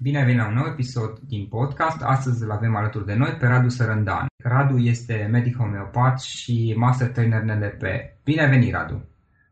Bine 0.00 0.18
ai 0.18 0.24
venit 0.24 0.40
la 0.40 0.48
un 0.48 0.54
nou 0.54 0.66
episod 0.74 1.12
din 1.32 1.42
podcast. 1.56 2.00
Astăzi 2.14 2.44
îl 2.44 2.50
avem 2.50 2.76
alături 2.76 3.08
de 3.10 3.16
noi 3.22 3.32
pe 3.40 3.46
Radu 3.46 3.68
Sărândan. 3.68 4.26
Radu 4.52 4.76
este 4.76 5.28
medic 5.30 5.56
homeopat 5.56 6.16
și 6.20 6.74
master 6.84 7.08
trainer 7.12 7.42
NLP. 7.42 7.84
Bine 8.24 8.40
ai 8.42 8.52
venit, 8.54 8.74
Radu! 8.74 8.98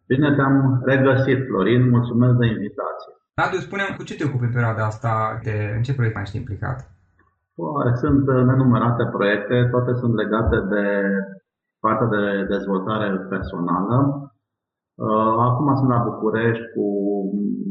Bine 0.07 0.34
te-am 0.37 0.57
regăsit, 0.84 1.39
Florin. 1.47 1.83
Mulțumesc 1.97 2.34
de 2.41 2.47
invitație. 2.47 3.11
Radu, 3.41 3.57
spune 3.57 3.84
cu 3.97 4.03
ce 4.09 4.15
te 4.17 4.25
ocupi 4.25 4.49
în 4.49 4.57
perioada 4.57 4.84
asta? 4.84 5.12
De, 5.47 5.55
în 5.77 5.83
ce 5.83 5.95
proiect 5.95 6.15
mai 6.15 6.25
ești 6.27 6.37
implicat? 6.37 6.78
Sunt 8.03 8.25
nenumărate 8.49 9.05
proiecte, 9.17 9.57
toate 9.73 9.93
sunt 10.01 10.15
legate 10.23 10.57
de 10.75 10.84
partea 11.84 12.09
de 12.15 12.23
dezvoltare 12.55 13.09
personală. 13.33 13.97
Uh, 15.05 15.34
acum 15.49 15.69
sunt 15.77 15.89
la 15.89 16.05
București 16.09 16.67
cu 16.75 16.87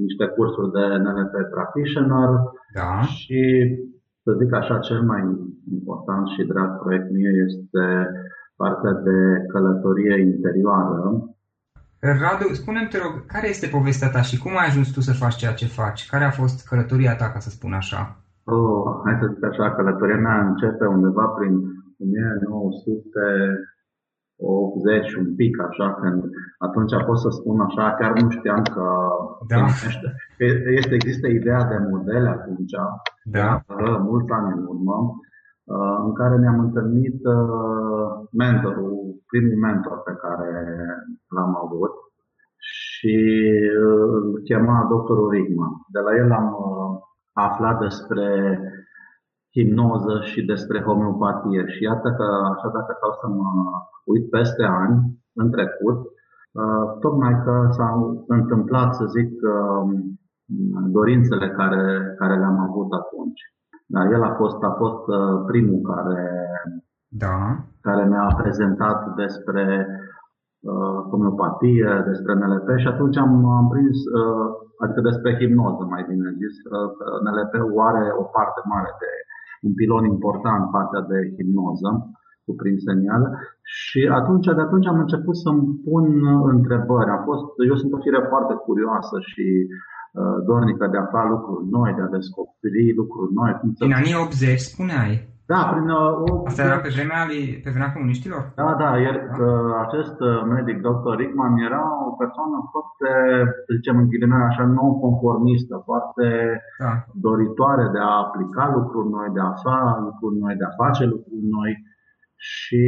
niște 0.04 0.26
cursuri 0.36 0.72
de 0.78 0.84
NLP 1.04 1.36
Practitioner 1.56 2.30
da. 2.74 3.02
și, 3.02 3.42
să 4.24 4.32
zic 4.40 4.54
așa, 4.54 4.80
cel 4.80 5.02
mai 5.02 5.22
important 5.72 6.28
și 6.28 6.50
drag 6.52 6.70
proiect 6.82 7.12
mie 7.12 7.32
este 7.48 7.86
partea 8.56 8.94
de 9.08 9.18
călătorie 9.52 10.22
interioară. 10.22 11.00
Radu, 12.00 12.48
spune-mi, 12.54 12.88
te 12.88 12.98
rog, 12.98 13.26
care 13.26 13.48
este 13.50 13.68
povestea 13.78 14.10
ta 14.10 14.22
și 14.22 14.38
cum 14.38 14.52
ai 14.58 14.68
ajuns 14.68 14.88
tu 14.92 15.02
să 15.02 15.14
faci 15.24 15.36
ceea 15.36 15.54
ce 15.54 15.76
faci? 15.80 16.10
Care 16.12 16.24
a 16.24 16.38
fost 16.42 16.68
călătoria 16.68 17.16
ta, 17.16 17.28
ca 17.34 17.40
să 17.40 17.50
spun 17.50 17.74
așa? 17.74 18.02
Oh, 18.44 18.86
hai 19.04 19.18
să 19.22 19.32
zic 19.34 19.44
așa, 19.44 19.76
călătoria 19.76 20.20
mea 20.28 20.38
începe 20.48 20.86
undeva 20.86 21.26
prin 21.38 21.54
1900 22.04 23.20
80 24.38 25.16
un 25.16 25.36
pic, 25.36 25.62
așa, 25.62 25.94
când 25.94 26.24
atunci 26.58 27.06
pot 27.06 27.20
să 27.20 27.30
spun 27.30 27.60
așa, 27.60 27.96
chiar 28.00 28.12
nu 28.22 28.30
știam 28.30 28.64
că 28.64 28.88
da. 29.48 29.66
este, 30.80 30.94
există 30.94 31.28
ideea 31.28 31.64
de 31.64 31.78
modele 31.90 32.30
atunci, 32.30 32.76
da. 33.24 33.62
mulți 34.00 34.32
ani 34.32 34.54
în 34.58 34.66
urmă, 34.68 34.98
uh, 35.64 35.98
în 36.06 36.14
care 36.14 36.36
ne-am 36.38 36.60
întâlnit 36.60 37.20
uh, 37.26 38.08
mentorul, 38.32 38.96
primul 39.28 39.58
mentor 39.58 39.98
pe 40.02 40.14
care 40.24 40.52
l-am 41.36 41.56
avut 41.64 41.94
și 42.58 43.18
uh, 43.88 44.08
îl 44.16 44.42
chema 44.44 44.88
doctorul 44.90 45.30
Rigman. 45.30 45.74
De 45.92 46.00
la 46.00 46.16
el 46.16 46.32
am 46.32 46.56
aflat 47.34 47.80
despre 47.80 48.60
hipnoză 49.56 50.16
și 50.30 50.40
despre 50.52 50.84
homeopatie. 50.88 51.62
Și 51.74 51.84
iată 51.84 52.10
că, 52.18 52.28
așa 52.54 52.68
dacă 52.78 52.92
stau 52.98 53.14
să 53.22 53.28
mă 53.38 53.50
uit 54.12 54.30
peste 54.30 54.64
ani, 54.64 54.96
în 55.42 55.48
trecut, 55.56 56.00
uh, 56.62 56.86
tocmai 57.04 57.36
că 57.46 57.54
s-au 57.78 58.26
întâmplat, 58.28 58.90
să 58.96 59.06
zic, 59.06 59.32
um, 59.56 59.90
dorințele 60.98 61.48
care, 61.50 62.16
care 62.20 62.36
le-am 62.38 62.60
avut 62.68 62.90
atunci. 63.02 63.42
Da, 63.94 64.02
el 64.16 64.24
a 64.24 64.34
fost, 64.42 64.64
a 64.64 64.74
fost 64.82 65.04
uh, 65.08 65.44
primul 65.48 65.82
care, 65.92 66.22
da. 67.08 67.38
care 67.82 68.04
mi-a 68.06 68.28
prezentat 68.42 69.16
despre 69.16 69.66
uh, 70.72 71.00
homeopatie, 71.10 72.04
despre 72.10 72.34
NLP 72.34 72.70
și 72.78 72.88
atunci 72.88 73.18
am, 73.18 73.32
am 73.60 73.68
prins, 73.74 73.98
uh, 74.20 74.48
adică 74.84 75.02
despre 75.02 75.38
hipnoză 75.40 75.84
mai 75.94 76.04
bine 76.10 76.30
zis, 76.42 76.56
uh, 76.64 76.88
că 76.98 77.06
NLP-ul 77.26 77.80
are 77.90 78.06
o 78.22 78.24
parte 78.36 78.62
mare 78.72 78.92
de 79.02 79.12
un 79.68 79.74
pilon 79.80 80.06
important, 80.16 80.64
partea 80.76 81.02
de 81.12 81.18
hipnoză 81.36 81.92
cuprinsă 82.46 82.90
în 82.96 83.02
el 83.14 83.24
și 83.80 84.02
atunci, 84.20 84.46
de 84.46 84.64
atunci 84.68 84.88
am 84.88 85.00
început 85.00 85.36
să-mi 85.44 85.66
pun 85.86 86.06
întrebări. 86.56 87.10
Am 87.10 87.24
fost, 87.30 87.46
eu 87.70 87.76
sunt 87.82 87.92
o 87.94 88.04
fire 88.06 88.22
foarte 88.32 88.54
curioasă 88.68 89.16
și 89.30 89.46
uh, 89.68 90.38
dornică 90.50 90.86
de 90.92 90.98
a 90.98 91.02
afla 91.02 91.24
lucruri 91.34 91.66
noi, 91.78 91.92
de 91.98 92.02
a 92.02 92.14
descoperi 92.18 92.96
lucruri 93.02 93.34
noi. 93.40 93.52
În 93.88 93.92
anii 94.02 94.16
80 94.26 94.60
spuneai. 94.60 95.14
Da, 95.52 95.60
prin 95.72 95.88
uh, 95.90 96.12
o... 96.26 96.44
Asta 96.46 96.64
era 96.64 96.80
pe 96.86 96.94
vremea, 96.96 97.24
pe 97.64 97.70
vremea 97.74 97.94
comuniștilor? 97.94 98.44
Da, 98.56 98.76
da, 98.82 98.90
iar, 99.06 99.16
da. 99.16 99.44
Uh, 99.46 99.72
acest 99.86 100.18
uh, 100.20 100.42
medic, 100.56 100.78
dr. 100.88 101.12
Rickman, 101.20 101.58
era 101.70 101.84
o 102.10 102.12
persoană 102.24 102.58
foarte, 102.72 103.10
să 103.66 103.72
zicem 103.78 103.98
în 103.98 104.08
ghilimele 104.10 104.44
așa, 104.44 104.64
non-conformistă, 104.66 105.76
foarte 105.90 106.28
da. 106.84 106.92
doritoare 107.14 107.86
de 107.94 108.00
a 108.00 108.22
aplica 108.26 108.72
lucruri 108.78 109.10
noi, 109.10 109.30
de 109.34 109.40
a 109.40 109.52
afla 109.54 110.00
lucruri 110.08 110.36
noi, 110.44 110.56
de 110.56 110.66
a 110.68 110.78
face 110.84 111.04
lucruri 111.06 111.46
noi. 111.58 111.72
Și 112.36 112.84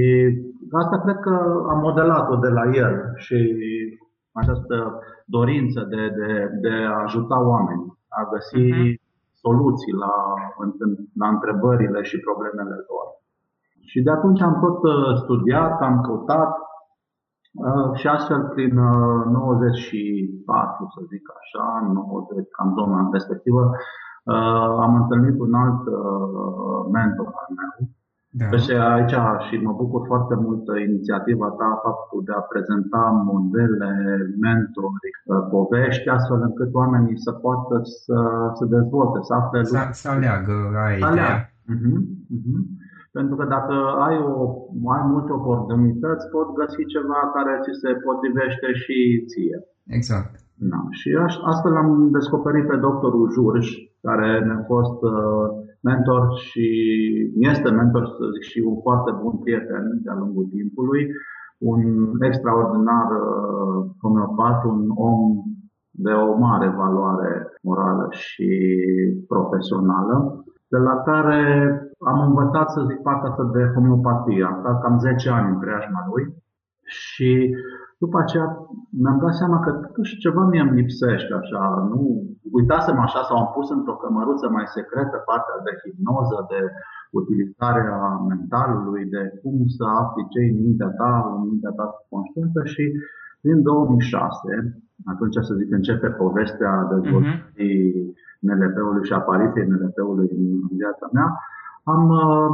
asta 0.71 1.01
cred 1.03 1.18
că 1.19 1.36
am 1.71 1.80
modelat-o 1.80 2.36
de 2.36 2.50
la 2.50 2.65
el 2.74 2.95
și 3.15 3.39
această 4.31 5.00
dorință 5.25 5.80
de, 5.89 6.01
de, 6.19 6.30
de 6.62 6.74
a 6.94 7.01
ajuta 7.06 7.48
oameni, 7.48 7.86
a 8.07 8.30
găsi 8.31 8.65
uh-huh 8.71 9.06
soluții 9.48 9.94
la, 10.04 10.14
la 11.22 11.28
întrebările 11.36 12.00
și 12.10 12.26
problemele 12.28 12.78
lor. 12.90 13.08
Și 13.90 14.00
de 14.06 14.12
atunci 14.18 14.42
am 14.42 14.56
tot 14.66 14.80
uh, 14.84 14.96
studiat, 15.22 15.76
am 15.90 15.98
căutat 16.06 16.52
uh, 17.66 17.90
și 18.00 18.08
astfel 18.08 18.42
prin 18.54 18.74
94, 18.76 20.84
uh, 20.84 20.90
să 20.94 21.00
zic 21.12 21.26
așa, 21.40 21.66
90, 21.94 22.48
cam 22.56 22.70
zona 22.78 23.10
respectivă, 23.12 23.64
am 24.86 24.94
întâlnit 25.02 25.38
un 25.46 25.54
alt 25.64 25.82
mentor 26.96 27.30
al 27.42 27.50
meu, 27.60 27.74
da. 28.39 28.57
Și 28.63 28.72
aici 28.94 29.16
și 29.45 29.56
mă 29.66 29.74
bucur 29.81 30.01
foarte 30.12 30.36
mult 30.45 30.66
inițiativa 30.88 31.48
ta, 31.60 31.69
faptul 31.86 32.22
de 32.28 32.34
a 32.36 32.48
prezenta 32.51 33.04
modele, 33.31 33.92
mentori, 34.45 35.10
povești, 35.54 36.10
astfel 36.16 36.42
încât 36.48 36.69
oamenii 36.81 37.18
să 37.25 37.31
poată 37.31 37.75
să 38.04 38.18
se 38.57 38.66
dezvolte, 38.75 39.18
să 39.22 39.34
afle 39.34 39.63
Să, 39.63 39.80
să 39.92 40.07
aleagă 40.10 40.57
la 40.78 40.86
ideea. 41.01 41.36
Uh-huh, 41.74 41.98
uh-huh. 42.36 42.62
Pentru 43.18 43.36
că 43.36 43.45
dacă 43.56 43.75
ai, 44.07 44.18
o, 44.31 44.44
ai 44.95 45.04
multe 45.13 45.31
oportunități, 45.39 46.30
pot 46.36 46.48
găsi 46.60 46.81
ceva 46.95 47.19
care 47.36 47.54
ți 47.63 47.80
se 47.81 47.92
potrivește 48.06 48.68
și 48.84 48.98
ție. 49.30 49.57
Exact. 49.98 50.31
Da. 50.72 50.81
Și 51.00 51.10
astfel 51.51 51.75
am 51.75 52.10
descoperit 52.12 52.66
pe 52.68 52.78
doctorul 52.88 53.31
Jurș, 53.36 53.68
care 54.01 54.30
ne-a 54.45 54.63
fost 54.74 55.00
uh, 55.01 55.48
mentor 55.81 56.38
și 56.38 56.68
este 57.35 57.69
mentor, 57.69 58.06
să 58.06 58.24
zic, 58.33 58.44
și 58.51 58.59
un 58.59 58.81
foarte 58.81 59.12
bun 59.21 59.38
prieten 59.38 60.00
de-a 60.03 60.15
lungul 60.15 60.47
timpului, 60.51 61.07
un 61.57 61.81
extraordinar 62.21 63.07
uh, 63.12 63.85
homeopat, 64.01 64.63
un 64.63 64.89
om 64.95 65.44
de 65.91 66.12
o 66.12 66.38
mare 66.38 66.69
valoare 66.69 67.47
morală 67.62 68.07
și 68.12 68.50
profesională, 69.27 70.44
de 70.68 70.77
la 70.77 70.95
care 71.06 71.41
am 72.00 72.19
învățat, 72.19 72.69
să 72.69 72.85
zic, 72.89 73.01
partea 73.01 73.29
asta 73.29 73.44
de 73.53 73.71
homeopatie. 73.74 74.44
Am 74.44 74.57
stat 74.59 74.81
cam 74.81 75.00
10 75.00 75.29
ani 75.29 75.50
în 75.50 75.59
preajma 75.59 76.07
lui 76.09 76.33
și 76.83 77.56
după 78.04 78.18
aceea 78.20 78.48
mi-am 79.02 79.20
dat 79.24 79.34
seama 79.42 79.60
că 79.60 79.72
totuși 79.72 80.18
ceva 80.24 80.44
mie 80.46 80.62
îmi 80.62 80.80
lipsește 80.82 81.34
așa, 81.42 81.62
nu 81.92 82.00
uitasem 82.52 82.98
așa 83.00 83.22
sau 83.28 83.38
am 83.38 83.50
pus 83.56 83.68
într-o 83.70 84.00
cămăruță 84.02 84.48
mai 84.50 84.66
secretă 84.78 85.16
partea 85.30 85.58
de 85.66 85.72
hipnoză, 85.82 86.38
de 86.52 86.62
utilizarea 87.20 88.00
mentalului, 88.32 89.04
de 89.16 89.22
cum 89.42 89.56
să 89.78 89.84
afli 90.02 90.32
ce 90.34 90.40
în 90.52 90.58
mintea 90.66 90.92
ta, 91.00 91.12
în 91.36 91.42
mintea 91.50 91.74
ta 91.78 91.86
conștientă 92.10 92.62
și 92.74 92.84
din 93.42 93.62
2006, 93.62 94.82
atunci 95.12 95.38
să 95.48 95.54
zic 95.60 95.70
începe 95.72 96.10
povestea 96.24 96.88
dezvoltării 96.92 97.84
uh-huh. 97.94 98.26
NLP-ului 98.40 99.06
și 99.08 99.14
apariției 99.14 99.68
NLP-ului 99.68 100.30
în 100.38 100.78
viața 100.82 101.08
mea, 101.14 101.28
am 101.94 102.04
uh, 102.10 102.50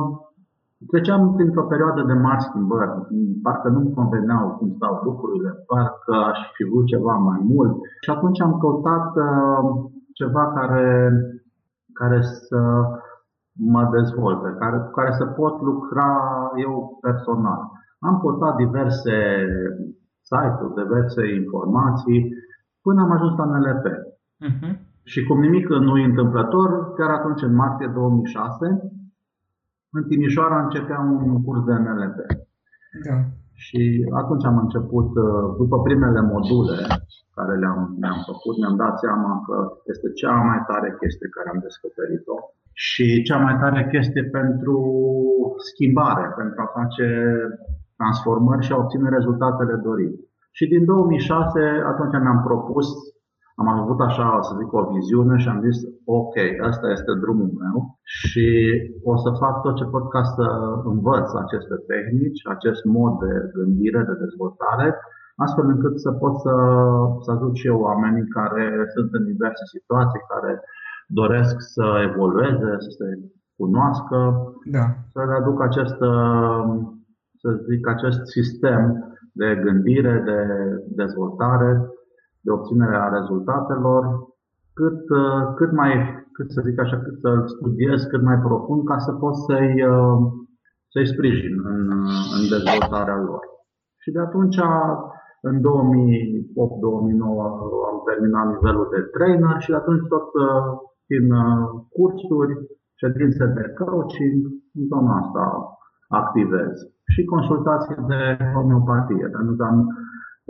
Treceam 0.89 1.33
printr-o 1.35 1.69
perioadă 1.71 2.01
de 2.01 2.13
mari 2.13 2.41
schimbări, 2.41 2.91
parcă 3.43 3.67
nu-mi 3.69 3.93
conveneau 3.93 4.55
cum 4.57 4.69
stau 4.75 5.01
lucrurile, 5.03 5.49
parcă 5.67 6.13
aș 6.29 6.39
fi 6.55 6.63
vrut 6.63 6.85
ceva 6.85 7.13
mai 7.13 7.39
mult 7.43 7.73
și 8.01 8.09
atunci 8.09 8.41
am 8.41 8.57
căutat 8.59 9.07
uh, 9.15 9.59
ceva 10.13 10.53
care, 10.57 11.11
care 11.93 12.21
să 12.21 12.59
mă 13.73 13.89
dezvolte, 13.91 14.55
care, 14.59 14.77
cu 14.77 14.91
care 14.91 15.11
să 15.11 15.25
pot 15.25 15.61
lucra 15.61 16.09
eu 16.55 16.97
personal. 17.01 17.61
Am 17.99 18.19
căutat 18.19 18.55
diverse 18.55 19.15
site-uri, 20.21 20.83
diverse 20.83 21.33
informații, 21.33 22.19
până 22.81 23.01
am 23.01 23.11
ajuns 23.11 23.37
la 23.37 23.45
NLP. 23.45 23.85
Uh-huh. 23.85 24.11
Mhm. 24.47 24.91
Și 25.05 25.23
cum 25.23 25.39
nimic 25.39 25.67
nu 25.69 25.97
e 25.97 26.05
întâmplător, 26.05 26.93
chiar 26.93 27.09
atunci, 27.09 27.41
în 27.41 27.55
martie 27.55 27.91
2006, 27.93 28.91
în 29.97 30.03
Timișoara 30.09 30.63
începea 30.63 30.99
un 30.99 31.43
curs 31.45 31.61
de 31.67 31.73
NLP. 31.73 32.17
Da. 33.07 33.17
Și 33.65 33.81
atunci 34.21 34.45
am 34.45 34.57
început, 34.57 35.09
uh, 35.25 35.45
după 35.61 35.77
primele 35.87 36.21
module 36.33 36.77
care 37.35 37.53
le-am, 37.61 37.81
le-am 38.01 38.19
făcut, 38.29 38.55
mi-am 38.57 38.77
dat 38.83 38.95
seama 39.03 39.31
că 39.45 39.55
este 39.91 40.07
cea 40.21 40.35
mai 40.49 40.59
tare 40.69 40.97
chestie 40.99 41.27
care 41.35 41.47
am 41.49 41.59
descoperit-o 41.67 42.37
și 42.85 43.05
cea 43.27 43.39
mai 43.45 43.55
tare 43.61 43.89
chestie 43.93 44.23
pentru 44.23 44.77
schimbare, 45.69 46.25
pentru 46.39 46.61
a 46.61 46.73
face 46.79 47.07
transformări 47.99 48.65
și 48.65 48.71
a 48.71 48.81
obține 48.83 49.09
rezultatele 49.09 49.75
dorite. 49.87 50.19
Și 50.51 50.67
din 50.67 50.85
2006, 50.85 51.59
atunci 51.91 52.21
mi-am 52.21 52.41
propus 52.49 52.87
am 53.55 53.67
avut 53.67 53.99
așa, 53.99 54.39
să 54.41 54.51
zic, 54.59 54.73
o 54.73 54.91
viziune 54.93 55.37
și 55.37 55.47
am 55.49 55.61
zis, 55.67 55.77
ok, 56.05 56.35
asta 56.69 56.87
este 56.91 57.11
drumul 57.23 57.51
meu 57.63 57.77
și 58.03 58.47
o 59.03 59.17
să 59.17 59.29
fac 59.41 59.61
tot 59.61 59.75
ce 59.75 59.85
pot 59.85 60.09
ca 60.09 60.23
să 60.23 60.45
învăț 60.83 61.27
aceste 61.33 61.75
tehnici, 61.91 62.47
acest 62.55 62.83
mod 62.83 63.13
de 63.23 63.33
gândire, 63.53 64.01
de 64.09 64.15
dezvoltare, 64.25 64.87
astfel 65.35 65.65
încât 65.65 65.99
să 65.99 66.11
pot 66.11 66.35
să, 66.45 66.55
să 67.23 67.31
ajut 67.31 67.55
și 67.55 67.67
eu 67.67 67.79
oamenii 67.79 68.27
care 68.37 68.65
sunt 68.95 69.09
în 69.13 69.23
diverse 69.25 69.65
situații, 69.75 70.29
care 70.33 70.61
doresc 71.07 71.55
să 71.59 71.85
evolueze, 72.09 72.69
să 72.85 72.89
se 72.99 73.07
cunoască, 73.57 74.17
da. 74.71 74.85
să 75.13 75.19
le 75.27 75.35
aduc 75.41 75.61
acest, 75.61 75.97
să 77.41 77.49
zic, 77.69 77.87
acest 77.87 78.25
sistem 78.25 78.81
de 79.31 79.61
gândire, 79.63 80.21
de 80.25 80.39
dezvoltare, 81.01 81.71
de 82.45 82.51
obținere 82.51 82.95
a 82.97 83.13
rezultatelor, 83.17 84.01
cât, 84.79 85.01
uh, 85.21 85.41
cât 85.55 85.71
mai, 85.71 85.91
cât 86.35 86.51
să 86.51 86.61
zic 86.67 86.79
așa, 86.79 86.97
cât 87.05 87.17
să 87.19 87.29
studiez 87.45 88.03
cât 88.03 88.21
mai 88.29 88.37
profund 88.47 88.81
ca 88.91 88.97
să 88.97 89.11
pot 89.11 89.35
să-i, 89.35 89.75
uh, 89.93 90.17
să-i 90.93 91.11
sprijin 91.13 91.55
în, 91.73 91.81
în 92.35 92.43
dezvoltarea 92.53 93.19
lor. 93.29 93.43
Și 94.01 94.11
de 94.11 94.19
atunci, 94.19 94.59
în 95.49 95.55
2008-2009, 95.61 95.65
am 97.89 97.97
terminat 98.09 98.47
nivelul 98.53 98.87
de 98.95 99.01
trainer 99.15 99.55
și 99.59 99.69
de 99.69 99.75
atunci 99.75 100.07
tot 100.07 100.27
prin 101.07 101.31
uh, 101.31 101.63
cursuri, 101.95 102.53
ședințe 103.01 103.45
de 103.57 103.65
coaching, 103.79 104.39
în 104.75 104.83
zona 104.91 105.13
asta 105.21 105.43
activez. 106.07 106.73
Și 107.13 107.31
consultații 107.33 107.95
de 108.13 108.21
homeopatie, 108.53 109.27
pentru 109.35 109.55
că 109.55 109.63
am 109.63 109.77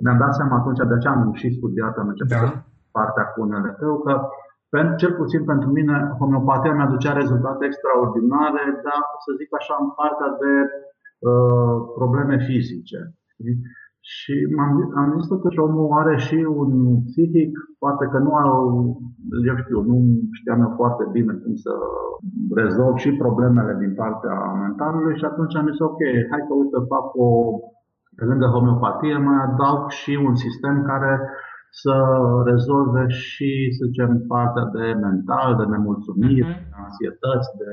mi-am 0.04 0.18
dat 0.24 0.34
seama 0.36 0.56
atunci, 0.58 0.82
de 0.90 0.96
aceea 0.98 1.14
am 1.14 1.34
și 1.42 1.56
studiat, 1.58 1.94
am 1.98 2.08
început 2.12 2.54
da. 2.54 2.64
partea 2.98 3.26
cu 3.34 3.40
nlp 3.44 3.82
că 4.06 4.14
pentru, 4.74 4.96
cel 5.02 5.14
puțin 5.22 5.42
pentru 5.52 5.70
mine, 5.78 5.96
homeopatia 6.20 6.74
mi-aducea 6.74 7.14
rezultate 7.22 7.66
extraordinare, 7.66 8.64
dar, 8.86 9.02
să 9.26 9.30
zic 9.40 9.50
așa, 9.60 9.76
în 9.86 9.90
partea 10.00 10.30
de 10.44 10.54
uh, 11.30 11.76
probleme 12.00 12.36
fizice. 12.50 13.00
Și 14.14 14.36
m-am, 14.56 14.72
am 15.02 15.10
zis 15.18 15.28
totuși 15.34 15.60
omul 15.66 15.98
are 16.02 16.16
și 16.28 16.38
un 16.62 16.72
psihic, 17.08 17.52
poate 17.84 18.06
că 18.12 18.18
nu 18.26 18.32
au, 18.44 18.60
eu 19.50 19.56
știu, 19.64 19.80
nu 19.92 19.98
știam 20.38 20.60
eu 20.66 20.74
foarte 20.82 21.06
bine 21.16 21.34
cum 21.44 21.56
să 21.66 21.74
rezolv 22.62 22.96
și 23.04 23.22
problemele 23.24 23.74
din 23.84 23.94
partea 24.02 24.36
mentalului 24.64 25.18
și 25.20 25.26
atunci 25.26 25.56
am 25.56 25.70
zis 25.72 25.80
ok, 25.90 26.02
hai 26.32 26.42
că 26.48 26.54
uite 26.54 26.80
fac 26.94 27.06
o, 27.26 27.28
pe 28.16 28.24
lângă 28.30 28.46
homeopatie 28.46 29.18
mai 29.18 29.40
adaug 29.48 29.90
și 29.90 30.14
un 30.28 30.36
sistem 30.36 30.76
care 30.90 31.14
să 31.82 31.96
rezolve 32.52 33.04
și, 33.08 33.52
să 33.78 33.82
zicem, 33.90 34.12
partea 34.28 34.66
de 34.78 34.86
mental, 35.08 35.50
de 35.60 35.66
nemulțumiri, 35.74 36.54
uh-huh. 36.54 36.70
de 36.70 36.76
ansietăți, 36.86 37.50
de 37.62 37.72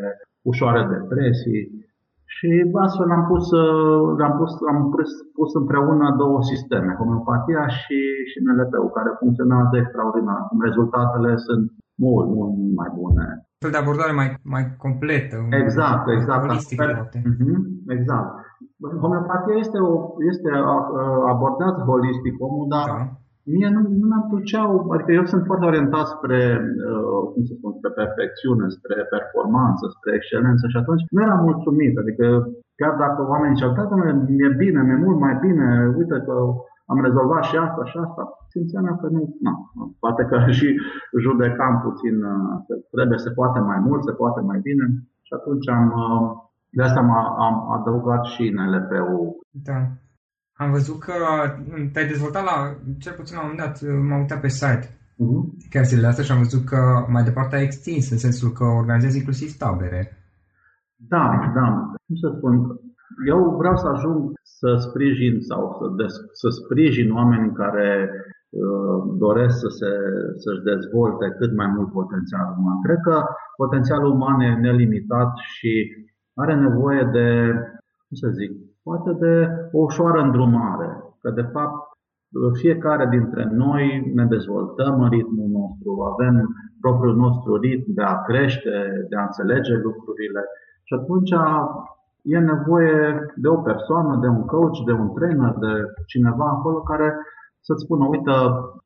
ușoare 0.51 0.83
depresii. 0.97 1.63
Și 2.35 2.49
astfel 2.85 3.11
am 3.19 3.25
pus, 3.31 3.47
am 4.29 4.35
pus, 4.39 4.53
am 4.73 4.79
pus, 4.95 5.11
pus 5.37 5.51
împreună 5.63 6.07
două 6.23 6.39
sisteme, 6.53 6.97
homeopatia 6.99 7.63
și, 7.81 7.99
și 8.31 8.37
NLP-ul, 8.45 8.97
care 8.99 9.11
funcționează 9.21 9.75
extraordinar. 9.77 10.41
Rezultatele 10.67 11.33
sunt 11.47 11.65
mult, 12.05 12.29
mult 12.37 12.53
mai 12.81 12.91
bune. 12.99 13.27
Un 13.63 13.71
fel 13.71 13.77
de 13.77 13.83
abordare 13.85 14.15
mai, 14.21 14.29
mai 14.55 14.65
completă. 14.85 15.37
Exact, 15.63 16.05
exact. 16.17 16.47
Holistică, 16.47 17.09
uh-huh, 17.31 17.59
exact. 17.97 18.31
Homeopatia 19.03 19.57
este, 19.65 19.79
o, 19.79 19.93
este 20.33 20.51
abordat 21.33 21.77
holistic 21.91 22.35
omul, 22.47 22.67
dar 22.75 22.87
da 22.87 23.21
mie 23.55 23.69
nu, 23.75 23.81
nu 24.01 24.07
mi-am 24.11 24.27
plăceau, 24.33 24.71
adică 24.95 25.11
eu 25.19 25.25
sunt 25.33 25.43
foarte 25.49 25.69
orientat 25.71 26.07
spre, 26.15 26.41
uh, 26.91 27.21
cum 27.33 27.43
să 27.49 27.53
spun, 27.55 27.73
spre 27.79 27.91
perfecțiune, 28.01 28.65
spre 28.77 28.97
performanță, 29.15 29.83
spre 29.97 30.11
excelență 30.15 30.65
și 30.69 30.81
atunci 30.83 31.03
nu 31.15 31.21
eram 31.27 31.41
mulțumit, 31.49 31.95
adică 32.03 32.27
chiar 32.79 32.95
dacă 33.05 33.21
oamenii 33.33 33.57
ziceau, 33.57 33.73
da, 33.77 33.85
mi-e 34.37 34.51
bine, 34.63 34.81
mi-e 34.83 35.05
mult 35.07 35.19
mai 35.27 35.35
bine, 35.45 35.67
uite 36.01 36.17
că 36.27 36.35
am 36.91 36.99
rezolvat 37.07 37.43
și 37.45 37.57
asta 37.57 37.83
și 37.91 37.97
asta, 38.05 38.23
simțeam 38.53 38.99
că 39.01 39.07
nu, 39.17 39.23
nu, 39.45 39.53
poate 40.03 40.23
că 40.31 40.37
și 40.59 40.69
judecam 41.25 41.75
puțin, 41.87 42.17
uh, 42.35 42.53
că 42.67 42.75
trebuie, 42.95 43.19
se 43.27 43.31
poate 43.39 43.59
mai 43.71 43.81
mult, 43.87 44.03
se 44.05 44.19
poate 44.23 44.41
mai 44.41 44.59
bine 44.69 44.85
și 45.27 45.33
atunci 45.39 45.69
am, 45.69 45.87
uh, 46.05 46.29
de 46.77 46.83
asta 46.83 47.01
am, 47.01 47.11
am 47.47 47.57
adăugat 47.77 48.25
și 48.33 48.55
NLP-ul. 48.57 49.29
Da. 49.69 49.81
Am 50.63 50.71
văzut 50.71 50.99
că 51.07 51.15
mm, 51.71 51.89
te-ai 51.93 52.11
dezvoltat 52.13 52.45
la, 52.51 52.57
cel 52.99 53.15
puțin 53.19 53.37
la 53.37 53.43
un 53.43 53.49
moment 53.49 53.65
dat, 53.67 53.75
m-am 54.09 54.21
uitat 54.21 54.41
pe 54.41 54.49
site 54.49 54.87
uh-huh. 55.23 55.43
chiar 55.71 55.85
zilele 55.85 56.07
astea 56.07 56.25
și 56.25 56.33
am 56.33 56.43
văzut 56.47 56.65
că 56.65 56.81
mai 57.09 57.23
departe 57.23 57.57
ai 57.57 57.63
extins, 57.63 58.11
în 58.11 58.19
sensul 58.19 58.51
că 58.51 58.65
organizezi 58.65 59.17
inclusiv 59.17 59.57
tabere. 59.57 60.03
Da, 60.97 61.25
da. 61.55 61.67
Cum 62.07 62.17
să 62.23 62.35
spun, 62.37 62.81
eu 63.27 63.55
vreau 63.59 63.77
să 63.77 63.89
ajung 63.89 64.33
să 64.43 64.75
sprijin 64.79 65.41
sau 65.41 65.77
să, 65.79 65.85
des- 65.97 66.25
să 66.33 66.49
sprijin 66.49 67.13
oamenii 67.13 67.53
care 67.53 68.11
uh, 68.11 69.15
doresc 69.19 69.59
să 69.59 69.69
se, 69.69 69.91
să-și 70.37 70.63
dezvolte 70.63 71.37
cât 71.39 71.57
mai 71.57 71.67
mult 71.67 71.91
potențial 71.93 72.55
uman. 72.59 72.83
Cred 72.83 73.01
că 73.03 73.23
potențialul 73.57 74.11
uman 74.11 74.41
e 74.41 74.55
nelimitat 74.55 75.31
și 75.37 75.73
are 76.35 76.55
nevoie 76.55 77.09
de, 77.13 77.27
cum 78.07 78.17
să 78.23 78.29
zic, 78.29 78.51
poate 78.83 79.13
de 79.13 79.49
o 79.73 79.79
ușoară 79.79 80.21
îndrumare, 80.21 80.91
că 81.21 81.31
de 81.31 81.43
fapt 81.43 81.89
fiecare 82.53 83.07
dintre 83.11 83.49
noi 83.53 84.13
ne 84.15 84.25
dezvoltăm 84.25 85.01
în 85.01 85.11
ritmul 85.11 85.49
nostru, 85.49 85.91
avem 86.13 86.35
propriul 86.81 87.17
nostru 87.17 87.57
ritm 87.57 87.93
de 87.93 88.03
a 88.03 88.23
crește, 88.23 89.07
de 89.09 89.17
a 89.17 89.23
înțelege 89.23 89.75
lucrurile 89.75 90.43
și 90.87 90.95
atunci 90.95 91.33
e 92.23 92.39
nevoie 92.39 92.99
de 93.37 93.49
o 93.49 93.57
persoană, 93.57 94.19
de 94.21 94.29
un 94.29 94.45
coach, 94.45 94.79
de 94.87 94.93
un 94.93 95.09
trainer, 95.15 95.55
de 95.65 95.73
cineva 96.07 96.47
acolo 96.49 96.81
care 96.81 97.17
să-ți 97.61 97.85
spună, 97.85 98.05
uite, 98.05 98.31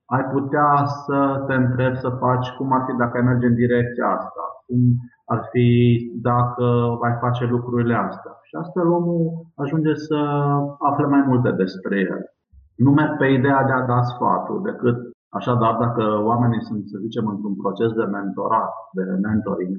ai 0.04 0.24
putea 0.34 0.84
să 1.04 1.44
te 1.46 1.54
întrebi 1.54 1.96
să 2.04 2.08
faci 2.08 2.48
cum 2.56 2.72
ar 2.72 2.82
fi 2.86 2.92
dacă 2.96 3.16
ai 3.16 3.24
merge 3.24 3.46
în 3.46 3.54
direcția 3.54 4.06
asta, 4.18 4.42
cum 4.66 4.80
ar 5.24 5.48
fi 5.50 5.68
dacă 6.22 6.64
ai 7.06 7.14
face 7.20 7.44
lucrurile 7.44 7.94
astea. 7.94 8.32
Și 8.42 8.54
astfel 8.56 8.86
omul 8.98 9.22
ajunge 9.54 9.94
să 9.94 10.18
afle 10.78 11.06
mai 11.06 11.24
multe 11.26 11.50
despre 11.50 11.96
el. 12.10 12.20
Nu 12.76 12.90
merg 12.90 13.16
pe 13.16 13.26
ideea 13.26 13.64
de 13.64 13.72
a 13.72 13.86
da 13.86 14.02
sfatul, 14.02 14.62
decât 14.62 14.96
așadar 15.28 15.74
dacă 15.84 16.04
oamenii 16.30 16.62
sunt, 16.68 16.82
să 16.88 16.96
zicem, 17.00 17.26
într-un 17.26 17.56
proces 17.56 17.90
de 17.92 18.04
mentorat, 18.04 18.70
de 18.92 19.04
mentoring, 19.26 19.76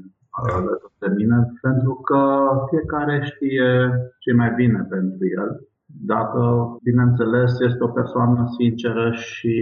de 1.01 1.10
mine, 1.18 1.38
pentru 1.62 1.94
că 2.08 2.20
fiecare 2.70 3.15
știe 3.32 3.70
ce 4.24 4.32
mai 4.34 4.51
bine 4.60 4.80
pentru 4.96 5.24
el. 5.39 5.50
Dacă, 6.13 6.42
bineînțeles, 6.84 7.51
este 7.68 7.84
o 7.84 7.96
persoană 8.00 8.39
sinceră 8.58 9.06
și 9.12 9.54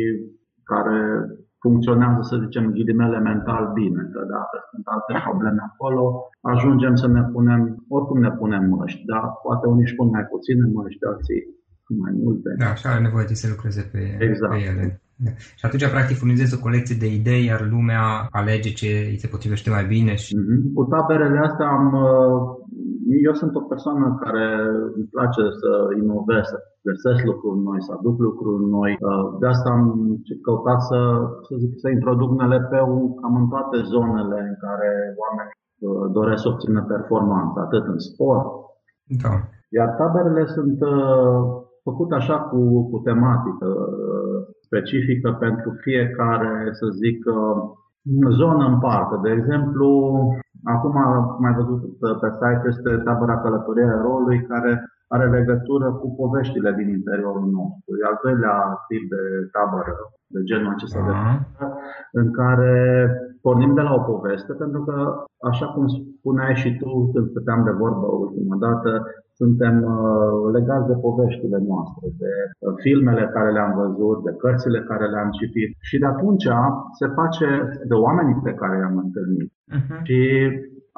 care 0.72 1.00
funcționează, 1.64 2.22
să 2.30 2.36
zicem, 2.44 2.66
ghilimele 2.78 3.20
mental 3.20 3.64
bine, 3.80 4.02
că 4.14 4.22
dacă 4.36 4.56
sunt 4.70 4.86
alte 4.96 5.14
probleme 5.28 5.62
acolo, 5.72 6.04
ajungem 6.54 6.96
să 7.04 7.08
ne 7.08 7.24
punem, 7.34 7.62
oricum 7.96 8.20
ne 8.20 8.32
punem 8.42 8.64
măști, 8.76 9.02
dar 9.12 9.24
poate 9.46 9.66
unii 9.68 9.88
își 9.88 9.98
pun 10.00 10.10
mai 10.16 10.26
puține 10.32 10.66
măști, 10.78 11.06
alții 11.12 11.44
mai 12.04 12.14
multe. 12.24 12.50
Da, 12.64 12.70
așa 12.76 12.90
are 12.90 13.02
nevoie 13.02 13.26
de 13.32 13.34
să 13.34 13.48
lucreze 13.50 13.82
pe, 13.92 14.02
exact. 14.28 14.54
pe 14.54 14.60
ele. 14.72 14.86
Da. 15.26 15.32
Și 15.60 15.64
atunci, 15.66 15.94
practic, 15.96 16.18
furnizezi 16.22 16.56
o 16.58 16.64
colecție 16.68 17.02
de 17.04 17.10
idei, 17.20 17.44
iar 17.50 17.62
lumea 17.76 18.04
alege 18.40 18.72
ce 18.80 18.92
îi 19.12 19.22
se 19.24 19.32
potrivește 19.34 19.70
mai 19.76 19.86
bine. 19.94 20.14
Și... 20.24 20.32
Mm-hmm. 20.36 20.60
Cu 20.76 20.84
taberele 20.94 21.40
astea 21.48 21.68
am, 21.78 21.86
uh, 22.08 22.38
eu 23.28 23.34
sunt 23.42 23.54
o 23.56 23.68
persoană 23.72 24.06
care 24.24 24.46
îmi 24.98 25.12
place 25.16 25.44
să 25.62 25.70
inovez, 26.02 26.44
să 26.52 26.58
găsesc 26.88 27.22
lucruri 27.32 27.60
noi, 27.68 27.80
să 27.88 27.92
aduc 27.98 28.18
lucruri 28.30 28.64
noi. 28.78 28.92
Uh, 29.10 29.26
de 29.40 29.48
asta 29.54 29.68
am 29.78 29.84
căutat 30.48 30.80
să, 30.90 31.00
să, 31.46 31.54
zic, 31.62 31.72
să 31.84 31.88
introduc 31.90 32.30
NLP-ul 32.42 33.04
cam 33.20 33.34
în 33.42 33.48
toate 33.54 33.78
zonele 33.94 34.40
în 34.52 34.56
care 34.66 34.90
oamenii 35.24 35.58
uh, 35.88 36.06
doresc 36.18 36.42
să 36.42 36.50
obțină 36.52 36.82
performanță, 36.94 37.58
atât 37.60 37.86
în 37.94 38.00
sport. 38.10 38.48
Da. 39.24 39.34
Iar 39.78 39.90
taberele 40.00 40.46
sunt 40.56 40.78
făcute 41.88 42.14
așa 42.16 42.38
cu, 42.50 42.60
cu 42.90 42.98
tematică 43.10 43.68
specifică 44.74 45.30
pentru 45.46 45.70
fiecare, 45.86 46.70
să 46.72 46.86
zic, 47.02 47.20
zonă 48.30 48.64
în 48.72 48.80
parte. 48.80 49.16
De 49.26 49.32
exemplu, 49.38 49.88
acum 50.64 50.98
am 50.98 51.38
mai 51.40 51.54
văzut 51.54 51.82
pe 52.22 52.30
site 52.40 52.66
este 52.68 53.04
tabăra 53.04 53.38
călătoria 53.42 53.96
eroului 54.00 54.46
care 54.52 54.72
are 55.08 55.30
legătură 55.30 55.88
cu 55.92 56.16
poveștile 56.16 56.72
din 56.78 56.90
interiorul 56.90 57.48
nostru. 57.58 57.90
E 58.02 58.10
al 58.12 58.20
doilea 58.24 58.56
tip 58.88 59.04
de 59.10 59.24
tabără 59.52 59.94
de 60.34 60.40
genul 60.50 60.74
acesta 60.74 61.00
uh-huh. 61.02 61.40
de 61.60 61.66
în 62.20 62.28
care 62.32 62.74
pornim 63.46 63.74
de 63.80 63.84
la 63.88 63.94
o 64.00 64.06
poveste, 64.12 64.54
pentru 64.64 64.82
că, 64.88 64.96
așa 65.50 65.68
cum 65.74 65.86
spuneai 66.18 66.56
și 66.62 66.70
tu 66.80 66.90
când 67.14 67.28
stăteam 67.30 67.62
de 67.68 67.74
vorbă 67.82 68.08
ultima 68.24 68.56
dată, 68.66 68.90
suntem 69.42 69.76
uh, 69.96 70.54
legați 70.58 70.90
de 70.92 70.96
poveștile 71.06 71.60
noastre, 71.70 72.06
de 72.22 72.34
uh, 72.44 72.74
filmele 72.84 73.24
care 73.36 73.50
le-am 73.52 73.74
văzut, 73.82 74.18
de 74.28 74.34
cărțile 74.42 74.80
care 74.90 75.06
le-am 75.14 75.32
citit. 75.40 75.70
Și 75.88 75.96
de 76.02 76.08
atunci 76.14 76.48
se 77.00 77.08
face 77.20 77.48
de 77.92 77.96
oamenii 78.06 78.44
pe 78.48 78.54
care 78.62 78.76
i-am 78.78 78.98
întâlnit. 79.06 79.50
Uh-huh. 79.78 80.00
Și 80.08 80.20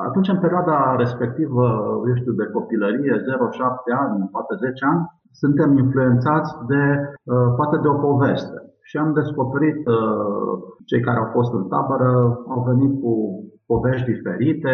atunci, 0.08 0.30
în 0.34 0.40
perioada 0.40 0.96
respectivă, 1.04 1.66
eu 2.08 2.16
știu, 2.16 2.34
de 2.42 2.52
copilărie, 2.56 3.14
0-7 3.18 3.25
ani, 4.04 4.30
poate 4.32 4.54
10 4.56 4.86
ani, 4.92 5.02
suntem 5.42 5.78
influențați 5.78 6.52
de, 6.72 6.84
uh, 7.24 7.50
poate 7.58 7.78
de 7.84 7.88
o 7.88 8.02
poveste. 8.08 8.58
Și 8.88 8.98
am 8.98 9.13
descoperit, 9.13 9.80
cei 10.86 11.01
care 11.01 11.18
au 11.20 11.30
fost 11.38 11.54
în 11.54 11.68
tabără, 11.68 12.12
au 12.54 12.62
venit 12.68 13.01
cu 13.01 13.13
povești 13.65 14.12
diferite, 14.12 14.74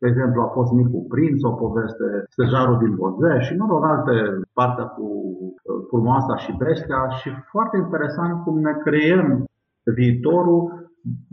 de 0.00 0.06
exemplu, 0.08 0.40
a 0.42 0.54
fost 0.58 0.72
Micul 0.72 1.04
Prinț, 1.08 1.42
o 1.42 1.52
poveste, 1.64 2.06
Stejarul 2.28 2.78
din 2.78 2.94
Bozea 2.94 3.38
și, 3.38 3.56
mă 3.56 3.66
rog, 3.68 3.84
alte, 3.84 4.16
partea 4.52 4.84
cu 4.84 5.06
uh, 5.06 5.80
frumoasa 5.88 6.36
și 6.36 6.56
bestia 6.62 7.08
și 7.08 7.28
foarte 7.52 7.76
interesant 7.76 8.34
cum 8.44 8.54
ne 8.60 8.74
creăm 8.84 9.44
viitorul 9.98 10.60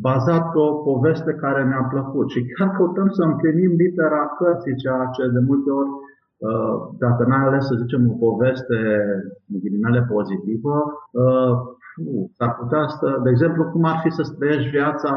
bazat 0.08 0.44
pe 0.52 0.60
o 0.60 0.74
poveste 0.74 1.34
care 1.34 1.64
ne-a 1.64 1.86
plăcut. 1.94 2.30
Și 2.30 2.46
chiar 2.46 2.70
căutăm 2.78 3.10
să 3.18 3.22
împlinim 3.24 3.72
litera 3.84 4.24
cărții, 4.38 4.82
ceea 4.84 5.06
ce 5.16 5.24
de 5.36 5.42
multe 5.50 5.70
ori 5.80 5.90
uh, 5.90 6.76
dacă 7.04 7.22
n-ai 7.26 7.46
ales 7.48 7.64
să 7.66 7.80
zicem 7.82 8.02
o 8.12 8.16
poveste 8.26 8.78
în 9.52 9.60
ghilimele 9.64 10.02
pozitivă, 10.14 10.76
uh, 11.98 12.24
s-ar 12.38 12.52
putea 12.60 12.84
să, 12.98 13.08
de 13.24 13.30
exemplu, 13.30 13.62
cum 13.72 13.84
ar 13.92 13.98
fi 14.04 14.10
să 14.18 14.24
trăiești 14.38 14.76
viața 14.78 15.14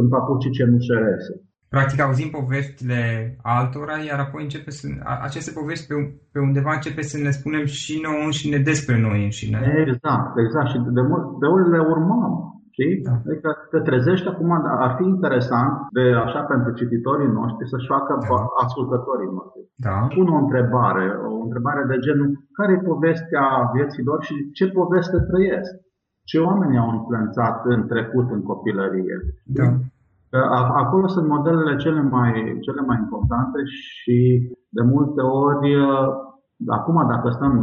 în 0.00 0.08
papucii 0.08 0.50
cenușerese. 0.50 1.32
Practic 1.68 2.00
auzim 2.00 2.30
poveștile 2.30 3.00
altora, 3.42 3.96
iar 4.08 4.18
apoi 4.18 4.42
începe 4.42 4.70
să, 4.70 4.86
aceste 5.28 5.50
povești 5.58 5.86
pe, 5.86 5.94
pe 6.32 6.38
undeva 6.48 6.72
începe 6.74 7.02
să 7.02 7.16
ne 7.18 7.30
spunem 7.30 7.64
și 7.64 8.00
nouă 8.06 8.22
înșine 8.24 8.58
despre 8.70 9.00
noi 9.00 9.24
înșine. 9.24 9.58
Exact, 9.86 10.32
exact. 10.44 10.68
Și 10.72 10.78
de, 10.98 11.02
de 11.42 11.46
ori 11.54 11.70
le 11.74 11.80
urmăm. 11.94 12.53
Știi? 12.74 12.94
Da. 13.08 13.14
Adică 13.26 13.48
te 13.70 13.80
trezești 13.88 14.28
acum, 14.32 14.50
ar 14.86 14.92
fi 14.98 15.04
interesant 15.14 15.74
de 15.96 16.04
așa 16.24 16.40
pentru 16.52 16.70
cititorii 16.80 17.36
noștri 17.40 17.68
să-și 17.72 17.92
facă 17.94 18.12
da. 18.20 18.36
ascultătorii 18.64 19.34
noștri. 19.38 19.62
Da. 19.86 19.96
Pun 20.14 20.26
o 20.36 20.38
întrebare, 20.44 21.06
o 21.34 21.40
întrebare 21.46 21.82
de 21.90 21.98
genul 22.06 22.28
care 22.58 22.72
e 22.72 22.90
povestea 22.92 23.44
vieții 23.74 24.04
lor 24.08 24.18
și 24.28 24.34
ce 24.56 24.66
poveste 24.80 25.18
trăiesc? 25.30 25.72
Ce 26.30 26.38
oameni 26.48 26.78
au 26.82 26.88
influențat 26.98 27.56
în 27.64 27.80
trecut, 27.92 28.26
în 28.30 28.42
copilărie? 28.50 29.16
Da. 29.44 29.68
Acolo 30.82 31.06
sunt 31.06 31.26
modelele 31.28 31.76
cele 31.76 32.02
mai, 32.16 32.32
cele 32.60 32.80
mai 32.88 32.98
importante 33.04 33.58
și 33.64 34.16
de 34.68 34.82
multe 34.82 35.20
ori, 35.20 35.68
acum 36.66 36.96
dacă 37.12 37.28
stăm 37.30 37.54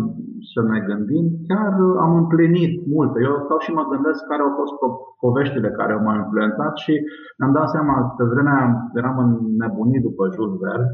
să 0.53 0.61
ne 0.61 0.79
gândim, 0.89 1.25
chiar 1.47 1.73
am 2.05 2.13
împlinit 2.15 2.73
multe. 2.95 3.17
Eu 3.27 3.41
stau 3.45 3.59
și 3.59 3.71
mă 3.71 3.83
gândesc 3.91 4.19
care 4.31 4.41
au 4.43 4.53
fost 4.59 4.73
poveștile 5.23 5.69
care 5.79 5.91
au 5.93 6.03
mai 6.07 6.17
influențat 6.17 6.73
și 6.83 6.93
mi-am 7.37 7.53
dat 7.57 7.69
seama, 7.69 8.13
pe 8.17 8.23
vremea 8.23 8.59
eram 8.99 9.17
nebunit 9.61 10.01
după 10.01 10.23
Jules 10.33 10.59
Verne. 10.63 10.89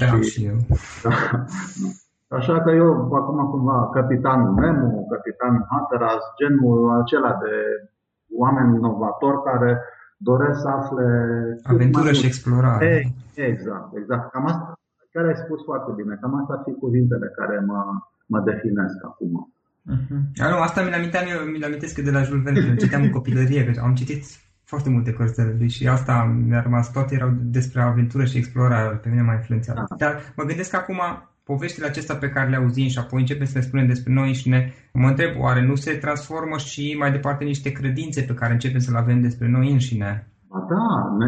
Da, 0.00 0.06
și, 0.06 0.22
și 0.22 0.44
eu. 0.50 0.58
Da, 1.04 1.12
Așa 2.38 2.60
că 2.62 2.70
eu, 2.70 2.90
acum 3.14 3.50
cumva, 3.50 3.88
capitanul 3.92 4.54
Nemo, 4.54 5.04
capitanul 5.14 5.66
Hatteras, 5.70 6.22
genul 6.40 7.00
acela 7.00 7.32
de 7.42 7.54
oameni 8.42 8.76
inovatori 8.76 9.42
care 9.42 9.80
doresc 10.16 10.60
să 10.60 10.68
afle... 10.68 11.06
Aventură 11.62 12.12
și 12.12 12.26
explorare. 12.26 12.84
Ei, 12.84 13.04
exact, 13.50 13.96
exact. 13.96 14.30
Cam 14.30 14.46
asta, 14.46 14.72
care 15.18 15.30
ai 15.32 15.42
spus 15.44 15.60
foarte 15.68 15.90
bine, 15.98 16.14
cam 16.20 16.34
asta 16.40 16.52
ar 16.56 16.62
fi 16.66 16.72
cuvintele 16.84 17.26
care 17.38 17.56
mă, 17.70 17.80
mă 18.32 18.40
definesc 18.50 18.98
acum. 19.10 19.32
Uh-huh. 19.94 20.20
nu, 20.52 20.58
asta 20.66 20.82
mi-l 20.82 20.98
aminteam 20.98 21.26
eu, 21.32 21.40
mi-l 21.52 21.68
amintesc 21.68 21.94
de 22.08 22.14
la 22.16 22.22
Jules 22.26 22.42
Verne, 22.44 22.82
citeam 22.82 23.02
în 23.02 23.16
copilărie, 23.18 23.64
că 23.64 23.80
am 23.86 23.94
citit 24.00 24.22
foarte 24.70 24.90
multe 24.94 25.12
cărți 25.12 25.38
de 25.38 25.54
lui 25.58 25.68
și 25.76 25.88
asta 25.96 26.14
mi-a 26.48 26.62
rămas, 26.62 26.92
toate 26.92 27.14
erau 27.14 27.30
despre 27.56 27.80
aventură 27.80 28.24
și 28.24 28.38
explorare, 28.38 28.96
pe 29.02 29.08
mine 29.08 29.22
m-a 29.22 29.40
influențat. 29.40 29.74
Da. 29.74 29.84
Dar 30.02 30.12
mă 30.36 30.44
gândesc 30.44 30.70
că 30.70 30.76
acum 30.76 31.00
poveștile 31.50 31.86
acestea 31.86 32.16
pe 32.16 32.32
care 32.34 32.48
le 32.50 32.56
auzim 32.56 32.88
și 32.88 32.98
apoi 32.98 33.20
începem 33.20 33.46
să 33.46 33.58
le 33.58 33.68
spunem 33.68 33.86
despre 33.86 34.12
noi 34.12 34.30
și 34.40 34.48
ne 34.48 34.60
mă 34.92 35.08
întreb, 35.08 35.30
oare 35.44 35.62
nu 35.66 35.74
se 35.74 35.92
transformă 36.04 36.56
și 36.56 36.96
mai 36.98 37.10
departe 37.16 37.44
niște 37.44 37.70
credințe 37.72 38.20
pe 38.22 38.38
care 38.40 38.52
începem 38.52 38.82
să 38.86 38.90
le 38.92 38.98
avem 38.98 39.20
despre 39.20 39.48
noi 39.48 39.72
înșine? 39.72 40.12
Ba 40.50 40.60
da, 40.72 40.86
ne, 41.18 41.26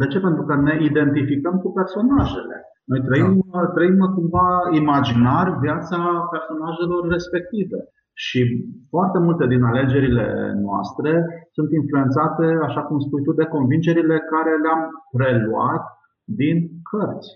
de 0.00 0.06
ce? 0.12 0.18
Pentru 0.20 0.42
că 0.48 0.54
ne 0.56 0.74
identificăm 0.90 1.54
cu 1.62 1.72
personajele. 1.78 2.56
Noi 2.84 3.00
trăim, 3.08 3.44
da. 3.52 3.66
trăim 3.66 3.98
cumva 4.14 4.48
imaginar 4.70 5.58
viața 5.60 6.28
personajelor 6.30 7.08
respective. 7.08 7.78
Și 8.16 8.40
foarte 8.88 9.18
multe 9.18 9.46
din 9.46 9.62
alegerile 9.62 10.26
noastre 10.66 11.10
sunt 11.52 11.70
influențate, 11.72 12.58
așa 12.62 12.82
cum 12.82 12.98
spui 12.98 13.22
tu, 13.22 13.32
de 13.32 13.44
convingerile 13.44 14.18
care 14.18 14.52
le-am 14.62 14.82
preluat 15.12 15.84
din 16.24 16.56
cărți. 16.90 17.30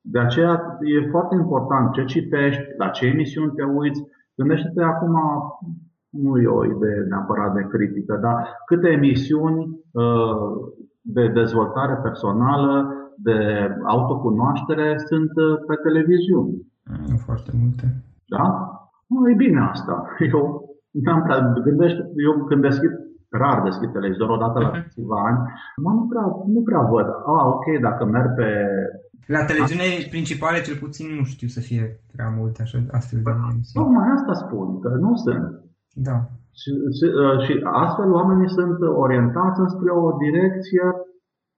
De 0.00 0.18
aceea 0.18 0.78
e 0.80 1.10
foarte 1.10 1.34
important 1.34 1.92
ce 1.92 2.04
citești, 2.04 2.62
la 2.78 2.88
ce 2.88 3.06
emisiuni 3.06 3.52
te 3.52 3.62
uiți. 3.62 4.02
Gândește-te 4.36 4.82
acum, 4.82 5.14
nu 6.10 6.40
e 6.40 6.46
o 6.46 6.64
idee 6.64 7.06
neapărat 7.08 7.54
de 7.54 7.66
critică, 7.70 8.18
dar 8.22 8.48
câte 8.66 8.88
emisiuni 8.88 9.60
uh, 9.92 10.72
de 11.00 11.28
dezvoltare 11.28 11.94
personală 12.02 13.03
de 13.16 13.38
autocunoaștere 13.86 14.88
sunt 15.10 15.32
uh, 15.46 15.58
pe 15.66 15.74
televiziune. 15.86 16.54
Mm, 16.90 17.16
foarte 17.26 17.50
multe. 17.60 17.84
Da? 18.34 18.44
Nu, 19.06 19.30
e 19.30 19.34
bine 19.34 19.60
asta. 19.72 19.94
Eu, 20.32 20.42
am 21.14 21.22
prea, 21.22 21.38
gândește, 21.64 22.02
eu 22.26 22.44
când 22.48 22.62
deschid, 22.62 22.92
rar 23.40 23.62
deschid 23.62 23.92
televizorul 23.92 24.34
odată 24.34 24.58
la 24.60 24.70
mhm. 24.72 24.82
câțiva 24.82 25.18
ani, 25.28 25.38
mă, 25.82 25.90
nu, 25.98 26.06
prea, 26.10 26.26
nu 26.54 26.60
prea 26.68 26.82
văd. 26.92 27.08
Ah, 27.34 27.44
ok, 27.54 27.66
dacă 27.80 28.04
merg 28.04 28.34
pe... 28.34 28.48
La 29.26 29.44
televiziune 29.44 29.88
principale, 30.14 30.58
cel 30.66 30.76
puțin, 30.84 31.06
nu 31.18 31.24
știu 31.32 31.48
să 31.56 31.60
fie 31.60 32.00
prea 32.14 32.28
multe 32.38 32.62
așa, 32.62 32.78
astfel 32.98 33.20
de 33.24 33.30
emisiuni. 33.30 33.84
Tocmai 33.84 34.08
asta 34.16 34.32
spun, 34.44 34.80
că 34.80 34.88
nu 35.04 35.12
sunt. 35.24 35.44
Da. 36.08 36.16
Și, 36.60 36.70
și, 36.96 37.06
uh, 37.22 37.36
și 37.44 37.52
astfel 37.84 38.08
oamenii 38.18 38.50
sunt 38.58 38.78
orientați 39.04 39.60
înspre 39.60 39.90
o 39.90 40.06
direcție 40.24 40.84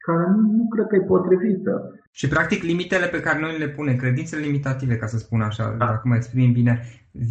care 0.06 0.24
nu, 0.30 0.40
nu 0.58 0.66
cred 0.68 0.86
că 0.86 0.96
e 0.96 1.12
potrivită. 1.14 1.72
Și 2.10 2.28
practic 2.28 2.62
limitele 2.62 3.06
pe 3.06 3.20
care 3.20 3.38
noi 3.38 3.58
le 3.58 3.68
punem, 3.68 3.96
credințele 3.96 4.42
limitative, 4.42 4.96
ca 4.96 5.06
să 5.06 5.18
spun 5.18 5.40
așa, 5.40 5.74
da. 5.78 5.86
dacă 5.86 6.02
mă 6.04 6.14
exprim 6.16 6.52
bine, 6.52 6.82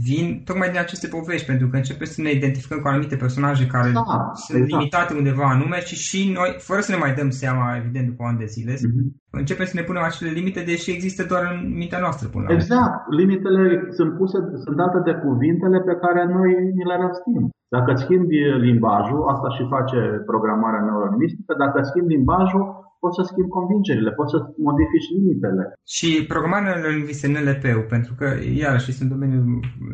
vin 0.08 0.28
tocmai 0.48 0.70
din 0.70 0.80
aceste 0.86 1.08
povești, 1.16 1.50
pentru 1.52 1.68
că 1.68 1.76
începem 1.78 2.10
să 2.16 2.22
ne 2.22 2.32
identificăm 2.32 2.80
cu 2.82 2.88
anumite 2.88 3.16
personaje 3.24 3.66
care 3.76 3.90
da, 3.92 4.32
sunt 4.46 4.58
exact. 4.58 4.72
limitate 4.72 5.12
undeva 5.22 5.46
anume 5.56 5.80
și 5.90 5.96
și 6.08 6.20
noi, 6.38 6.50
fără 6.68 6.82
să 6.84 6.92
ne 6.92 7.02
mai 7.04 7.14
dăm 7.20 7.30
seama, 7.42 7.66
evident, 7.82 8.08
după 8.12 8.24
ani 8.30 8.42
de 8.44 8.52
zile, 8.56 8.74
mm-hmm. 8.74 9.06
începem 9.42 9.68
să 9.72 9.76
ne 9.78 9.88
punem 9.88 10.04
acele 10.04 10.32
limite, 10.40 10.62
deși 10.72 10.90
există 10.98 11.22
doar 11.32 11.44
în 11.52 11.58
mintea 11.82 12.00
noastră 12.06 12.26
până 12.28 12.44
la 12.48 12.54
Exact. 12.54 12.96
Limitele 13.20 13.64
sunt 13.98 14.12
puse, 14.18 14.38
sunt 14.64 14.76
date 14.84 15.00
de 15.10 15.14
cuvintele 15.26 15.80
pe 15.90 15.96
care 16.04 16.22
noi 16.36 16.50
ni 16.78 16.86
le 16.90 16.98
răstim. 17.04 17.44
Dacă 17.76 17.92
schimbi 18.04 18.40
limbajul, 18.68 19.22
asta 19.34 19.50
și 19.56 19.64
face 19.76 20.00
programarea 20.32 20.82
neurolingvistică, 20.86 21.52
dacă 21.64 21.78
schimbi 21.90 22.14
limbajul, 22.16 22.66
poți 23.06 23.18
să 23.20 23.24
schimbi 23.30 23.56
convingerile, 23.58 24.12
poți 24.20 24.34
să 24.34 24.40
modifici 24.70 25.12
limitele. 25.16 25.64
Și 25.96 26.10
programarea 26.34 26.74
neurolingvistică 26.74 27.28
NLP-ul, 27.32 27.88
pentru 27.96 28.14
că, 28.20 28.28
iarăși, 28.64 28.90
este 28.90 29.04
un 29.06 29.14
domeniu 29.16 29.42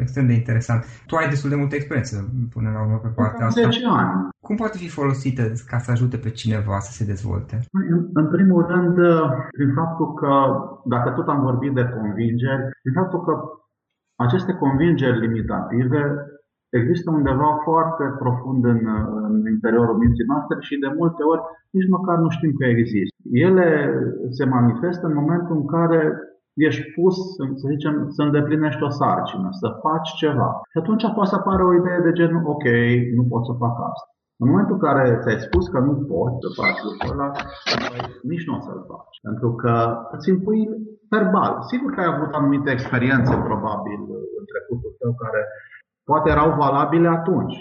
extrem 0.03 0.25
de 0.29 0.35
interesant. 0.41 0.81
Tu 1.07 1.13
ai 1.15 1.31
destul 1.33 1.49
de 1.53 1.61
multă 1.61 1.75
experiență 1.75 2.15
până 2.55 2.69
la 2.75 2.79
urmă 2.83 2.97
pe 3.05 3.11
partea 3.19 3.45
asta. 3.45 3.61
10 3.61 3.85
ani. 4.01 4.11
Cum 4.47 4.55
poate 4.61 4.77
fi 4.83 4.89
folosită 4.99 5.43
ca 5.71 5.77
să 5.83 5.89
ajute 5.91 6.17
pe 6.17 6.31
cineva 6.39 6.75
să 6.87 6.91
se 6.97 7.09
dezvolte? 7.11 7.55
În, 7.93 7.99
în 8.21 8.27
primul 8.35 8.61
rând, 8.73 8.95
prin 9.57 9.71
faptul 9.79 10.07
că, 10.21 10.33
dacă 10.93 11.09
tot 11.09 11.27
am 11.27 11.41
vorbit 11.49 11.73
de 11.79 11.85
convingeri, 11.97 12.63
prin 12.83 12.93
faptul 12.99 13.19
că 13.27 13.33
aceste 14.25 14.53
convingeri 14.63 15.19
limitative 15.25 16.01
există 16.79 17.07
undeva 17.11 17.49
foarte 17.67 18.03
profund 18.23 18.61
în, 18.73 18.81
în 19.27 19.35
interiorul 19.55 19.97
minții 20.03 20.29
noastre 20.31 20.55
și 20.67 20.83
de 20.83 20.89
multe 20.99 21.23
ori 21.31 21.41
nici 21.75 21.93
măcar 21.95 22.17
nu 22.17 22.29
știm 22.29 22.53
că 22.59 22.65
există. 22.65 23.15
Ele 23.47 23.67
se 24.37 24.45
manifestă 24.57 25.05
în 25.07 25.15
momentul 25.21 25.55
în 25.55 25.65
care 25.75 26.01
ești 26.67 26.83
pus, 26.95 27.15
să 27.35 27.43
zicem, 27.73 27.95
să 28.15 28.21
îndeplinești 28.21 28.83
o 28.83 28.89
sarcină, 28.89 29.47
să 29.61 29.67
faci 29.85 30.09
ceva. 30.23 30.49
Și 30.71 30.77
atunci 30.81 31.13
poate 31.15 31.29
să 31.29 31.35
apară 31.35 31.63
o 31.63 31.75
idee 31.79 31.99
de 32.07 32.11
genul, 32.19 32.43
ok, 32.53 32.65
nu 33.17 33.23
pot 33.31 33.43
să 33.45 33.53
fac 33.63 33.75
asta. 33.89 34.05
În 34.41 34.47
momentul 34.49 34.77
în 34.77 34.83
care 34.87 35.03
ți-ai 35.21 35.39
spus 35.47 35.65
că 35.73 35.79
nu 35.87 35.93
poți 36.11 36.37
să 36.43 36.49
faci 36.61 36.79
lucrul 36.87 37.11
ăla, 37.13 37.27
nici 38.31 38.45
nu 38.47 38.55
o 38.57 38.59
să-l 38.65 38.81
faci. 38.91 39.17
Pentru 39.27 39.49
că 39.61 39.73
îți 40.15 40.29
impui 40.33 40.61
verbal. 41.13 41.53
Sigur 41.71 41.89
că 41.91 41.99
ai 41.99 42.11
avut 42.13 42.31
anumite 42.33 42.69
experiențe, 42.71 43.33
probabil, 43.49 43.99
în 44.39 44.45
trecutul 44.51 44.91
tău, 44.99 45.11
care 45.23 45.41
poate 46.03 46.29
erau 46.29 46.55
valabile 46.57 47.07
atunci. 47.07 47.55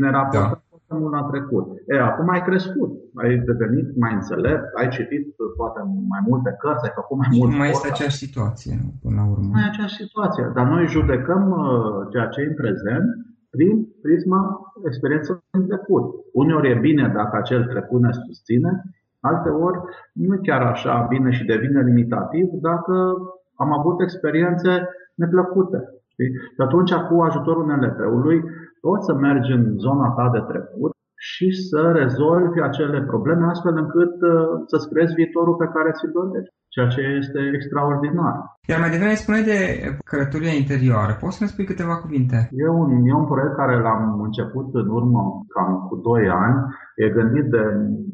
Ne 0.00 0.10
raportăm 0.10 0.48
da. 0.50 0.62
foarte 0.68 0.94
mult 1.00 1.12
la 1.12 1.22
trecut. 1.30 1.66
E, 1.86 2.00
acum 2.00 2.28
ai 2.28 2.42
crescut, 2.42 2.90
ai 3.14 3.38
devenit 3.38 3.96
mai 3.96 4.12
înțelept, 4.14 4.64
ai 4.80 4.88
citit 4.88 5.24
poate 5.56 5.80
mai 6.08 6.22
multe 6.28 6.56
cărți, 6.58 6.84
ai 6.84 6.92
făcut 6.94 7.16
mai 7.16 7.28
și 7.30 7.38
mult. 7.38 7.56
mai 7.56 7.70
este 7.70 7.88
aceeași 7.90 8.16
situație, 8.16 8.74
până 9.02 9.16
la 9.20 9.26
urmă. 9.32 9.48
Mai 9.52 9.68
aceeași 9.70 9.94
situație. 9.94 10.44
Dar 10.54 10.66
noi 10.66 10.86
judecăm 10.86 11.42
uh, 11.50 12.08
ceea 12.12 12.26
ce 12.26 12.40
e 12.40 12.46
în 12.46 12.54
prezent 12.54 13.06
prin 13.54 13.86
prisma 14.02 14.42
experienței 14.84 15.36
în 15.50 15.66
trecut. 15.66 16.04
Uneori 16.32 16.70
e 16.70 16.84
bine 16.88 17.12
dacă 17.14 17.36
acel 17.36 17.64
trecut 17.64 18.00
ne 18.00 18.12
susține, 18.12 18.82
alteori 19.20 19.78
nu 20.12 20.34
e 20.34 20.38
chiar 20.42 20.62
așa 20.62 21.06
bine 21.08 21.30
și 21.30 21.44
devine 21.44 21.82
limitativ 21.82 22.46
dacă 22.68 22.94
am 23.54 23.78
avut 23.78 24.00
experiențe 24.00 24.88
neplăcute. 25.14 25.78
Știi? 26.22 26.38
Și 26.54 26.60
atunci, 26.66 26.92
cu 27.08 27.14
ajutorul 27.28 27.64
NLP-ului, 27.66 28.38
poți 28.80 29.06
să 29.08 29.14
mergi 29.14 29.50
în 29.58 29.64
zona 29.84 30.08
ta 30.16 30.26
de 30.36 30.42
trecut 30.50 30.92
și 31.30 31.48
să 31.68 31.80
rezolvi 32.00 32.60
acele 32.60 33.00
probleme 33.02 33.44
astfel 33.46 33.76
încât 33.82 34.14
uh, 34.22 34.32
să-ți 34.70 34.88
creezi 34.90 35.14
viitorul 35.20 35.56
pe 35.62 35.68
care 35.74 35.90
ți-l 35.96 36.10
dorești, 36.18 36.54
ceea 36.74 36.88
ce 36.94 37.00
este 37.20 37.40
extraordinar. 37.56 38.34
Iar 38.70 38.80
mai 38.80 38.94
devreme 38.94 39.22
spune 39.22 39.40
de 39.52 39.58
călătoria 40.10 40.54
interioară. 40.62 41.12
Poți 41.22 41.36
să-mi 41.36 41.52
spui 41.52 41.70
câteva 41.70 41.96
cuvinte? 42.04 42.38
E 42.64 42.68
un, 42.80 42.90
e 43.10 43.12
un 43.22 43.28
proiect 43.32 43.54
care 43.62 43.76
l-am 43.86 44.04
început 44.26 44.68
în 44.82 44.88
urmă 44.98 45.22
cam 45.54 45.70
cu 45.88 45.94
2 45.96 46.28
ani. 46.44 46.58
E 47.02 47.16
gândit 47.18 47.46
de, 47.54 47.64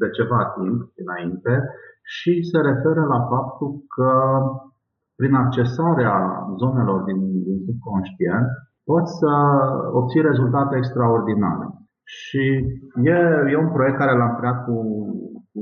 de 0.01 0.09
ceva 0.17 0.41
timp 0.57 0.79
înainte 1.03 1.55
și 2.17 2.33
se 2.51 2.59
referă 2.69 3.03
la 3.15 3.21
faptul 3.33 3.71
că 3.95 4.11
prin 5.19 5.35
accesarea 5.35 6.17
zonelor 6.63 7.01
din, 7.09 7.21
din 7.47 7.59
subconștient, 7.67 8.49
poți 8.91 9.11
să 9.21 9.33
obții 10.01 10.29
rezultate 10.31 10.77
extraordinare. 10.77 11.67
Și 12.05 12.45
e, 13.15 13.19
e 13.53 13.65
un 13.65 13.73
proiect 13.77 13.99
care 13.99 14.15
l-am 14.17 14.35
creat 14.39 14.59
cu, 14.67 14.77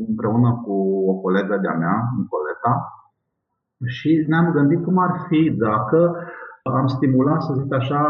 împreună 0.08 0.50
cu 0.64 0.74
o 1.10 1.14
colegă 1.24 1.56
de-a 1.62 1.76
mea, 1.84 1.96
Nicoleta, 2.20 2.72
și 3.96 4.24
ne-am 4.28 4.48
gândit 4.56 4.80
cum 4.84 4.98
ar 4.98 5.12
fi 5.28 5.40
dacă 5.66 5.98
am 6.80 6.86
stimulat, 6.86 7.42
să 7.42 7.52
zic 7.60 7.72
așa, 7.72 8.02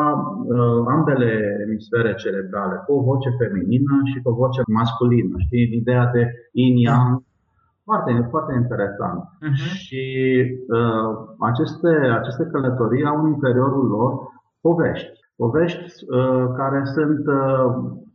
uh, 0.55 0.83
ambele 0.95 1.31
emisfere 1.67 2.15
cerebrale, 2.15 2.77
cu 2.87 2.93
o 2.93 3.03
voce 3.03 3.31
feminină 3.41 3.95
și 4.11 4.21
cu 4.23 4.29
o 4.31 4.35
voce 4.35 4.61
masculină. 4.79 5.35
Știi, 5.39 5.77
ideea 5.81 6.07
de 6.15 6.23
yin-yang, 6.61 7.26
foarte, 7.87 8.11
foarte 8.33 8.53
interesant. 8.63 9.21
Uh-huh. 9.25 9.71
Și 9.85 10.05
uh, 10.79 11.11
aceste, 11.51 11.93
aceste 12.21 12.45
călătorii 12.53 13.05
au 13.11 13.17
în 13.23 13.29
interiorul 13.33 13.87
lor 13.97 14.11
povești. 14.61 15.11
Povești 15.37 15.87
uh, 16.17 16.45
care 16.61 16.81
sunt 16.97 17.23
uh, 17.41 17.67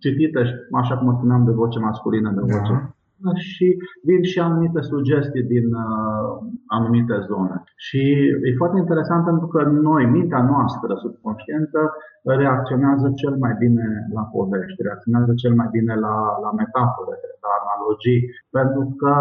citite, 0.03 0.41
așa 0.81 0.97
cum 0.97 1.15
spuneam, 1.17 1.43
de 1.45 1.51
voce 1.51 1.79
masculină, 1.79 2.29
de 2.31 2.53
voce 2.53 2.73
da 2.73 3.00
și 3.35 3.67
vin 4.07 4.21
și 4.31 4.39
anumite 4.39 4.81
sugestii 4.81 5.49
din 5.53 5.67
uh, 5.73 6.29
anumite 6.77 7.15
zone. 7.29 7.63
Și 7.75 8.01
e 8.47 8.61
foarte 8.61 8.77
interesant 8.79 9.25
pentru 9.25 9.47
că 9.47 9.59
noi, 9.63 10.03
mintea 10.05 10.41
noastră 10.53 10.91
subconștientă, 11.03 11.81
reacționează 12.23 13.11
cel 13.21 13.35
mai 13.43 13.53
bine 13.63 13.85
la 14.13 14.23
povești, 14.33 14.81
reacționează 14.81 15.31
cel 15.33 15.53
mai 15.59 15.69
bine 15.71 15.93
la, 16.05 16.15
la 16.43 16.51
metafore, 16.61 17.15
la 17.45 17.51
analogii, 17.63 18.21
pentru 18.57 18.83
că 19.01 19.13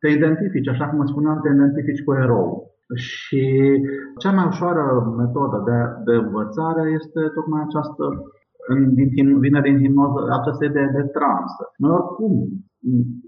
te 0.00 0.08
identifici, 0.08 0.68
așa 0.68 0.86
cum 0.88 1.06
spuneam, 1.06 1.40
te 1.40 1.48
identifici 1.48 2.04
cu 2.04 2.12
erou. 2.14 2.50
Și 2.94 3.42
cea 4.18 4.32
mai 4.32 4.46
ușoară 4.46 5.14
metodă 5.16 5.58
de, 5.68 5.78
de 6.06 6.14
învățare 6.24 6.82
este 6.98 7.20
tocmai 7.34 7.62
această 7.66 8.04
din, 8.94 9.38
vine 9.38 9.60
din 9.60 9.78
hipnoză 9.78 10.20
această 10.40 10.64
idee 10.64 10.90
de 10.94 11.02
transă. 11.02 11.62
Noi 11.76 11.90
oricum 11.90 12.32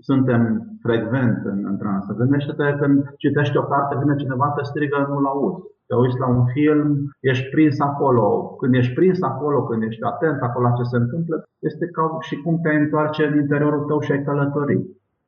suntem 0.01 0.43
frecvent 0.85 1.39
în, 1.45 1.59
în 1.71 1.77
transă. 1.83 2.15
Gândește-te 2.21 2.77
când 2.81 2.97
citești 3.23 3.57
o 3.57 3.65
carte, 3.73 3.99
vine 4.01 4.15
cineva, 4.23 4.53
te 4.57 4.63
strigă, 4.71 4.99
nu-l 5.09 5.27
auzi. 5.27 5.63
Te 5.87 5.95
uiți 5.97 6.23
la 6.23 6.29
un 6.37 6.45
film, 6.57 6.89
ești 7.21 7.51
prins 7.55 7.77
acolo. 7.81 8.27
Când 8.61 8.75
ești 8.75 8.95
prins 8.95 9.23
acolo, 9.23 9.59
când 9.65 9.83
ești 9.83 10.03
atent 10.03 10.41
acolo 10.43 10.65
la 10.67 10.77
ce 10.79 10.83
se 10.83 10.97
întâmplă, 10.97 11.37
este 11.69 11.87
ca 11.87 12.05
și 12.21 12.35
cum 12.43 12.55
te 12.63 12.73
întoarce 12.75 13.23
în 13.27 13.35
interiorul 13.39 13.85
tău 13.89 14.01
și 14.01 14.13
ai 14.13 14.25
călătorit. 14.25 14.85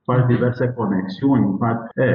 Faci 0.08 0.26
diverse 0.26 0.64
conexiuni. 0.78 1.56
Faci... 1.58 1.80
E, 1.94 2.10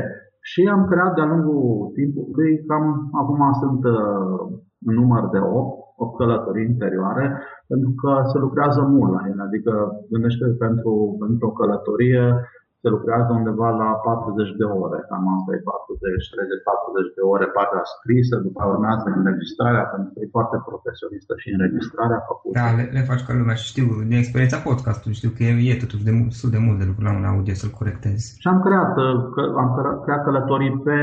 și 0.51 0.61
am 0.75 0.83
creat 0.91 1.13
de-a 1.15 1.31
lungul 1.33 1.91
timpului, 1.97 2.51
cam 2.67 2.85
acum 3.21 3.41
sunt 3.61 3.81
uh, 3.83 4.39
în 4.87 4.93
număr 4.99 5.23
de 5.33 5.39
8, 5.39 5.86
8 6.03 6.17
călătorii 6.17 6.69
interioare, 6.73 7.25
pentru 7.71 7.91
că 8.01 8.11
se 8.31 8.37
lucrează 8.45 8.81
mult 8.81 9.11
la 9.15 9.21
ele. 9.29 9.41
Adică 9.47 9.71
gândește 10.11 10.45
pentru, 10.63 10.91
pentru 11.23 11.43
o 11.47 11.55
călătorie 11.59 12.23
se 12.81 12.89
lucrează 12.95 13.31
undeva 13.39 13.69
la 13.83 13.89
40 14.07 14.59
de 14.61 14.65
ore, 14.83 14.99
cam 15.09 15.25
asta 15.35 15.51
e 15.55 15.69
40, 15.69 16.33
30, 16.33 16.61
40 16.63 17.15
de 17.17 17.23
ore 17.33 17.45
partea 17.57 17.83
scrisă, 17.93 18.35
după 18.47 18.61
urmează 18.73 19.05
înregistrarea, 19.19 19.85
pentru 19.93 20.09
că 20.11 20.17
e 20.21 20.35
foarte 20.37 20.57
profesionistă 20.69 21.33
și 21.41 21.47
înregistrarea 21.55 22.19
făcută. 22.29 22.53
Da, 22.59 22.67
le, 22.77 22.83
le 22.97 23.07
faci 23.09 23.23
ca 23.25 23.31
lumea 23.39 23.57
și 23.59 23.69
știu, 23.71 23.87
din 24.09 24.17
experiența 24.21 24.65
podcastului, 24.67 25.19
știu 25.19 25.31
că 25.35 25.41
e, 25.43 25.51
e 25.71 25.83
totuși 25.83 26.07
de, 26.07 26.13
destul 26.31 26.51
de 26.55 26.63
mult 26.65 26.77
de 26.79 26.89
lucru 26.89 27.03
la 27.07 27.13
un 27.19 27.25
audio 27.31 27.55
să-l 27.61 27.77
corectezi. 27.79 28.25
Și 28.41 28.47
am 28.53 28.59
creat, 28.65 28.93
am 29.63 29.69
creat 30.05 30.21
călătorii 30.27 30.73
pe 30.87 30.97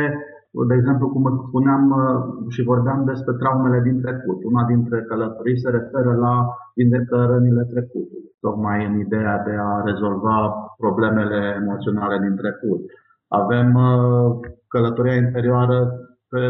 de 0.69 0.75
exemplu, 0.75 1.09
cum 1.09 1.25
spuneam 1.49 1.85
uh, 1.91 2.53
și 2.55 2.63
vorbeam 2.63 3.05
despre 3.05 3.35
traumele 3.35 3.81
din 3.83 4.01
trecut. 4.01 4.39
Una 4.45 4.65
dintre 4.65 5.03
călătorii 5.03 5.59
se 5.59 5.71
referă 5.71 6.13
la 6.15 6.35
vindecă 6.75 7.17
rănile 7.31 7.65
trecutului, 7.73 8.31
tocmai 8.41 8.87
în 8.87 8.99
ideea 8.99 9.43
de 9.47 9.55
a 9.69 9.83
rezolva 9.85 10.37
problemele 10.77 11.41
emoționale 11.63 12.17
din 12.27 12.37
trecut. 12.37 12.81
Avem 13.29 13.75
uh, 13.75 14.31
călătoria 14.69 15.15
interioară 15.15 15.79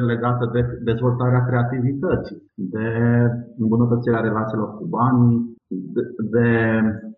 legată 0.06 0.50
de 0.52 0.80
dezvoltarea 0.84 1.44
creativității, 1.44 2.52
de 2.54 2.86
îmbunătățirea 3.58 4.20
relațiilor 4.20 4.76
cu 4.76 4.84
banii, 4.86 5.56
de, 5.94 6.02
de 6.34 6.46
Uh, 6.88 7.13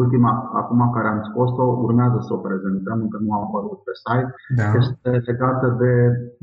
ultima, 0.00 0.32
acum 0.60 0.80
care 0.94 1.08
am 1.08 1.20
scos-o, 1.28 1.66
urmează 1.86 2.18
să 2.26 2.32
o 2.34 2.42
prezentăm, 2.46 2.98
încă 3.04 3.18
nu 3.24 3.32
a 3.32 3.40
apărut 3.46 3.78
pe 3.86 3.92
site, 4.02 4.32
da. 4.58 4.66
este 4.80 5.10
legată 5.30 5.66
de 5.82 5.92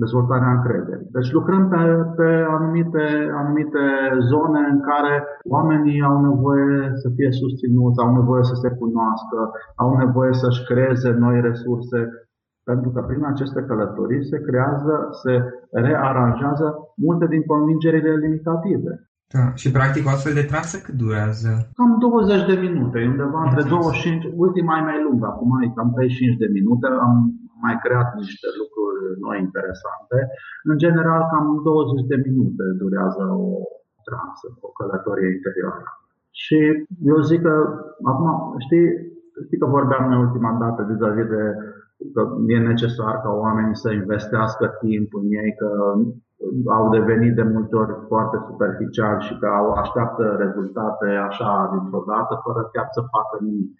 dezvoltarea 0.03 0.55
încrederii. 0.55 1.09
Deci 1.15 1.31
lucrăm 1.37 1.63
pe, 1.73 1.81
pe 2.19 2.29
anumite, 2.55 3.05
anumite 3.41 3.83
zone 4.31 4.61
în 4.73 4.79
care 4.89 5.13
oamenii 5.55 6.01
au 6.09 6.17
nevoie 6.29 6.91
să 7.01 7.07
fie 7.15 7.31
susținuți, 7.41 8.01
au 8.03 8.11
nevoie 8.19 8.43
să 8.51 8.55
se 8.63 8.69
cunoască, 8.81 9.39
au 9.83 9.89
nevoie 10.03 10.33
să-și 10.33 10.65
creeze 10.69 11.09
noi 11.23 11.41
resurse, 11.41 11.99
pentru 12.69 12.89
că 12.93 12.99
prin 13.07 13.23
aceste 13.25 13.61
călătorii 13.67 14.29
se 14.31 14.37
creează, 14.47 14.95
se 15.21 15.33
rearanjează 15.71 16.67
multe 17.05 17.25
din 17.33 17.43
convingerile 17.51 18.13
limitative. 18.15 18.91
Da. 19.35 19.43
Și 19.61 19.67
practic 19.77 20.03
o 20.05 20.13
astfel 20.15 20.35
de 20.39 20.49
trasă 20.51 20.75
cât 20.85 20.95
durează? 21.03 21.51
Cam 21.79 21.91
20 21.99 22.45
de 22.51 22.57
minute, 22.65 22.97
undeva 23.13 23.39
între 23.47 23.63
25, 23.63 24.23
ultima 24.45 24.73
e 24.77 24.89
mai 24.89 24.99
lungă, 25.05 25.25
acum 25.29 25.49
e 25.61 25.75
cam 25.75 25.89
35 25.93 26.37
de 26.43 26.49
minute, 26.57 26.85
am 27.07 27.13
mai 27.65 27.75
creat 27.83 28.09
niște 28.21 28.47
lucruri 28.61 28.99
noi 29.25 29.37
interesante. 29.47 30.17
În 30.69 30.77
general, 30.83 31.21
cam 31.31 31.45
20 31.63 32.05
de 32.11 32.17
minute 32.27 32.63
durează 32.81 33.23
o 33.47 33.51
trasă, 34.07 34.45
o 34.67 34.69
călătorie 34.77 35.29
interioară. 35.37 35.87
Și 36.41 36.59
eu 37.11 37.17
zic 37.29 37.39
că, 37.47 37.53
acum, 38.11 38.29
știi, 38.65 38.87
știi 39.45 39.61
că 39.61 39.75
vorbeam 39.77 40.03
noi 40.09 40.23
ultima 40.27 40.51
dată 40.63 40.79
vis-a-vis 40.89 41.27
de 41.35 41.43
că 42.13 42.21
e 42.47 42.57
necesar 42.71 43.13
ca 43.23 43.31
oamenii 43.43 43.81
să 43.83 43.89
investească 43.91 44.65
timp 44.83 45.09
în 45.21 45.25
ei, 45.41 45.51
că 45.61 45.69
au 46.77 46.89
devenit 46.97 47.33
de 47.35 47.45
multe 47.53 47.75
ori 47.75 47.93
foarte 48.07 48.37
superficiali 48.47 49.25
și 49.27 49.33
că 49.39 49.47
au 49.59 49.67
așteaptă 49.71 50.23
rezultate 50.43 51.07
așa 51.29 51.49
dintr-o 51.73 52.03
dată, 52.11 52.41
fără 52.45 52.61
chiar 52.73 52.87
să 52.91 53.01
facă 53.15 53.35
nimic. 53.45 53.71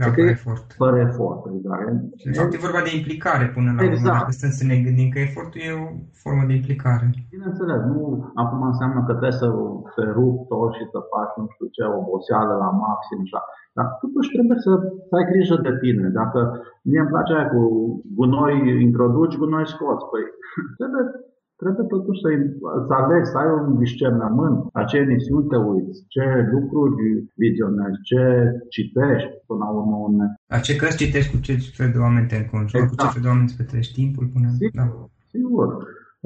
Da, 0.00 0.06
fără 0.16 0.30
efort. 0.36 0.66
Fără 0.82 0.96
efort, 1.08 1.42
exact. 1.56 1.84
De 2.28 2.38
fapt, 2.38 2.52
e 2.54 2.66
vorba 2.68 2.82
de 2.88 2.92
implicare 3.00 3.46
până 3.56 3.70
la 3.76 3.82
exact. 3.82 4.04
urmă, 4.04 4.18
dacă 4.18 4.30
stăm 4.38 4.52
să 4.60 4.64
ne 4.70 4.76
gândim 4.86 5.08
că 5.14 5.18
efortul 5.28 5.60
e 5.68 5.80
o 5.84 5.86
formă 6.22 6.42
de 6.48 6.54
implicare. 6.60 7.06
Bineînțeles, 7.34 7.80
nu 7.92 8.00
acum 8.42 8.60
înseamnă 8.72 9.00
că 9.06 9.12
trebuie 9.12 9.40
să 9.42 9.48
te 9.94 10.04
rup 10.16 10.36
tot 10.50 10.70
și 10.76 10.84
să 10.92 10.98
faci 11.12 11.34
nu 11.40 11.46
știu 11.52 11.66
ce, 11.74 11.82
oboseală 11.98 12.54
la 12.64 12.70
maxim, 12.84 13.20
așa. 13.26 13.40
Dar 13.76 13.86
totuși 14.02 14.32
trebuie 14.36 14.58
să, 14.66 14.72
să 15.08 15.12
ai 15.18 15.28
grijă 15.30 15.56
de 15.66 15.72
tine. 15.82 16.04
Dacă 16.20 16.38
mie 16.88 17.00
îmi 17.02 17.12
place 17.12 17.32
aia 17.32 17.48
cu 17.54 17.62
gunoi 18.18 18.56
introduci, 18.88 19.40
gunoi 19.40 19.72
scoți. 19.72 20.04
Păi 20.10 20.24
trebuie 20.80 21.04
trebuie 21.64 21.92
totuși 21.96 22.20
să, 22.22 22.28
să 22.86 22.92
alegi, 23.00 23.30
să 23.32 23.36
ai 23.38 23.50
un 23.58 23.78
discernământ 23.84 24.56
la 24.76 24.82
ce 24.90 24.96
emisiuni 24.96 25.50
te 25.52 25.58
uiți, 25.70 25.98
ce 26.14 26.24
lucruri 26.54 26.94
vizionezi, 27.42 27.98
ce 28.10 28.22
citești 28.74 29.32
până 29.46 29.62
la 29.64 29.70
urmă. 29.78 29.96
Une. 30.06 30.26
La 30.52 30.58
ce 30.66 30.76
cărți 30.80 31.00
citești, 31.02 31.30
cu 31.32 31.38
ce 31.46 31.52
fel 31.78 31.90
de 31.94 32.00
oameni 32.06 32.30
te 32.30 32.36
înconjuri, 32.36 32.82
exact. 32.82 32.90
cu 32.90 32.96
ce 32.96 33.06
exact. 33.06 33.14
fel 33.14 33.24
de 33.24 33.30
oameni 33.32 33.48
îți 33.48 33.58
petrești 33.60 33.96
timpul 34.00 34.26
până... 34.34 34.48
Sigur, 34.60 34.80
da. 34.80 34.86
sigur. 35.34 35.68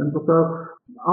Pentru 0.00 0.20
că 0.26 0.34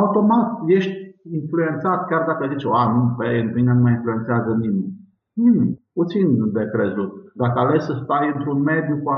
automat 0.02 0.48
ești 0.78 0.96
influențat, 1.40 2.00
chiar 2.10 2.24
dacă 2.30 2.44
zici, 2.52 2.66
a, 2.80 2.84
nu, 2.94 3.02
pe 3.18 3.52
mine 3.56 3.72
nu 3.74 3.82
mă 3.82 3.90
influențează 3.90 4.52
nimeni. 4.64 4.94
Hmm, 5.38 5.68
puțin 5.98 6.28
de 6.58 6.64
crezut. 6.74 7.12
Dacă 7.42 7.58
alegi 7.60 7.88
să 7.90 7.94
stai 8.04 8.26
într-un 8.34 8.60
mediu 8.72 8.96
cu, 9.04 9.10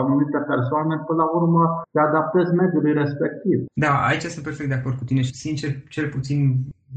anumite 0.00 0.38
persoane, 0.52 0.94
până 1.08 1.20
la 1.22 1.28
urmă 1.38 1.62
te 1.92 2.00
adaptezi 2.08 2.56
mediului 2.62 2.94
respectiv. 3.02 3.58
Da, 3.84 3.92
aici 4.08 4.26
sunt 4.34 4.44
perfect 4.48 4.70
de 4.70 4.78
acord 4.78 4.96
cu 4.98 5.04
tine 5.04 5.22
și 5.28 5.42
sincer, 5.44 5.70
cel 5.94 6.06
puțin 6.16 6.38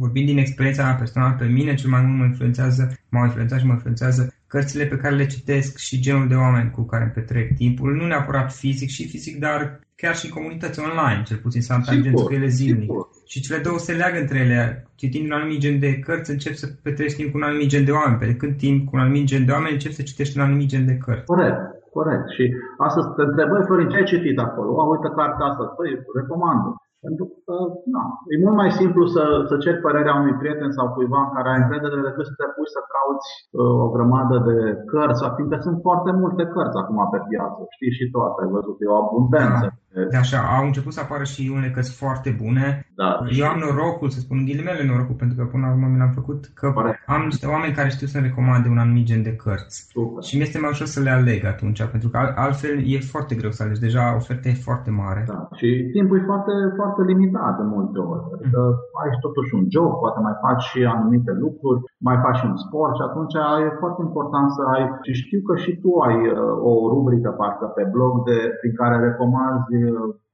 vorbind 0.01 0.27
din 0.27 0.37
experiența 0.37 0.83
mea 0.83 1.01
personală, 1.03 1.35
pe 1.39 1.47
mine 1.57 1.79
cel 1.79 1.89
mai 1.89 2.01
mult 2.05 2.17
mă 2.19 2.25
influențează, 2.31 2.83
m-au 3.11 3.23
influențat 3.23 3.59
și 3.59 3.65
mă 3.65 3.77
influențează 3.77 4.21
cărțile 4.47 4.85
pe 4.85 4.97
care 4.97 5.15
le 5.15 5.25
citesc 5.25 5.77
și 5.77 6.01
genul 6.05 6.27
de 6.27 6.35
oameni 6.35 6.71
cu 6.71 6.81
care 6.81 7.03
îmi 7.03 7.11
petrec 7.11 7.55
timpul, 7.55 7.95
nu 7.95 8.05
neapărat 8.05 8.53
fizic 8.53 8.89
și 8.89 9.09
fizic, 9.09 9.39
dar 9.39 9.79
chiar 9.95 10.15
și 10.15 10.25
în 10.25 10.31
comunități 10.31 10.79
online, 10.79 11.23
cel 11.25 11.37
puțin 11.37 11.61
să 11.61 11.73
am 11.73 11.81
tangență 11.81 12.23
cu 12.23 12.33
ele 12.33 12.47
zilnic. 12.47 12.89
Sigur. 12.89 13.07
Și 13.27 13.41
cele 13.41 13.59
două 13.65 13.77
se 13.77 13.93
leagă 13.93 14.19
între 14.19 14.39
ele. 14.39 14.87
Citind 14.95 15.25
un 15.25 15.37
anumit 15.37 15.59
gen 15.59 15.79
de 15.79 15.99
cărți, 15.99 16.31
încep 16.31 16.53
să 16.53 16.67
petreci 16.83 17.17
timp 17.17 17.31
cu 17.31 17.37
un 17.37 17.43
anumit 17.43 17.69
gen 17.73 17.85
de 17.85 17.91
oameni. 17.91 18.19
Pe 18.19 18.35
când 18.35 18.57
timp 18.57 18.79
cu 18.87 18.95
un 18.95 19.01
anumit 19.01 19.25
gen 19.25 19.45
de 19.45 19.51
oameni, 19.51 19.73
încep 19.77 19.91
să 19.91 20.01
citești 20.01 20.37
un 20.37 20.43
anumit 20.43 20.67
gen 20.73 20.85
de 20.85 20.97
cărți. 20.97 21.25
Corect, 21.25 21.61
corect. 21.97 22.25
Și 22.35 22.43
asta 22.77 23.13
te 23.15 23.21
întrebări, 23.21 23.65
Florin, 23.65 23.89
ce 23.89 23.97
ai 23.97 24.11
citit 24.11 24.37
acolo? 24.47 24.69
A, 24.81 24.83
uite 24.93 25.09
cartea 25.15 25.45
asta, 25.45 25.63
păi, 25.77 25.89
recomandă. 26.19 26.69
Pentru 27.05 27.25
că, 27.45 27.55
na, 27.95 28.03
e 28.31 28.43
mult 28.45 28.57
mai 28.61 28.71
simplu 28.79 29.01
să, 29.15 29.23
să 29.49 29.55
ceri 29.63 29.83
părerea 29.85 30.19
unui 30.21 30.39
prieten 30.41 30.71
sau 30.77 30.85
cuiva 30.95 31.19
în 31.23 31.31
care 31.35 31.47
ai 31.49 31.61
încredere 31.63 31.99
decât 32.07 32.25
să 32.29 32.35
te 32.35 32.47
pui 32.53 32.73
să 32.75 32.81
cauți 32.95 33.27
uh, 33.61 33.85
o 33.85 33.87
grămadă 33.95 34.35
de 34.47 34.57
cărți, 34.91 35.21
fiindcă 35.35 35.57
sunt 35.65 35.77
foarte 35.87 36.11
multe 36.21 36.43
cărți 36.53 36.79
acum 36.81 36.99
pe 37.13 37.19
piață. 37.29 37.59
Știi 37.75 37.97
și 37.97 38.05
toate, 38.15 38.37
ai 38.43 38.53
văzut, 38.55 38.75
e 38.79 38.93
o 38.93 39.01
abundență. 39.03 39.65
Da. 39.71 39.75
De 40.13 40.17
așa, 40.17 40.39
au 40.57 40.65
început 40.65 40.93
să 40.93 41.01
apară 41.03 41.23
și 41.33 41.51
unele 41.53 41.73
cărți 41.75 41.97
foarte 42.01 42.29
bune. 42.41 42.67
Da. 43.01 43.09
Eu 43.39 43.45
am 43.47 43.59
norocul, 43.65 44.09
să 44.09 44.19
spun 44.19 44.45
ghilimele 44.47 44.83
norocul, 44.91 45.17
pentru 45.21 45.35
că 45.37 45.43
până 45.51 45.63
la 45.65 45.71
urmă 45.73 45.87
mi 45.87 46.01
l-am 46.01 46.13
făcut, 46.19 46.39
că 46.59 46.67
Pare. 46.75 47.03
am 47.15 47.21
niște 47.29 47.45
oameni 47.53 47.77
care 47.77 47.89
știu 47.89 48.07
să-mi 48.07 48.27
recomande 48.29 48.67
un 48.69 48.77
anumit 48.77 49.05
gen 49.09 49.23
de 49.23 49.35
cărți. 49.43 49.77
Super. 49.93 50.23
Și 50.27 50.35
mi-este 50.35 50.59
mai 50.59 50.73
ușor 50.73 50.87
să 50.95 50.99
le 51.05 51.09
aleg 51.19 51.41
atunci, 51.45 51.81
pentru 51.93 52.09
că 52.09 52.17
altfel 52.45 52.75
e 52.93 53.11
foarte 53.13 53.33
greu 53.39 53.51
să 53.51 53.63
alegi. 53.63 53.85
Deja 53.87 54.03
oferta 54.21 54.47
e 54.49 54.65
foarte 54.67 54.91
mare. 55.03 55.21
Da. 55.27 55.39
Și 55.59 55.67
timpul 55.95 56.17
e 56.19 56.29
foarte, 56.31 56.51
foarte 56.75 56.86
foarte 56.87 57.11
limitat 57.13 57.51
de 57.59 57.65
multe 57.75 57.99
ori. 58.11 58.23
Adică 58.35 58.61
ai 59.01 59.09
totuși 59.25 59.51
un 59.59 59.65
job, 59.73 59.91
poate 60.03 60.19
mai 60.27 60.35
faci 60.45 60.63
și 60.69 60.79
anumite 60.93 61.31
lucruri, 61.45 61.79
mai 62.07 62.17
faci 62.25 62.41
un 62.49 62.55
sport 62.65 62.93
și 62.95 63.03
atunci 63.09 63.35
e 63.63 63.81
foarte 63.83 64.01
important 64.07 64.47
să 64.57 64.61
ai. 64.75 64.83
Și 65.05 65.13
știu 65.23 65.41
că 65.47 65.53
și 65.63 65.71
tu 65.81 65.89
ai 66.07 66.17
uh, 66.27 66.69
o 66.69 66.73
rubrică 66.93 67.29
parcă 67.39 67.65
pe 67.75 67.83
blog 67.93 68.13
de, 68.27 68.37
prin 68.59 68.73
care 68.81 68.95
recomanzi 69.07 69.75
uh, 69.83 69.95
Uh, 69.97 70.26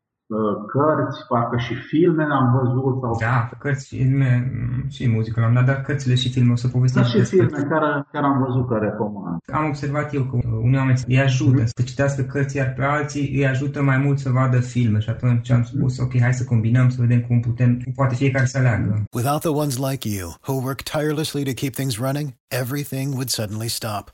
cărți, 0.71 1.19
parcă 1.27 1.57
și 1.57 1.73
filme 1.89 2.23
am 2.23 2.47
văzut. 2.57 2.95
Sau... 3.01 3.17
Da, 3.19 3.49
cărți, 3.59 3.87
filme 3.87 4.51
și 4.89 5.09
muzică 5.09 5.41
am 5.43 5.53
dat, 5.53 5.65
dar 5.65 5.81
cărțile 5.81 6.15
și 6.15 6.31
filme 6.31 6.51
o 6.51 6.55
să 6.55 6.67
povestim. 6.67 7.01
Da, 7.01 7.07
și 7.07 7.21
filme 7.21 7.47
care, 7.73 8.07
care 8.11 8.25
am 8.25 8.43
văzut 8.45 8.67
că 8.67 8.75
recomand. 8.77 9.37
Am 9.53 9.65
observat 9.65 10.13
eu 10.13 10.23
că 10.23 10.35
unii 10.61 10.77
oameni 10.77 11.01
îi 11.07 11.19
ajută 11.19 11.61
mm-hmm. 11.61 11.75
să 11.75 11.83
citească 11.83 12.21
cărți, 12.21 12.57
iar 12.57 12.73
pe 12.75 12.83
alții 12.83 13.35
îi 13.35 13.47
ajută 13.47 13.81
mai 13.83 13.97
mult 13.97 14.19
să 14.19 14.29
vadă 14.29 14.59
filme 14.59 14.99
și 14.99 15.09
atunci 15.09 15.51
am 15.51 15.63
spus, 15.63 15.99
ok, 15.99 16.19
hai 16.19 16.33
să 16.33 16.43
combinăm, 16.43 16.89
să 16.89 16.97
vedem 16.99 17.21
cum 17.21 17.39
putem, 17.39 17.81
poate 17.95 18.15
fiecare 18.15 18.45
să 18.45 18.57
aleagă. 18.57 19.03
Without 19.15 19.39
the 19.39 19.49
ones 19.49 19.77
like 19.89 20.09
you, 20.09 20.27
who 20.47 20.53
work 20.63 20.81
tirelessly 20.81 21.43
to 21.43 21.53
keep 21.53 21.73
things 21.73 21.97
running, 21.99 22.33
everything 22.47 23.13
would 23.13 23.29
suddenly 23.29 23.67
stop. 23.67 24.13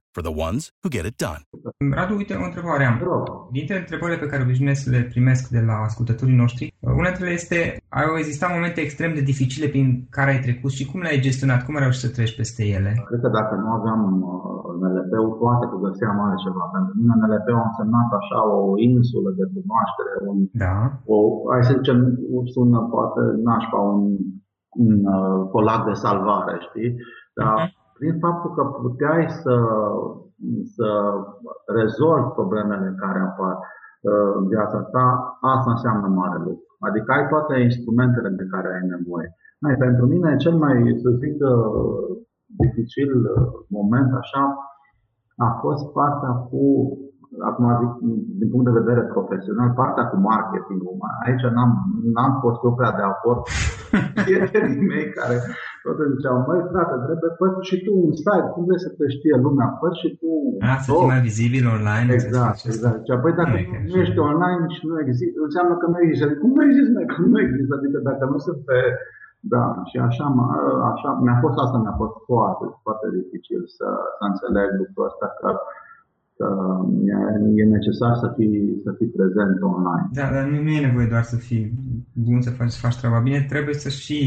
for 0.15 0.21
the 0.27 0.35
ones 0.47 0.63
who 0.81 0.89
get 0.97 1.05
it 1.11 1.17
done. 1.27 1.41
Radu, 1.97 2.13
uite 2.21 2.33
o 2.43 2.45
întrebare 2.49 2.83
am. 2.85 2.97
Dintre 3.57 3.75
întrebările 3.83 4.17
pe 4.19 4.29
care 4.31 4.41
obișnuiesc 4.45 4.83
să 4.83 4.89
le 4.95 5.01
primesc 5.13 5.43
de 5.57 5.61
la 5.69 5.75
ascultătorii 5.87 6.41
noștri, 6.43 6.65
una 6.99 7.09
dintre 7.09 7.25
ele 7.25 7.39
este, 7.41 7.59
au 7.89 8.17
existat 8.21 8.49
momente 8.57 8.79
extrem 8.81 9.11
de 9.17 9.29
dificile 9.31 9.67
prin 9.73 9.87
care 10.17 10.29
ai 10.31 10.45
trecut 10.47 10.71
și 10.77 10.87
cum 10.89 10.99
le-ai 11.01 11.25
gestionat, 11.27 11.59
cum 11.63 11.75
ai 11.75 11.83
reușit 11.85 12.03
să 12.05 12.15
treci 12.15 12.37
peste 12.39 12.63
ele? 12.77 12.91
Cred 13.09 13.21
că 13.25 13.29
dacă 13.39 13.53
nu 13.63 13.69
aveam 13.77 14.01
uh, 14.31 14.81
NLP-ul, 14.81 15.31
poate 15.41 15.65
că 15.69 15.75
găseam 15.87 16.15
altceva. 16.25 16.63
Pentru 16.75 16.93
mine 16.99 17.13
NLP-ul 17.21 17.63
a 17.63 17.69
însemnat 17.69 18.09
așa 18.19 18.39
o 18.57 18.59
insulă 18.89 19.29
de 19.39 19.45
cunoaștere, 19.53 20.13
un, 20.29 20.37
da. 20.63 20.75
o, 21.13 21.17
hai 21.51 21.63
să 21.67 21.73
zicem, 21.79 21.97
sună 22.53 22.79
poate 22.93 23.21
nașpa 23.47 23.79
un, 23.95 24.03
un 24.83 24.91
uh, 25.15 25.39
colac 25.53 25.81
de 25.89 25.95
salvare, 26.05 26.55
știi? 26.67 26.91
Dar 27.37 27.53
uh-huh 27.57 27.79
prin 28.01 28.15
faptul 28.25 28.51
că 28.57 28.63
puteai 28.83 29.25
să, 29.41 29.55
să 30.75 30.87
rezolvi 31.79 32.35
problemele 32.39 32.89
care 33.03 33.19
apar 33.19 33.55
uh, 33.57 34.31
în 34.39 34.45
viața 34.53 34.79
ta, 34.93 35.07
asta 35.53 35.69
înseamnă 35.71 36.07
mare 36.07 36.37
lucru. 36.47 36.69
Adică 36.87 37.07
ai 37.11 37.25
toate 37.31 37.53
instrumentele 37.69 38.29
de 38.39 38.45
care 38.53 38.67
ai 38.67 38.85
nevoie. 38.95 39.29
Mai, 39.63 39.75
pentru 39.85 40.05
mine 40.13 40.41
cel 40.43 40.55
mai, 40.65 40.75
să 41.03 41.09
zic, 41.21 41.35
uh, 41.53 42.09
dificil 42.61 43.11
uh, 43.25 43.47
moment 43.77 44.11
așa 44.21 44.43
a 45.45 45.49
fost 45.63 45.83
partea 45.99 46.33
cu 46.49 46.63
acum 47.49 47.65
zic, 47.81 47.91
din 48.39 48.49
punct 48.51 48.65
de 48.65 48.79
vedere 48.81 49.01
profesional, 49.15 49.69
partea 49.81 50.05
cu 50.11 50.17
marketingul. 50.17 50.95
Aici 51.25 51.45
n-am, 51.55 51.71
n-am 52.15 52.33
fost 52.43 52.59
eu 52.63 52.73
prea 52.79 52.93
de 52.99 53.05
acord 53.13 53.41
prietenii 54.25 54.87
mei 54.91 55.07
care 55.19 55.35
tot 55.83 55.97
ziceau, 56.13 56.35
măi 56.47 56.61
frate, 56.71 56.95
trebuie 57.07 57.31
fă 57.39 57.45
și 57.69 57.77
tu 57.85 57.91
un 58.07 58.13
site, 58.23 58.47
cum 58.53 58.63
vrei 58.67 58.85
să 58.85 58.91
te 58.97 59.05
știe 59.15 59.35
lumea, 59.45 59.67
fă 59.79 59.87
și 60.01 60.09
tu 60.19 60.31
A, 60.71 60.73
să 60.85 60.89
fii 60.97 61.11
mai 61.13 61.25
vizibil 61.29 61.65
online. 61.77 62.07
Exact, 62.17 62.59
exact. 62.71 62.99
Cea, 63.07 63.17
păi 63.23 63.33
dacă 63.41 63.57
nu, 63.63 63.77
nu 63.89 63.95
ești 64.03 64.19
online 64.29 64.65
și 64.75 64.81
nu 64.89 64.95
există, 65.03 65.35
înseamnă 65.47 65.73
că 65.81 65.85
nu 65.93 65.97
există. 66.03 66.23
Adică, 66.25 66.41
cum 66.43 66.51
nu 66.57 66.63
există, 66.67 66.97
că 67.11 67.17
nu 67.33 67.37
există, 67.45 67.73
adică 67.79 67.97
dacă 68.09 68.23
nu 68.31 68.37
sunt 68.45 68.59
pe 68.69 68.79
da, 69.53 69.65
și 69.89 69.97
așa, 70.07 70.25
așa 70.91 71.09
mi-a 71.23 71.37
fost 71.43 71.57
asta, 71.63 71.77
mi-a 71.77 71.97
fost 72.01 72.15
foarte, 72.29 72.65
foarte 72.85 73.07
dificil 73.17 73.61
să, 73.77 73.87
să 74.17 74.23
înțeleg 74.31 74.67
lucrul 74.81 75.07
ăsta, 75.09 75.27
că 75.39 75.49
că 76.37 76.49
e 77.55 77.63
necesar 77.63 78.13
să 78.15 78.33
fii, 78.37 78.79
să 78.83 78.91
fii 78.97 79.07
prezent 79.07 79.61
online. 79.61 80.07
Da, 80.19 80.25
dar 80.33 80.43
nu, 80.51 80.57
nu 80.65 80.69
e 80.69 80.87
nevoie 80.87 81.07
doar 81.13 81.23
să 81.33 81.35
fii 81.35 81.73
bun, 82.13 82.41
să 82.41 82.49
faci, 82.49 82.69
să 82.69 82.79
faci 82.85 82.99
treaba 82.99 83.19
bine, 83.19 83.45
trebuie 83.49 83.73
să 83.73 83.89
și 83.89 84.19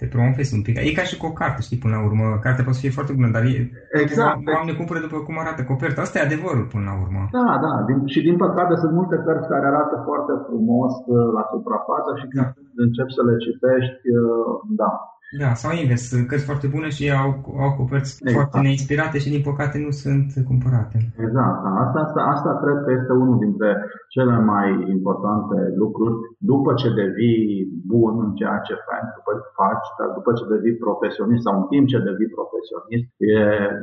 te 0.00 0.12
promovezi 0.14 0.56
un 0.56 0.62
pic. 0.66 0.74
E 0.76 0.98
ca 1.00 1.04
și 1.10 1.20
cu 1.20 1.26
o 1.30 1.36
carte, 1.40 1.60
știi, 1.66 1.82
până 1.84 1.94
la 1.96 2.04
urmă. 2.08 2.26
Cartea 2.44 2.64
poate 2.64 2.78
să 2.78 2.84
fie 2.84 2.96
foarte 2.98 3.14
bună, 3.16 3.28
dar 3.34 3.42
e, 3.50 3.56
exact. 4.04 4.38
oamenii 4.56 4.80
cumpără 4.80 5.00
după 5.06 5.18
cum 5.26 5.34
arată 5.42 5.60
coperta. 5.70 6.00
Asta 6.00 6.16
e 6.18 6.28
adevărul 6.28 6.66
până 6.72 6.84
la 6.90 6.94
urmă. 7.04 7.22
Da, 7.38 7.48
da. 7.64 7.72
Din, 7.88 7.98
și 8.12 8.20
din 8.26 8.36
păcate 8.44 8.74
sunt 8.82 8.92
multe 8.98 9.16
cărți 9.24 9.50
care 9.52 9.66
arată 9.72 9.96
foarte 10.08 10.32
frumos 10.46 10.92
uh, 11.06 11.28
la 11.36 11.42
suprafață 11.52 12.10
și 12.20 12.26
când 12.30 12.48
da. 12.48 12.82
începi 12.84 13.16
să 13.18 13.22
le 13.28 13.34
citești, 13.46 14.04
uh, 14.18 14.52
da, 14.80 14.90
da, 15.38 15.50
sau 15.62 15.70
invers, 15.72 16.04
cărți 16.28 16.48
foarte 16.50 16.68
bune 16.74 16.88
și 16.96 17.04
au, 17.22 17.30
au 17.64 17.72
coperți 17.80 18.12
exact. 18.12 18.34
foarte 18.36 18.58
neinspirate 18.64 19.18
și 19.22 19.32
din 19.34 19.42
păcate 19.50 19.76
nu 19.86 19.90
sunt 20.02 20.28
cumpărate. 20.50 20.96
Exact, 21.24 21.56
da. 21.64 21.70
asta, 21.84 21.98
asta, 22.06 22.20
asta 22.34 22.50
cred 22.62 22.78
că 22.84 22.90
este 22.98 23.12
unul 23.22 23.38
dintre 23.46 23.70
cele 24.14 24.36
mai 24.52 24.68
importante 24.96 25.56
lucruri 25.82 26.14
după 26.52 26.70
ce 26.80 26.88
devii 27.00 27.44
bun 27.92 28.14
în 28.24 28.32
ceea 28.40 28.58
ce 28.66 28.74
faci, 28.88 29.10
după 29.18 29.30
ce 29.38 29.48
faci, 29.60 29.88
dar 29.98 30.08
după 30.18 30.30
ce 30.36 30.44
devii 30.52 30.82
profesionist 30.86 31.42
sau 31.46 31.54
în 31.60 31.66
timp 31.72 31.84
ce 31.92 32.06
devii 32.08 32.36
profesionist, 32.38 33.08
e, 33.34 33.40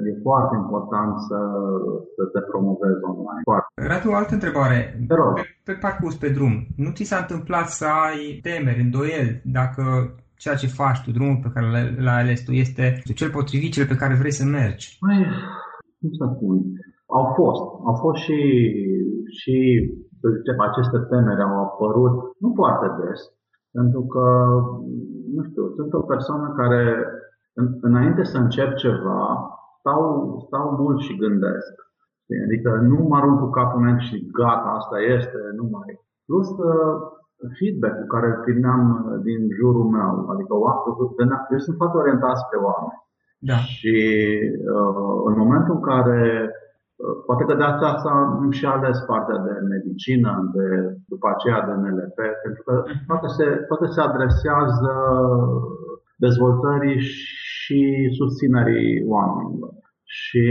e 0.07 0.11
foarte 0.27 0.55
important 0.63 1.11
să, 1.27 1.39
să 2.15 2.23
te 2.33 2.41
promovezi 2.49 3.01
online. 3.11 3.43
Foarte. 3.51 3.69
Radu, 3.91 4.07
o 4.09 4.17
altă 4.19 4.33
întrebare. 4.37 4.79
Pe, 5.09 5.15
pe 5.67 5.75
parcurs, 5.85 6.15
pe 6.23 6.29
drum, 6.37 6.53
nu 6.83 6.89
ți 6.95 7.09
s-a 7.09 7.19
întâmplat 7.23 7.67
să 7.79 7.87
ai 8.05 8.21
temeri, 8.47 8.85
îndoieli, 8.87 9.33
dacă 9.57 9.83
ceea 10.43 10.55
ce 10.61 10.77
faci 10.81 10.99
tu, 11.03 11.09
drumul 11.11 11.39
pe 11.43 11.53
care 11.53 11.67
l-ai 12.05 12.21
ales 12.21 12.39
tu, 12.45 12.51
este 12.51 12.83
cel 13.19 13.29
potrivit, 13.29 13.71
cel 13.73 13.87
pe 13.89 13.99
care 14.01 14.19
vrei 14.21 14.39
să 14.39 14.45
mergi? 14.45 14.97
Mai, 15.05 15.19
cum 15.99 16.11
să 16.19 16.25
spun, 16.35 16.55
au 17.17 17.25
fost. 17.37 17.63
Au 17.89 17.95
fost 18.03 18.19
și, 18.25 18.39
și 19.39 19.55
să 20.19 20.27
zicem, 20.35 20.57
aceste 20.69 20.99
temeri 21.11 21.45
au 21.47 21.55
apărut 21.67 22.15
nu 22.41 22.49
foarte 22.59 22.87
des, 22.99 23.19
pentru 23.77 24.01
că, 24.13 24.25
nu 25.35 25.41
știu, 25.47 25.63
sunt 25.77 25.93
o 25.93 26.09
persoană 26.13 26.47
care, 26.59 26.83
în, 27.59 27.65
înainte 27.81 28.23
să 28.23 28.37
încep 28.37 28.69
ceva, 28.75 29.21
stau, 29.79 30.01
stau 30.45 30.65
mult 30.81 30.99
și 31.05 31.21
gândesc. 31.23 31.73
Adică 32.45 32.69
nu 32.91 32.99
mă 33.07 33.15
arunc 33.15 33.39
cu 33.39 33.49
capul 33.49 33.79
meu 33.81 33.97
și 33.97 34.31
gata, 34.39 34.69
asta 34.79 34.97
este, 35.15 35.39
nu 35.59 35.65
mai. 35.75 35.91
Plus 36.25 36.47
feedback-ul 37.57 38.11
care 38.13 38.27
îl 38.29 38.39
primeam 38.47 38.81
uh, 38.89 39.19
din 39.27 39.41
jurul 39.59 39.87
meu. 39.97 40.11
Adică 40.33 40.53
eu 41.53 41.59
sunt 41.65 41.75
foarte 41.79 41.97
orientați 41.97 42.43
pe 42.51 42.57
oameni. 42.67 43.01
Da. 43.49 43.57
Și 43.73 43.95
uh, 44.75 45.15
în 45.29 45.35
momentul 45.43 45.73
în 45.75 45.83
care 45.91 46.21
uh, 46.51 47.15
Poate 47.27 47.43
că 47.45 47.53
de 47.55 47.63
asta 47.63 48.09
am 48.09 48.51
și 48.59 48.65
ales 48.65 48.97
partea 49.11 49.37
de 49.47 49.53
medicină, 49.73 50.31
de, 50.55 50.67
după 51.11 51.27
aceea 51.29 51.59
de 51.67 51.73
NLP, 51.83 52.19
pentru 52.43 52.61
că 52.67 52.73
mhm. 52.83 53.05
toate 53.09 53.27
se, 53.37 53.45
toate 53.69 53.87
se 53.95 54.01
adresează 54.01 54.93
dezvoltării 56.25 56.99
și 56.99 57.81
susținerii 58.19 58.91
oamenilor. 59.15 59.73
Și 60.19 60.45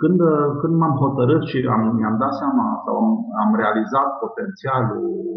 când, 0.00 0.18
când 0.60 0.74
m-am 0.76 0.96
hotărât 1.04 1.42
și 1.50 1.58
am, 1.74 1.82
mi-am 1.98 2.16
dat 2.24 2.34
seama 2.40 2.66
sau 2.84 2.94
am, 3.02 3.08
am 3.42 3.50
realizat 3.62 4.08
potențialul 4.24 5.31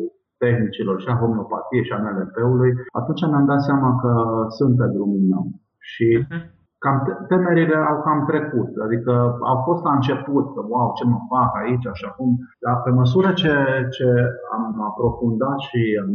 tehnicilor 0.45 0.95
și 1.01 1.09
a 1.11 1.19
homeopatiei 1.21 1.87
și 1.87 1.93
a 1.93 1.99
NLP-ului, 2.03 2.71
atunci 2.99 3.25
mi-am 3.29 3.45
dat 3.51 3.61
seama 3.69 3.89
că 4.01 4.11
sunt 4.57 4.73
pe 4.79 4.87
drumul 4.95 5.23
meu. 5.31 5.43
Și 5.91 6.07
mhm. 6.29 6.39
cam 6.83 6.97
temerile 7.31 7.77
au 7.91 7.97
cam 8.05 8.19
trecut. 8.31 8.71
Adică 8.85 9.11
au 9.51 9.57
fost 9.67 9.81
la 9.87 9.93
început, 9.95 10.45
că 10.53 10.61
wow, 10.71 10.89
ce 10.97 11.03
mă 11.11 11.19
fac 11.33 11.49
aici 11.61 11.87
și 11.99 12.05
acum. 12.11 12.29
Dar 12.63 12.75
pe 12.83 12.91
măsură 13.01 13.29
ce, 13.41 13.53
ce 13.95 14.07
am 14.55 14.65
aprofundat 14.89 15.59
și 15.67 15.81
am, 16.03 16.11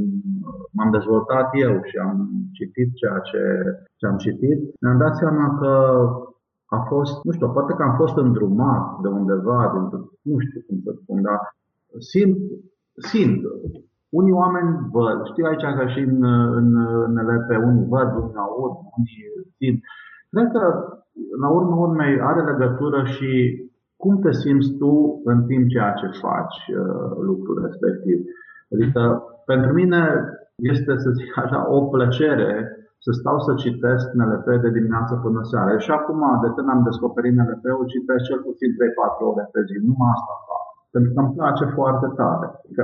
m-am 0.77 0.90
dezvoltat 0.97 1.49
eu 1.64 1.73
și 1.88 1.97
am 2.09 2.16
citit 2.57 2.88
ceea 3.01 3.19
ce, 3.29 3.40
ce 3.99 4.05
am 4.07 4.16
citit, 4.25 4.59
mi-am 4.81 4.99
dat 5.05 5.14
seama 5.23 5.47
că 5.61 5.73
a 6.77 6.79
fost, 6.90 7.25
nu 7.25 7.33
știu, 7.33 7.49
poate 7.57 7.73
că 7.73 7.83
am 7.83 7.95
fost 8.03 8.16
îndrumat 8.16 8.85
de 9.03 9.09
undeva, 9.09 9.59
de, 9.90 9.97
nu 10.29 10.37
știu 10.45 10.61
cum 10.66 10.77
să 10.85 10.90
spun, 11.01 11.23
dar 11.23 11.38
simt, 12.12 12.38
simt 13.11 13.43
unii 14.11 14.38
oameni 14.42 14.70
văd, 14.96 15.18
știu 15.31 15.44
aici 15.46 15.66
că 15.79 15.87
și 15.87 16.01
în, 16.11 16.25
în, 16.59 16.68
în 17.07 17.14
LP, 17.29 17.49
unii 17.68 17.87
văd, 17.94 18.09
unii 18.23 18.42
aud, 18.46 18.75
unii 18.96 19.16
simt. 19.59 19.81
Cred 20.31 20.49
că, 20.55 20.62
la 21.40 21.49
urmă 21.59 21.75
urmei, 21.87 22.20
are 22.20 22.42
legătură 22.51 23.05
și 23.05 23.31
cum 24.03 24.14
te 24.25 24.33
simți 24.33 24.70
tu 24.81 25.20
în 25.25 25.38
timp 25.49 25.64
ceea 25.68 25.92
ce 26.01 26.07
faci 26.27 26.59
uh, 26.68 27.11
lucrul 27.29 27.57
respectiv. 27.66 28.18
Adică, 28.73 29.01
pentru 29.51 29.73
mine 29.73 30.03
este, 30.73 30.92
să 31.05 31.11
zic 31.18 31.38
așa, 31.38 31.59
o 31.77 31.79
plăcere 31.94 32.53
să 33.05 33.11
stau 33.20 33.38
să 33.46 33.53
citesc 33.64 34.07
NLP 34.18 34.46
de 34.64 34.70
dimineață 34.79 35.14
până 35.25 35.40
seara. 35.51 35.79
Și 35.85 35.90
acum, 35.99 36.20
de 36.44 36.49
când 36.55 36.68
am 36.68 36.83
descoperit 36.88 37.33
NLP-ul, 37.37 37.92
citesc 37.94 38.23
cel 38.29 38.40
puțin 38.49 38.70
3-4 38.73 39.29
ore 39.31 39.44
pe 39.53 39.61
zi. 39.68 39.77
Numai 39.88 40.11
asta 40.16 40.33
fac 40.49 40.60
pentru 40.94 41.11
că 41.12 41.20
îmi 41.20 41.35
place 41.38 41.64
foarte 41.79 42.07
tare. 42.20 42.46
Adică 42.64 42.83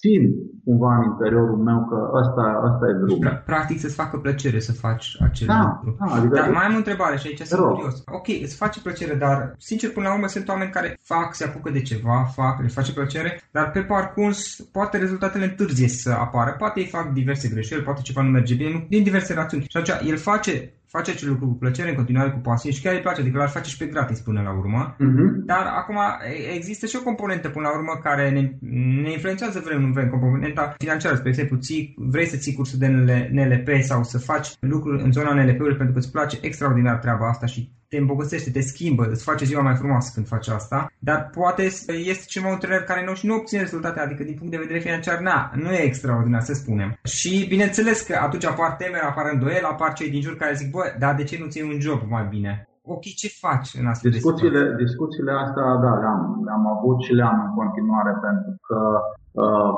simt 0.00 0.34
cumva 0.64 0.96
în 0.96 1.04
interiorul 1.12 1.58
meu 1.68 1.80
că 1.90 1.98
ăsta, 2.20 2.44
ăsta 2.68 2.84
e 2.90 2.92
drumul. 2.92 3.24
Da, 3.28 3.34
practic 3.52 3.78
să-ți 3.80 4.00
facă 4.02 4.16
plăcere 4.16 4.58
să 4.58 4.72
faci 4.72 5.06
acel 5.28 5.46
da, 5.46 5.60
lucru. 5.62 5.96
Da, 5.98 6.14
adică 6.16 6.34
dar 6.34 6.50
mai 6.50 6.64
am 6.64 6.74
o 6.74 6.76
întrebare 6.76 7.16
și 7.16 7.26
aici 7.26 7.40
sunt 7.40 7.60
curios. 7.60 8.02
Ok, 8.18 8.28
îți 8.28 8.56
face 8.56 8.80
plăcere, 8.80 9.14
dar 9.14 9.54
sincer 9.58 9.90
până 9.90 10.06
la 10.08 10.14
urmă 10.14 10.26
sunt 10.26 10.48
oameni 10.48 10.70
care 10.70 10.98
fac, 11.02 11.34
se 11.34 11.44
apucă 11.44 11.70
de 11.70 11.82
ceva, 11.82 12.16
fac, 12.34 12.60
le 12.60 12.68
face 12.78 12.92
plăcere, 12.92 13.40
dar 13.50 13.70
pe 13.70 13.80
parcurs 13.80 14.60
poate 14.72 14.98
rezultatele 14.98 15.44
întârzie 15.44 15.88
să 15.88 16.10
apară. 16.10 16.54
Poate 16.58 16.80
ei 16.80 16.86
fac 16.86 17.12
diverse 17.12 17.48
greșeli, 17.48 17.82
poate 17.82 18.00
ceva 18.02 18.22
nu 18.22 18.30
merge 18.30 18.54
bine, 18.54 18.86
din 18.88 19.02
diverse 19.02 19.34
rațiuni. 19.34 19.64
Și 19.68 19.76
atunci 19.76 20.10
el 20.10 20.16
face 20.16 20.72
face 20.94 21.10
acel 21.10 21.28
lucru 21.28 21.46
cu 21.46 21.54
plăcere, 21.54 21.88
în 21.88 21.94
continuare 21.94 22.30
cu 22.30 22.38
pasiune 22.38 22.74
și 22.74 22.82
chiar 22.82 22.94
îi 22.94 23.00
place, 23.00 23.20
adică 23.20 23.38
l-ar 23.38 23.48
face 23.48 23.70
și 23.70 23.76
pe 23.76 23.86
gratis 23.86 24.20
până 24.20 24.40
la 24.42 24.52
urmă. 24.58 24.94
Uh-huh. 24.94 25.28
Dar 25.44 25.64
acum 25.80 25.98
există 26.54 26.86
și 26.86 26.96
o 26.96 27.02
componentă 27.02 27.48
până 27.48 27.68
la 27.68 27.76
urmă 27.76 28.00
care 28.02 28.30
ne, 28.30 28.42
ne 29.02 29.12
influențează, 29.12 29.62
vrem, 29.64 29.80
nu 29.80 29.92
vrem, 29.92 30.08
componenta 30.08 30.74
financiară. 30.78 31.16
Spre 31.16 31.28
exemplu, 31.28 31.56
ții, 31.56 31.94
vrei 31.96 32.26
să 32.26 32.36
ții 32.36 32.54
cursul 32.54 32.78
de 32.78 32.88
NLP 33.32 33.82
sau 33.82 34.02
să 34.02 34.18
faci 34.18 34.48
lucruri 34.60 35.02
în 35.02 35.12
zona 35.12 35.34
NLP-ului 35.34 35.76
pentru 35.76 35.92
că 35.92 35.98
îți 35.98 36.10
place 36.10 36.38
extraordinar 36.40 36.96
treaba 36.98 37.28
asta 37.28 37.46
și 37.46 37.70
te 37.90 37.96
îmbogățește, 37.96 38.50
te 38.50 38.60
schimbă, 38.60 39.04
îți 39.10 39.24
face 39.24 39.44
ziua 39.44 39.62
mai 39.62 39.74
frumoasă 39.74 40.10
când 40.14 40.26
faci 40.26 40.48
asta, 40.48 40.92
dar 40.98 41.30
poate 41.38 41.62
este 42.12 42.24
ceva 42.26 42.48
un 42.50 42.58
trainer 42.58 42.82
care 42.82 43.04
nu, 43.04 43.14
și 43.14 43.26
nu 43.26 43.34
obține 43.34 43.60
rezultate, 43.60 44.00
adică 44.00 44.22
din 44.24 44.34
punct 44.38 44.52
de 44.52 44.64
vedere 44.64 44.78
financiar, 44.78 45.18
na, 45.18 45.50
nu 45.54 45.70
e 45.72 45.82
extraordinar, 45.82 46.40
să 46.40 46.54
spunem. 46.54 46.98
Și 47.04 47.46
bineînțeles 47.48 47.98
că 48.00 48.14
atunci 48.26 48.46
apar 48.46 48.70
temeri, 48.72 49.08
apar 49.10 49.26
îndoieli, 49.32 49.70
apar 49.72 49.92
cei 49.92 50.10
din 50.10 50.20
jur 50.20 50.36
care 50.36 50.54
zic, 50.54 50.70
bă, 50.70 50.84
dar 50.98 51.14
de 51.14 51.24
ce 51.24 51.38
nu 51.38 51.46
ții 51.46 51.62
un 51.62 51.80
job 51.80 52.00
mai 52.08 52.26
bine? 52.34 52.52
Ok, 52.82 53.04
ce 53.20 53.28
faci 53.44 53.70
în 53.80 53.86
astfel 53.86 54.10
discuțiile, 54.10 54.60
de 54.62 54.82
Discuțiile 54.84 55.32
astea, 55.44 55.68
da, 55.84 55.92
le-am, 56.02 56.20
le-am 56.46 56.66
avut 56.74 56.98
și 57.04 57.12
le-am 57.12 57.38
în 57.46 57.52
continuare, 57.60 58.12
pentru 58.26 58.52
că 58.66 58.78
uh, 59.44 59.72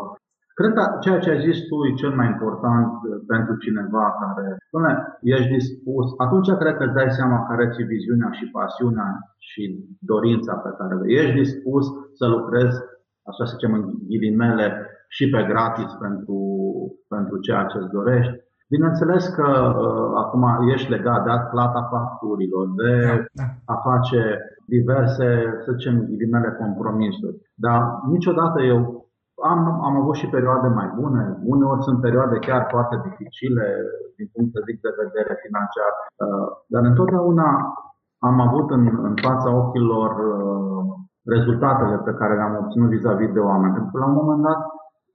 Cred 0.59 0.73
că 0.77 0.83
ceea 1.05 1.19
ce 1.23 1.31
ai 1.31 1.45
zis 1.47 1.59
tu 1.69 1.77
e 1.89 2.01
cel 2.03 2.13
mai 2.21 2.29
important 2.35 2.93
uh, 2.93 3.11
pentru 3.33 3.55
cineva 3.65 4.05
care, 4.23 4.47
spune, 4.69 4.93
ești 5.35 5.53
dispus, 5.57 6.07
atunci 6.25 6.51
cred 6.61 6.75
că 6.77 6.85
îți 6.85 6.99
dai 7.01 7.11
seama 7.19 7.47
care 7.49 7.71
ți 7.73 7.83
viziunea 7.83 8.31
și 8.39 8.55
pasiunea 8.59 9.11
și 9.49 9.63
dorința 10.13 10.55
pe 10.65 10.71
care 10.79 10.95
le 11.01 11.07
ești 11.21 11.39
dispus 11.43 11.85
să 12.19 12.25
lucrezi, 12.27 12.79
așa 13.29 13.45
să 13.45 13.55
zicem 13.55 13.73
în 13.79 13.85
ghilimele, 14.09 14.69
și 15.17 15.25
pe 15.31 15.43
gratis 15.51 15.91
pentru, 16.05 16.39
pentru 17.09 17.37
ceea 17.47 17.65
ce 17.65 17.77
îți 17.79 17.95
dorești. 17.99 18.35
Bineînțeles 18.69 19.25
că 19.29 19.49
uh, 19.49 20.11
acum 20.23 20.45
ești 20.75 20.91
legat 20.91 21.25
de 21.25 21.31
plata 21.51 21.83
facturilor, 21.93 22.67
de 22.81 22.93
da, 23.07 23.43
da. 23.43 23.75
a 23.75 23.77
face 23.89 24.21
diverse, 24.67 25.29
să 25.65 25.73
zicem, 25.77 26.07
ghilimele 26.09 26.57
compromisuri. 26.63 27.37
Dar 27.55 27.81
niciodată 28.11 28.63
eu 28.63 29.02
am, 29.53 29.61
am 29.89 29.95
avut 30.01 30.15
și 30.15 30.33
perioade 30.37 30.69
mai 30.69 30.89
bune, 30.99 31.23
uneori 31.45 31.83
sunt 31.83 32.01
perioade 32.01 32.39
chiar 32.39 32.67
foarte 32.71 32.97
dificile 33.07 33.67
din 34.17 34.29
punct 34.35 34.53
de 34.53 34.61
zic 34.69 34.81
de 34.87 34.99
vedere 35.03 35.33
financiar, 35.45 35.93
uh, 36.25 36.49
dar 36.73 36.83
întotdeauna 36.85 37.49
am 38.29 38.41
avut 38.47 38.71
în, 38.71 38.85
în 39.09 39.15
fața 39.27 39.51
ochilor 39.63 40.11
uh, 40.33 40.85
rezultatele 41.35 41.97
pe 41.99 42.13
care 42.19 42.35
le-am 42.35 42.59
obținut 42.63 42.89
vis-a-vis 42.89 43.33
de 43.33 43.43
oameni. 43.51 43.75
Pentru 43.75 43.91
că 43.91 43.99
la 43.99 44.07
un 44.11 44.19
moment 44.21 44.43
dat 44.43 44.61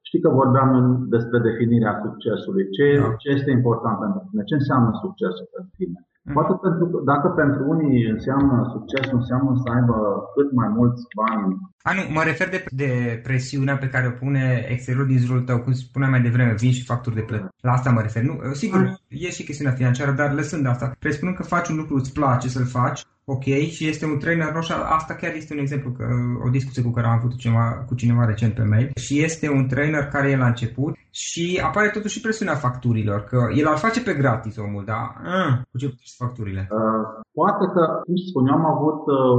Știi 0.07 0.25
că 0.25 0.29
vorbeam 0.41 0.69
despre 1.15 1.37
definirea 1.49 1.93
succesului. 2.05 2.63
Ce, 2.75 2.85
da. 2.99 3.15
ce 3.21 3.29
este 3.37 3.51
important 3.59 3.95
pentru 4.03 4.21
tine? 4.27 4.43
Ce 4.49 4.55
înseamnă 4.61 4.91
succesul 5.03 5.47
pentru 5.53 5.71
tine? 5.79 5.99
Mm. 6.27 6.33
Poate 6.33 6.53
pentru, 6.61 6.85
dacă 7.11 7.27
pentru 7.41 7.61
unii 7.73 8.09
înseamnă 8.15 8.55
succes, 8.73 9.11
înseamnă 9.11 9.51
să 9.63 9.67
aibă 9.75 9.95
cât 10.35 10.49
mai 10.59 10.69
mulți 10.77 11.03
bani. 11.19 11.57
A, 11.87 11.91
nu, 11.93 12.01
mă 12.15 12.23
refer 12.23 12.49
de, 12.49 12.63
de 12.81 12.91
presiunea 13.23 13.77
pe 13.77 13.91
care 13.93 14.07
o 14.07 14.17
pune 14.23 14.65
exteriorul 14.69 15.11
din 15.11 15.19
jurul 15.25 15.41
tău, 15.41 15.59
cum 15.59 15.73
spuneam 15.73 16.11
mai 16.11 16.21
devreme, 16.21 16.53
vin 16.63 16.71
și 16.71 16.89
facturi 16.91 17.15
de 17.15 17.27
plătă. 17.29 17.47
La 17.61 17.71
asta 17.71 17.89
mă 17.89 18.01
refer. 18.01 18.23
Nu, 18.23 18.33
sigur, 18.53 18.79
mm. 18.79 18.97
e 19.07 19.29
și 19.29 19.43
chestiunea 19.43 19.73
financiară, 19.73 20.11
dar 20.11 20.33
lăsând 20.33 20.67
asta, 20.67 20.91
presupunând 20.99 21.37
că 21.37 21.43
faci 21.43 21.69
un 21.69 21.75
lucru, 21.75 21.95
îți 21.95 22.13
place 22.13 22.47
să-l 22.47 22.65
faci, 22.65 23.01
ok, 23.29 23.43
și 23.43 23.87
este 23.87 24.05
un 24.05 24.17
trainer 24.19 24.51
roșu, 24.53 24.73
asta 24.85 25.13
chiar 25.13 25.33
este 25.35 25.53
un 25.53 25.59
exemplu, 25.59 25.91
că, 25.91 26.05
o 26.45 26.49
discuție 26.49 26.83
cu 26.83 26.91
care 26.91 27.07
am 27.07 27.17
avut 27.17 27.37
cineva, 27.37 27.83
cu 27.87 27.95
cineva 27.95 28.25
recent 28.25 28.53
pe 28.53 28.63
mail, 28.63 28.91
și 28.95 29.23
este 29.23 29.49
un 29.49 29.67
trainer 29.67 30.05
care 30.05 30.29
e 30.29 30.37
la 30.37 30.47
început 30.47 30.95
și 31.11 31.61
apare 31.63 31.89
totuși 31.89 32.21
presiunea 32.21 32.55
facturilor, 32.55 33.23
că 33.23 33.47
el 33.55 33.67
ar 33.67 33.77
face 33.77 34.01
pe 34.01 34.13
gratis 34.13 34.57
omul, 34.57 34.83
dar 34.85 35.21
uh, 35.23 35.59
cu 35.71 35.77
ce 35.77 35.93
facturile? 36.21 36.61
Uh, 36.77 37.03
poate 37.39 37.65
că, 37.73 37.83
cum 38.05 38.15
spun, 38.29 38.47
eu 38.47 38.55
am 38.59 38.67
avut 38.75 39.01
uh, 39.17 39.37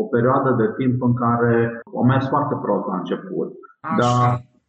o 0.00 0.04
perioadă 0.14 0.50
de 0.62 0.68
timp 0.78 1.02
în 1.08 1.14
care 1.14 1.54
am 1.98 2.06
mers 2.06 2.26
foarte 2.28 2.54
prost 2.62 2.86
la 2.86 2.96
început. 2.96 3.48
Așa. 3.80 3.96
Dar 4.02 4.24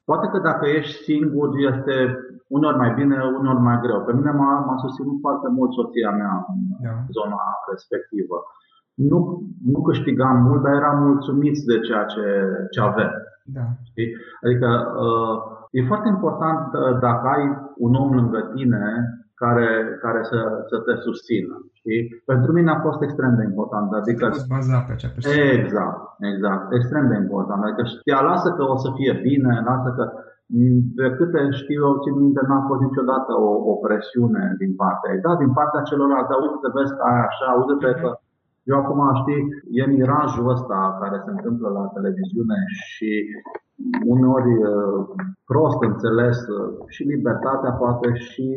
poate 0.10 0.28
că 0.32 0.38
dacă 0.50 0.66
ești 0.78 1.04
singur 1.04 1.48
este 1.72 1.96
uneori 2.56 2.82
mai 2.84 2.92
bine, 3.00 3.18
uneori 3.40 3.68
mai 3.70 3.80
greu. 3.84 4.00
Pe 4.02 4.14
mine 4.14 4.32
m-a, 4.32 4.54
m-a 4.68 4.78
susținut 4.78 5.18
foarte 5.26 5.48
mult 5.58 5.72
soția 5.74 6.12
mea 6.22 6.34
în 6.52 6.60
da. 6.86 6.94
zona 7.18 7.42
respectivă. 7.72 8.38
Nu, 8.94 9.20
nu 9.72 9.80
câștigam 9.82 10.38
mult, 10.48 10.62
dar 10.64 10.74
eram 10.74 11.04
mulțumiți 11.04 11.66
de 11.66 11.80
ceea 11.80 12.06
ce, 12.06 12.26
ce 12.72 12.80
avem. 12.82 13.12
Da. 13.44 13.66
Știi? 13.90 14.10
Adică 14.44 14.70
uh, 15.06 15.36
e 15.72 15.92
foarte 15.92 16.08
important 16.08 16.66
uh, 16.74 17.00
dacă 17.00 17.28
ai 17.36 17.44
un 17.78 17.94
om 17.94 18.12
lângă 18.20 18.40
tine 18.56 18.84
care, 19.44 19.70
care 20.06 20.22
să, 20.32 20.40
să 20.70 20.78
te 20.86 20.94
susțină. 21.06 21.56
Știi? 21.80 22.02
Pentru 22.32 22.50
mine 22.58 22.72
a 22.72 22.84
fost 22.88 23.02
extrem 23.02 23.34
de 23.40 23.44
important. 23.52 23.90
Adică, 24.00 24.26
să 24.32 24.54
baza 24.56 24.80
pe 24.86 24.92
acea 24.94 25.12
persoană. 25.14 25.42
Exact, 25.58 26.02
exact. 26.32 26.66
Extrem 26.78 27.06
de 27.12 27.18
important. 27.24 27.62
Adică 27.64 27.84
știa, 27.94 28.20
lasă 28.32 28.50
că 28.58 28.64
o 28.74 28.78
să 28.84 28.90
fie 28.98 29.14
bine, 29.30 29.54
lasă 29.70 29.90
că 29.98 30.04
de 31.00 31.08
câte 31.18 31.42
știu 31.62 31.82
eu, 31.88 32.02
țin 32.04 32.16
minte, 32.24 32.42
n-a 32.48 32.62
fost 32.70 32.82
niciodată 32.88 33.32
o, 33.48 33.52
o 33.72 33.74
presiune 33.86 34.44
din 34.62 34.72
partea 34.82 35.12
ei. 35.14 35.24
Da, 35.26 35.32
din 35.44 35.52
partea 35.60 35.88
celorlalți, 35.90 36.32
da, 36.32 36.38
uite, 36.44 36.68
vezi 36.78 36.96
că 36.98 37.02
ai 37.12 37.20
așa, 37.30 37.48
uite 37.60 37.92
că 38.02 38.10
eu 38.70 38.76
acum, 38.80 39.00
știi, 39.22 39.42
e 39.80 39.84
mirajul 39.98 40.50
ăsta 40.56 40.78
care 41.02 41.18
se 41.26 41.32
întâmplă 41.36 41.68
la 41.78 41.86
televiziune 41.96 42.60
și 42.92 43.10
uneori 44.14 44.54
uh, 44.58 45.00
prost 45.52 45.80
înțeles 45.90 46.38
uh, 46.48 46.74
și 46.94 47.04
libertatea, 47.04 47.72
poate 47.72 48.08
și 48.14 48.48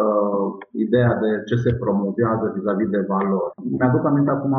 uh, 0.00 0.46
ideea 0.84 1.12
de 1.24 1.30
ce 1.48 1.56
se 1.64 1.72
promovează 1.82 2.52
vis-a-vis 2.54 2.88
de 2.88 3.04
valori. 3.08 3.52
Mi-aduc 3.78 4.04
aminte 4.06 4.30
acum, 4.30 4.54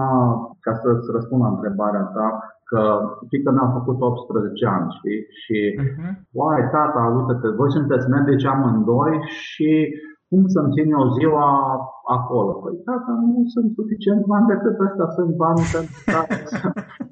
ca 0.59 0.73
să-ți 0.81 1.11
răspund 1.15 1.41
la 1.41 1.53
întrebarea 1.55 2.05
ta, 2.15 2.27
că 2.69 2.81
fică 3.29 3.51
mi-a 3.51 3.69
făcut 3.77 4.01
18 4.01 4.65
ani, 4.65 4.95
știi? 4.97 5.21
Și, 5.41 5.57
uh-huh. 5.79 6.11
uai, 6.31 6.69
tata, 6.71 7.01
uite-te, 7.15 7.47
voi 7.59 7.71
sunteți 7.71 8.09
medici 8.09 8.45
amândoi 8.45 9.13
și 9.41 9.69
cum 10.29 10.47
să-mi 10.47 10.71
țin 10.75 10.91
eu 10.91 11.13
ziua 11.19 11.47
acolo? 12.17 12.51
Păi, 12.51 12.75
tata, 12.85 13.11
nu 13.21 13.43
sunt 13.53 13.73
suficient 13.79 14.25
bani 14.25 14.47
decât 14.47 14.79
ăsta, 14.79 15.05
sunt 15.17 15.35
bani 15.35 15.61
pentru 15.73 15.97
tata. 16.05 16.35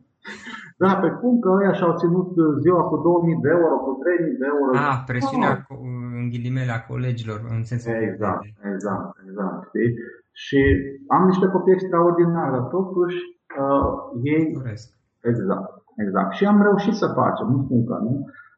Da, 0.84 0.92
pe 1.04 1.10
cum 1.20 1.34
că 1.40 1.50
ăia 1.60 1.74
și-au 1.74 1.94
ținut 2.02 2.30
ziua 2.64 2.82
cu 2.90 2.96
2000 2.98 3.40
de 3.46 3.50
euro, 3.58 3.76
cu 3.86 3.92
3000 4.04 4.42
de 4.42 4.48
euro. 4.54 4.72
Ah, 4.90 4.98
presiunea 5.12 5.54
ah. 5.56 5.78
în 6.20 6.30
ghilimele 6.32 6.74
a 6.76 6.86
colegilor, 6.92 7.40
în 7.56 7.62
sensul 7.72 7.94
Exact, 8.10 8.42
de... 8.42 8.70
exact, 8.74 9.08
exact, 9.28 9.60
știi? 9.70 9.92
Și 10.44 10.60
am 11.16 11.24
niște 11.26 11.48
copii 11.48 11.78
extraordinari, 11.78 12.52
dar 12.56 12.66
totuși 12.78 13.18
uh, 13.62 13.90
ei... 14.34 14.44
Doresc. 14.62 14.88
Exact, 15.32 15.72
exact. 16.06 16.32
Și 16.38 16.44
am 16.46 16.62
reușit 16.68 16.96
să 17.02 17.08
facem, 17.20 17.48
nu 17.54 17.60
spun 17.66 17.82
că 17.90 17.96
nu, 18.08 18.14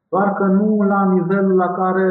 doar 0.09 0.29
că 0.39 0.45
nu 0.59 0.67
la 0.93 1.01
nivelul 1.15 1.55
la 1.55 1.69
care 1.81 2.07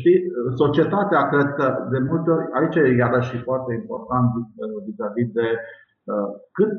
Știi, 0.00 0.18
societatea, 0.62 1.28
cred 1.28 1.48
că 1.58 1.66
de 1.90 1.98
multe 1.98 2.30
ori, 2.30 2.46
aici 2.58 2.76
e 2.76 2.96
iarăși 3.02 3.36
foarte 3.48 3.72
important 3.80 4.26
vis-a-vis 4.86 5.28
de 5.38 5.46
uh, 5.50 5.58
cât 6.52 6.72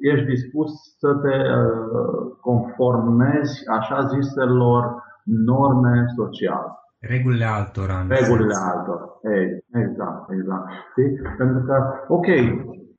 ești 0.00 0.26
dispus 0.26 0.70
să 0.98 1.14
te 1.14 1.36
uh, 1.36 2.36
conformezi 2.40 3.68
așa 3.68 3.98
ziselor 4.14 4.82
norme 5.24 6.04
sociale. 6.16 6.70
Regulile 7.00 7.44
altora. 7.44 8.06
Regulile 8.08 8.54
altora. 8.72 9.04
Ei, 9.36 9.46
exact, 9.82 10.30
exact. 10.30 10.66
Știi? 10.90 11.10
Pentru 11.36 11.60
că, 11.68 11.74
ok, 12.08 12.26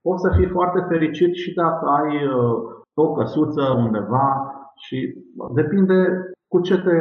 poți 0.02 0.22
să 0.22 0.30
fii 0.38 0.50
foarte 0.58 0.80
fericit 0.88 1.34
și 1.36 1.54
dacă 1.54 1.86
ai 2.00 2.26
uh, 2.26 2.56
o 2.94 3.14
căsuță 3.14 3.64
undeva 3.78 4.28
și 4.76 4.98
depinde 5.54 5.98
cu 6.48 6.62
ce 6.62 6.76
te 6.82 6.96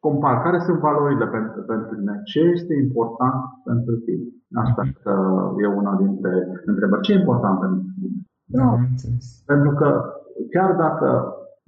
compar, 0.00 0.42
care 0.42 0.58
sunt 0.66 0.78
valorile 0.78 1.26
pentru, 1.26 1.60
pentru 1.72 1.94
tine, 1.94 2.20
ce 2.30 2.40
este 2.56 2.74
important 2.84 3.38
pentru 3.64 3.94
tine. 4.06 4.26
Asta 4.64 4.82
mm-hmm. 4.84 5.62
e 5.62 5.66
una 5.80 5.94
dintre 6.04 6.32
întrebări. 6.70 7.02
Ce 7.02 7.12
e 7.12 7.20
important 7.22 7.56
pentru 7.64 7.82
tine? 7.94 8.18
Da, 8.56 8.64
no. 8.64 8.76
Pentru 9.52 9.70
că 9.78 9.88
chiar 10.54 10.70
dacă 10.84 11.08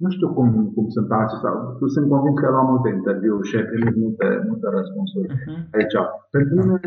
nu 0.03 0.09
știu 0.15 0.29
cum, 0.37 0.47
cum 0.75 0.85
sunt 0.95 1.11
alții 1.11 1.43
sau 1.45 1.75
tu 1.79 1.85
sunt 1.87 2.09
convins 2.09 2.39
că 2.39 2.49
luat 2.49 2.67
multe 2.69 2.89
interviuri 2.89 3.47
și 3.47 3.55
ai 3.55 3.69
primit 3.71 3.95
multe, 4.03 4.27
multe 4.49 4.67
răspunsuri 4.77 5.27
uh-huh. 5.33 5.59
aici. 5.75 5.95
Pentru 6.35 6.53
mine 6.59 6.79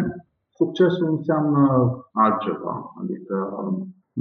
succesul 0.61 1.09
înseamnă 1.16 1.62
altceva. 2.12 2.74
Adică 3.01 3.36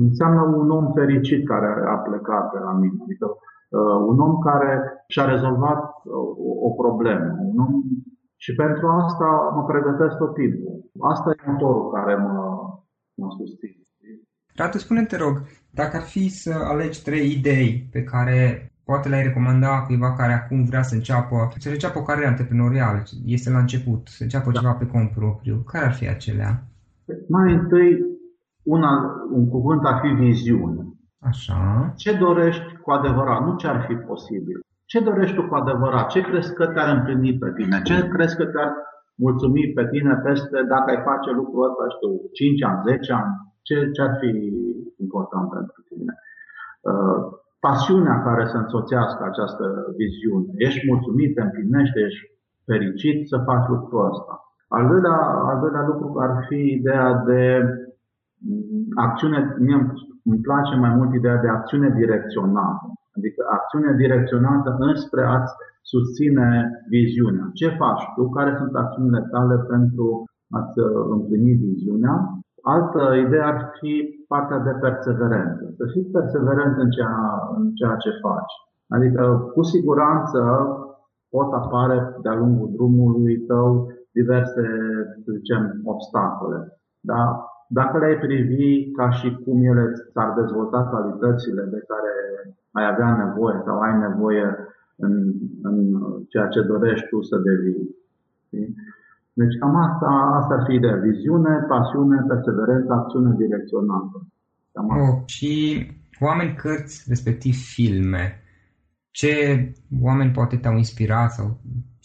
înseamnă 0.05 0.41
un 0.61 0.69
om 0.69 0.85
fericit 0.99 1.41
care 1.47 1.69
a 1.93 1.97
plecat 2.07 2.45
de 2.53 2.59
la 2.67 2.73
mine. 2.81 2.97
Adică 3.05 3.25
uh, 3.29 3.52
un 4.09 4.19
om 4.19 4.39
care 4.39 5.03
și-a 5.07 5.25
rezolvat 5.25 5.83
uh, 6.03 6.13
o, 6.49 6.51
o 6.67 6.69
problemă. 6.69 7.37
Un 7.39 7.57
om... 7.59 7.73
Și 8.35 8.53
pentru 8.53 8.87
asta 8.87 9.27
mă 9.55 9.63
pregătesc 9.63 10.17
tot 10.17 10.33
timpul. 10.33 10.89
Asta 10.99 11.29
e 11.29 11.51
motorul 11.51 11.91
care 11.91 12.15
mă, 12.15 12.35
mă 13.13 13.27
susține. 13.37 13.83
Radu, 14.55 14.77
spune 14.77 15.03
te 15.05 15.17
rog, 15.17 15.35
dacă 15.71 15.97
ar 15.97 16.03
fi 16.03 16.29
să 16.29 16.53
alegi 16.71 17.03
trei 17.03 17.31
idei 17.31 17.87
pe 17.91 18.03
care 18.03 18.67
poate 18.83 19.09
le-ai 19.09 19.23
recomanda 19.23 19.83
cuiva 19.85 20.13
care 20.13 20.33
acum 20.33 20.63
vrea 20.63 20.81
să 20.81 20.95
înceapă, 20.95 21.35
să 21.57 21.69
înceapă 21.69 21.99
o 21.99 22.01
carieră 22.01 22.29
antreprenorială, 22.29 23.03
este 23.25 23.49
la 23.49 23.59
început, 23.59 24.07
să 24.07 24.23
înceapă 24.23 24.51
da. 24.51 24.59
ceva 24.59 24.73
pe 24.73 24.85
cont 24.85 25.11
propriu, 25.11 25.55
care 25.71 25.85
ar 25.85 25.93
fi 25.93 26.07
acelea? 26.07 26.63
Mai 27.29 27.53
întâi, 27.53 28.05
una, 28.63 28.91
un 29.31 29.49
cuvânt 29.49 29.81
ar 29.85 29.99
fi 30.01 30.07
viziune. 30.07 30.92
Așa. 31.29 31.93
Ce 31.95 32.17
dorești 32.17 32.77
cu 32.83 32.91
adevărat, 32.91 33.45
nu 33.45 33.55
ce 33.55 33.67
ar 33.67 33.85
fi 33.87 33.95
posibil. 33.95 34.59
Ce 34.85 34.99
dorești 34.99 35.35
tu 35.35 35.43
cu 35.47 35.55
adevărat? 35.55 36.07
Ce 36.07 36.21
crezi 36.21 36.53
că 36.53 36.65
te-ar 36.67 36.89
împlini 36.95 37.37
pe 37.37 37.51
tine? 37.55 37.81
Ce 37.81 38.07
crezi 38.07 38.35
că 38.35 38.45
te-ar 38.45 38.71
mulțumi 39.15 39.71
pe 39.75 39.87
tine 39.87 40.13
peste 40.23 40.63
dacă 40.73 40.87
ai 40.89 41.01
face 41.09 41.31
lucrul 41.31 41.67
ăsta, 41.69 41.83
știu, 41.95 42.11
5 42.31 42.63
ani, 42.63 42.81
10 42.85 43.13
ani? 43.13 43.33
Ce, 43.61 43.91
ce 43.91 44.01
ar 44.01 44.17
fi 44.19 44.31
important 44.99 45.49
pentru 45.49 45.81
tine? 45.89 46.13
Uh, 46.89 47.17
pasiunea 47.59 48.21
care 48.27 48.45
să 48.45 48.57
însoțească 48.57 49.21
această 49.23 49.65
viziune. 49.97 50.47
Ești 50.55 50.87
mulțumit, 50.91 51.33
te 51.33 51.41
împlinește, 51.41 51.99
ești 51.99 52.31
fericit 52.65 53.27
să 53.27 53.37
faci 53.45 53.67
lucrul 53.67 54.09
ăsta. 54.11 54.33
Al 54.67 54.87
doilea, 54.87 55.17
al 55.49 55.59
doilea 55.59 55.85
lucru 55.85 56.19
ar 56.19 56.45
fi 56.47 56.59
ideea 56.79 57.13
de 57.13 57.41
mm, 58.37 58.85
acțiune, 58.95 59.55
mie 59.59 59.75
îmi 59.75 59.91
place 60.47 60.75
mai 60.75 60.95
mult 60.97 61.13
ideea 61.13 61.37
de 61.37 61.47
acțiune 61.47 61.89
direcționată. 61.89 62.85
Adică 63.17 63.41
acțiune 63.57 63.91
direcționată 64.03 64.75
înspre 64.79 65.23
a-ți 65.23 65.53
susține 65.81 66.49
viziunea. 66.89 67.49
Ce 67.53 67.67
faci 67.81 68.03
tu? 68.15 68.29
Care 68.29 68.55
sunt 68.57 68.75
acțiunile 68.75 69.27
tale 69.31 69.55
pentru 69.73 70.23
a-ți 70.49 70.79
împlini 71.15 71.53
viziunea? 71.53 72.15
Altă 72.61 73.01
idee 73.25 73.41
ar 73.41 73.71
fi 73.79 74.25
partea 74.27 74.59
de 74.59 74.73
perseverență. 74.85 75.63
Să 75.77 75.83
fii 75.91 76.05
perseverent 76.17 76.77
în 76.77 76.89
ceea, 76.89 77.17
în 77.57 77.73
ceea 77.73 77.95
ce 77.95 78.11
faci. 78.21 78.53
Adică, 78.95 79.51
cu 79.53 79.61
siguranță, 79.61 80.39
pot 81.29 81.53
apare 81.53 81.97
de-a 82.21 82.35
lungul 82.35 82.69
drumului 82.71 83.37
tău 83.37 83.91
diverse, 84.11 84.63
să 85.23 85.31
zicem, 85.37 85.81
obstacole. 85.83 86.59
Da? 86.99 87.23
Dacă 87.79 87.97
le-ai 87.97 88.17
privi 88.25 88.91
ca 88.91 89.09
și 89.17 89.27
cum 89.43 89.57
ele 89.71 89.85
ți-ar 90.11 90.29
dezvolta 90.39 90.89
calitățile 90.93 91.63
de 91.73 91.79
care 91.91 92.13
ai 92.71 92.85
avea 92.91 93.09
nevoie 93.23 93.57
sau 93.65 93.79
ai 93.79 93.97
nevoie 94.07 94.45
în, 94.95 95.13
în 95.61 95.75
ceea 96.27 96.47
ce 96.47 96.61
dorești 96.61 97.07
tu 97.07 97.21
să 97.21 97.37
devii. 97.37 97.95
Deci 99.33 99.57
cam 99.59 99.75
asta, 99.75 100.09
asta 100.39 100.53
ar 100.53 100.63
fi 100.67 100.73
ideea. 100.73 100.95
Viziune, 100.95 101.65
pasiune, 101.67 102.25
perseverență, 102.27 102.93
acțiune 102.93 103.35
direcționată. 103.37 104.17
Cam 104.71 104.91
asta. 104.91 105.03
Oh, 105.03 105.23
și 105.25 105.51
oameni, 106.19 106.55
cărți, 106.61 107.05
respectiv 107.07 107.53
filme. 107.53 108.42
Ce 109.19 109.31
oameni 110.07 110.35
poate 110.37 110.55
te-au 110.57 110.77
inspirat 110.83 111.31
sau 111.31 111.47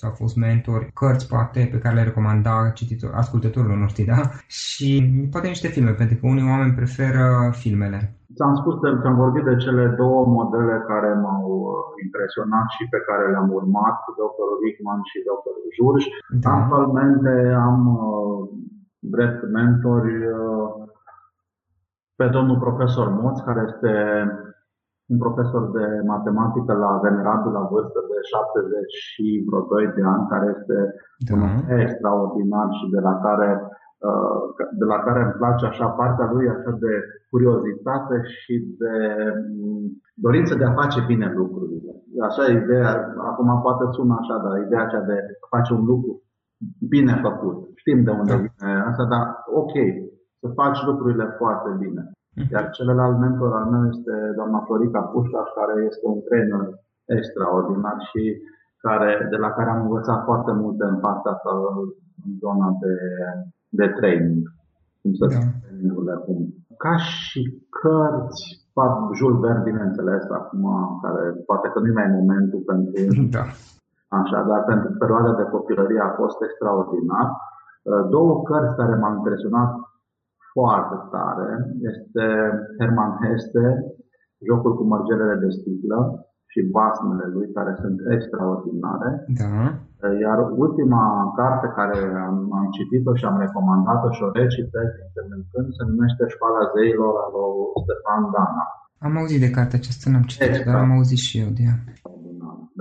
sau 0.01 0.11
fost 0.23 0.37
mentori, 0.47 0.91
cărți 1.01 1.29
poate 1.35 1.61
pe 1.73 1.83
care 1.83 1.95
le 1.95 2.09
recomanda 2.09 2.55
cititor, 2.79 3.11
ascultătorilor 3.23 3.79
noștri, 3.85 4.11
da? 4.13 4.21
Și 4.63 4.89
poate 5.33 5.47
niște 5.55 5.69
filme, 5.75 5.93
pentru 6.01 6.17
că 6.17 6.25
unii 6.27 6.51
oameni 6.53 6.79
preferă 6.81 7.27
filmele. 7.63 8.01
Ți-am 8.37 8.55
spus 8.61 8.75
că 8.81 9.07
am 9.13 9.19
vorbit 9.25 9.45
de 9.51 9.57
cele 9.65 9.85
două 10.03 10.21
modele 10.37 10.77
care 10.91 11.11
m-au 11.23 11.47
uh, 11.67 11.81
impresionat 12.05 12.67
și 12.77 12.85
pe 12.93 13.01
care 13.09 13.25
le-am 13.33 13.51
urmat, 13.59 13.97
Dr. 14.21 14.49
Rickman 14.63 15.01
și 15.11 15.19
Dr. 15.29 15.55
Jurj. 15.77 16.03
Da. 16.43 16.51
Actualmente 16.59 17.33
am 17.69 17.81
uh, 18.05 18.41
drept 19.15 19.41
mentori 19.59 20.17
uh, 20.41 20.71
pe 22.19 22.27
domnul 22.37 22.59
profesor 22.67 23.07
Moț, 23.21 23.37
care 23.49 23.63
este 23.71 23.93
un 25.13 25.19
profesor 25.25 25.63
de 25.77 25.87
matematică 26.13 26.73
la 26.85 26.91
venerabil 27.07 27.53
la 27.59 27.65
vârstă 27.73 28.01
de 28.11 28.19
70 28.21 28.93
și 29.09 29.27
vreo 29.49 29.63
2 29.63 29.97
de 29.97 30.03
ani, 30.15 30.31
care 30.33 30.47
este 30.57 30.77
da. 31.29 31.35
un 31.37 31.45
extraordinar 31.85 32.69
și 32.79 32.87
de 32.95 33.01
la 33.09 33.15
care 33.27 33.49
uh, 34.09 34.39
de 34.81 34.87
la 34.93 34.99
care 35.07 35.21
îmi 35.23 35.39
place 35.41 35.65
așa 35.67 35.87
partea 36.01 36.27
lui 36.33 36.47
așa 36.55 36.73
de 36.85 36.93
curiozitate 37.33 38.17
și 38.39 38.55
de 38.83 38.95
mm, 39.55 39.85
dorință 40.27 40.53
de 40.61 40.65
a 40.67 40.79
face 40.81 41.01
bine 41.11 41.29
lucrurile. 41.41 41.93
Așa 42.29 42.43
e 42.45 42.63
ideea, 42.63 42.91
acum 43.31 43.49
poate 43.67 43.85
sună 43.97 44.15
așa, 44.21 44.37
dar 44.45 44.53
ideea 44.57 44.83
aceea 44.85 45.05
de 45.11 45.17
a 45.45 45.47
face 45.57 45.71
un 45.79 45.85
lucru 45.93 46.13
bine 46.95 47.15
făcut. 47.27 47.57
Știm 47.81 47.99
de 48.07 48.11
unde 48.21 48.35
da. 48.35 48.43
vine 48.45 48.71
asta, 48.91 49.05
dar 49.13 49.23
ok, 49.63 49.75
să 50.41 50.47
faci 50.61 50.81
lucrurile 50.89 51.27
foarte 51.41 51.71
bine. 51.83 52.03
Mhm. 52.39 52.49
Iar 52.55 52.65
celălalt 52.77 53.17
mentor 53.19 53.53
al 53.59 53.67
meu 53.73 53.85
este 53.95 54.15
doamna 54.39 54.61
Florica 54.67 55.01
Pușcaș, 55.01 55.49
care 55.61 55.75
este 55.91 56.05
un 56.13 56.21
trainer 56.27 56.63
extraordinar 57.17 57.99
și 58.11 58.23
care, 58.85 59.27
de 59.31 59.37
la 59.45 59.51
care 59.57 59.71
am 59.71 59.83
învățat 59.83 60.21
foarte 60.25 60.53
multe 60.53 60.85
în 60.85 60.99
partea 61.07 61.33
asta, 61.33 61.51
în 62.25 62.31
zona 62.45 62.69
de, 62.83 62.95
de 63.69 63.87
training. 63.99 64.43
Cum 65.03 65.13
să 65.21 65.27
da. 65.27 65.41
trainingurile 65.65 66.13
acum. 66.13 66.39
Ca 66.85 66.97
și 66.97 67.41
cărți, 67.81 68.43
Jules 69.19 69.41
Verne, 69.41 69.69
bineînțeles, 69.71 70.25
acum, 70.41 70.65
care 71.03 71.23
poate 71.47 71.67
că 71.73 71.79
nu 71.81 71.93
mai 71.93 72.05
e 72.05 72.19
momentul 72.21 72.63
pentru 72.71 73.23
da. 73.39 73.45
Așa, 74.21 74.39
dar 74.51 74.61
pentru 74.65 74.91
perioada 75.03 75.33
de 75.41 75.51
copilărie 75.55 76.03
a 76.05 76.17
fost 76.21 76.39
extraordinar. 76.43 77.29
Două 78.11 78.43
cărți 78.43 78.77
care 78.81 78.95
m-au 78.95 79.15
impresionat 79.15 79.71
foarte 80.59 80.97
tare 81.15 81.49
este 81.91 82.25
Herman 82.79 83.13
Heste, 83.21 83.65
Jocul 84.47 84.73
cu 84.79 84.85
mărgelele 84.93 85.37
de 85.45 85.51
sticlă 85.59 85.99
și 86.53 86.61
basmele 86.77 87.27
lui, 87.35 87.47
care 87.57 87.73
sunt 87.83 87.99
extraordinare. 88.17 89.11
Da. 89.43 89.55
Iar 90.25 90.39
ultima 90.65 91.05
carte 91.41 91.67
care 91.79 91.99
am, 92.29 92.37
am 92.59 92.67
citit-o 92.77 93.13
și 93.19 93.25
am 93.31 93.37
recomandat-o 93.45 94.11
și 94.17 94.23
o 94.27 94.31
recitesc 94.41 94.95
când 95.53 95.69
se 95.77 95.83
numește 95.91 96.23
Școala 96.35 96.63
zeilor 96.75 97.15
al 97.25 97.33
lui 97.35 97.83
Stefan 97.85 98.23
Dana. 98.35 98.65
Am 99.07 99.15
auzit 99.21 99.41
de 99.45 99.55
cartea 99.57 99.79
aceasta, 99.81 100.05
n-am 100.11 100.27
citit, 100.33 100.49
Extra. 100.49 100.73
dar 100.73 100.81
am 100.85 100.95
auzit 100.97 101.21
și 101.27 101.35
eu 101.43 101.51
de 101.57 101.63
ea. 101.69 101.77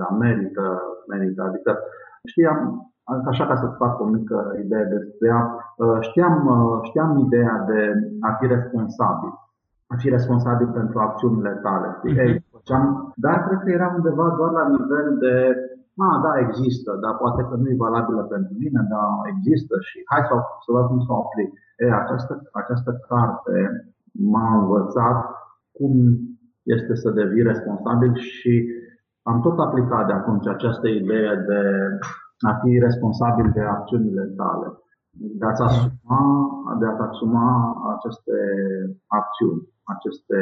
Da, 0.00 0.08
merită, 0.24 0.64
merită. 1.12 1.40
Adică 1.48 1.70
știam, 2.30 2.58
Așa 3.30 3.46
ca 3.46 3.56
să-ți 3.56 3.76
fac 3.76 4.00
o 4.00 4.04
mică 4.04 4.38
idee 4.64 4.84
despre 4.84 5.26
ea, 5.28 5.42
uh, 5.76 5.98
știam, 6.00 6.34
uh, 6.46 6.78
știam 6.88 7.18
ideea 7.18 7.64
de 7.66 7.80
a 8.20 8.30
fi 8.38 8.46
responsabil, 8.46 9.32
a 9.86 9.94
fi 9.96 10.08
responsabil 10.08 10.68
pentru 10.78 10.98
acțiunile 10.98 11.52
tale. 11.62 11.88
Uh-huh. 11.88 12.42
Dar 13.14 13.46
cred 13.46 13.58
că 13.64 13.70
era 13.70 13.92
undeva 13.96 14.34
doar 14.36 14.50
la 14.50 14.68
nivel 14.68 15.16
de 15.24 15.34
a, 16.06 16.20
da, 16.22 16.32
există, 16.46 16.90
dar 17.02 17.14
poate 17.16 17.42
că 17.48 17.54
nu 17.56 17.68
e 17.68 17.84
valabilă 17.86 18.22
pentru 18.22 18.54
mine, 18.62 18.80
dar 18.92 19.08
există 19.32 19.74
și 19.88 19.96
hai 20.10 20.22
să, 20.28 20.34
să 20.64 20.68
văd 20.74 20.86
cum 20.86 21.00
să 21.00 21.12
o 21.12 21.18
aplic. 21.24 21.50
E, 21.76 22.00
această, 22.02 22.32
această 22.52 22.90
carte 23.08 23.56
m-a 24.32 24.48
învățat 24.60 25.18
cum 25.76 25.92
este 26.62 26.94
să 26.94 27.10
devii 27.10 27.50
responsabil 27.52 28.14
și 28.14 28.52
am 29.22 29.40
tot 29.40 29.58
aplicat 29.58 30.06
de 30.06 30.12
atunci 30.12 30.46
această 30.46 30.88
idee 30.88 31.34
de 31.48 31.60
a 32.46 32.52
fi 32.62 32.78
responsabil 32.78 33.50
de 33.54 33.60
acțiunile 33.60 34.24
tale, 34.36 34.66
de 35.10 35.44
a-ți 35.44 35.62
asuma, 35.62 36.20
de 36.78 36.86
a 36.86 37.06
asuma 37.08 37.46
aceste 37.96 38.36
acțiuni, 39.06 39.68
aceste... 39.82 40.38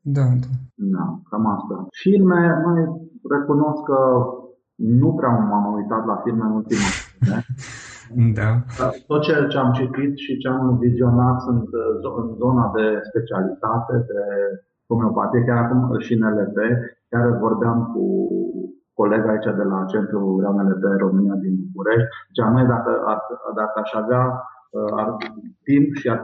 Da, 0.00 0.22
da. 0.44 0.50
Da, 0.74 1.20
cam 1.30 1.46
asta. 1.46 1.86
Filme, 1.90 2.62
mai 2.64 2.80
recunosc 3.30 3.82
că 3.82 4.00
nu 4.74 5.14
prea 5.14 5.30
m-am 5.30 5.74
uitat 5.74 6.06
la 6.06 6.16
filme 6.24 6.44
în 6.44 6.50
ultima 6.50 6.88
Da. 8.38 8.50
Tot 9.06 9.22
ce, 9.22 9.46
ce 9.50 9.58
am 9.58 9.72
citit 9.72 10.16
și 10.16 10.36
ce 10.36 10.48
am 10.48 10.78
vizionat 10.78 11.40
sunt 11.40 11.68
în 12.20 12.34
zona 12.34 12.72
de 12.74 13.00
specialitate, 13.08 13.94
de 14.10 14.20
homeopatie, 14.88 15.44
chiar 15.44 15.56
acum 15.56 15.98
și 15.98 16.12
în 16.14 16.22
LP, 16.38 16.56
chiar 17.08 17.38
vorbeam 17.38 17.90
cu 17.92 18.04
coleg 19.00 19.22
aici 19.26 19.48
de 19.60 19.66
la 19.72 19.78
Centrul 19.92 20.28
RNLP 20.44 20.84
România 21.04 21.36
din 21.44 21.54
București, 21.62 22.08
zicea, 22.28 22.48
mai 22.56 22.66
dacă, 22.74 22.90
dacă 23.60 23.76
aș 23.82 23.92
avea 24.02 24.24
uh, 24.76 24.90
ar, 25.00 25.08
timp 25.68 25.88
și 26.00 26.06
ar, 26.14 26.20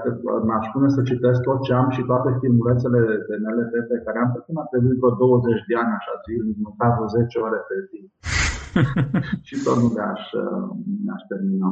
m-aș 0.49 0.67
pune 0.73 0.89
să 0.97 1.01
citesc 1.11 1.41
tot 1.49 1.59
ce 1.67 1.73
am 1.81 1.89
și 1.97 2.03
toate 2.11 2.29
filmulețele 2.41 3.01
de 3.29 3.35
NLP 3.45 3.75
pe 3.91 4.03
care 4.05 4.19
am 4.19 4.31
făcut, 4.35 4.55
a 4.57 4.67
trebuit 4.71 4.99
vreo 5.01 5.15
20 5.15 5.69
de 5.69 5.75
ani 5.83 5.97
așa 5.99 6.15
zilnic, 6.25 6.59
măcar 6.69 6.91
vreo 6.95 7.07
10 7.07 7.39
ore 7.47 7.61
pe 7.69 7.77
zi. 7.89 8.01
și 9.47 9.55
tot 9.65 9.77
nu 9.83 9.89
le-aș, 9.97 10.23
le-aș 11.07 11.23
termina. 11.31 11.69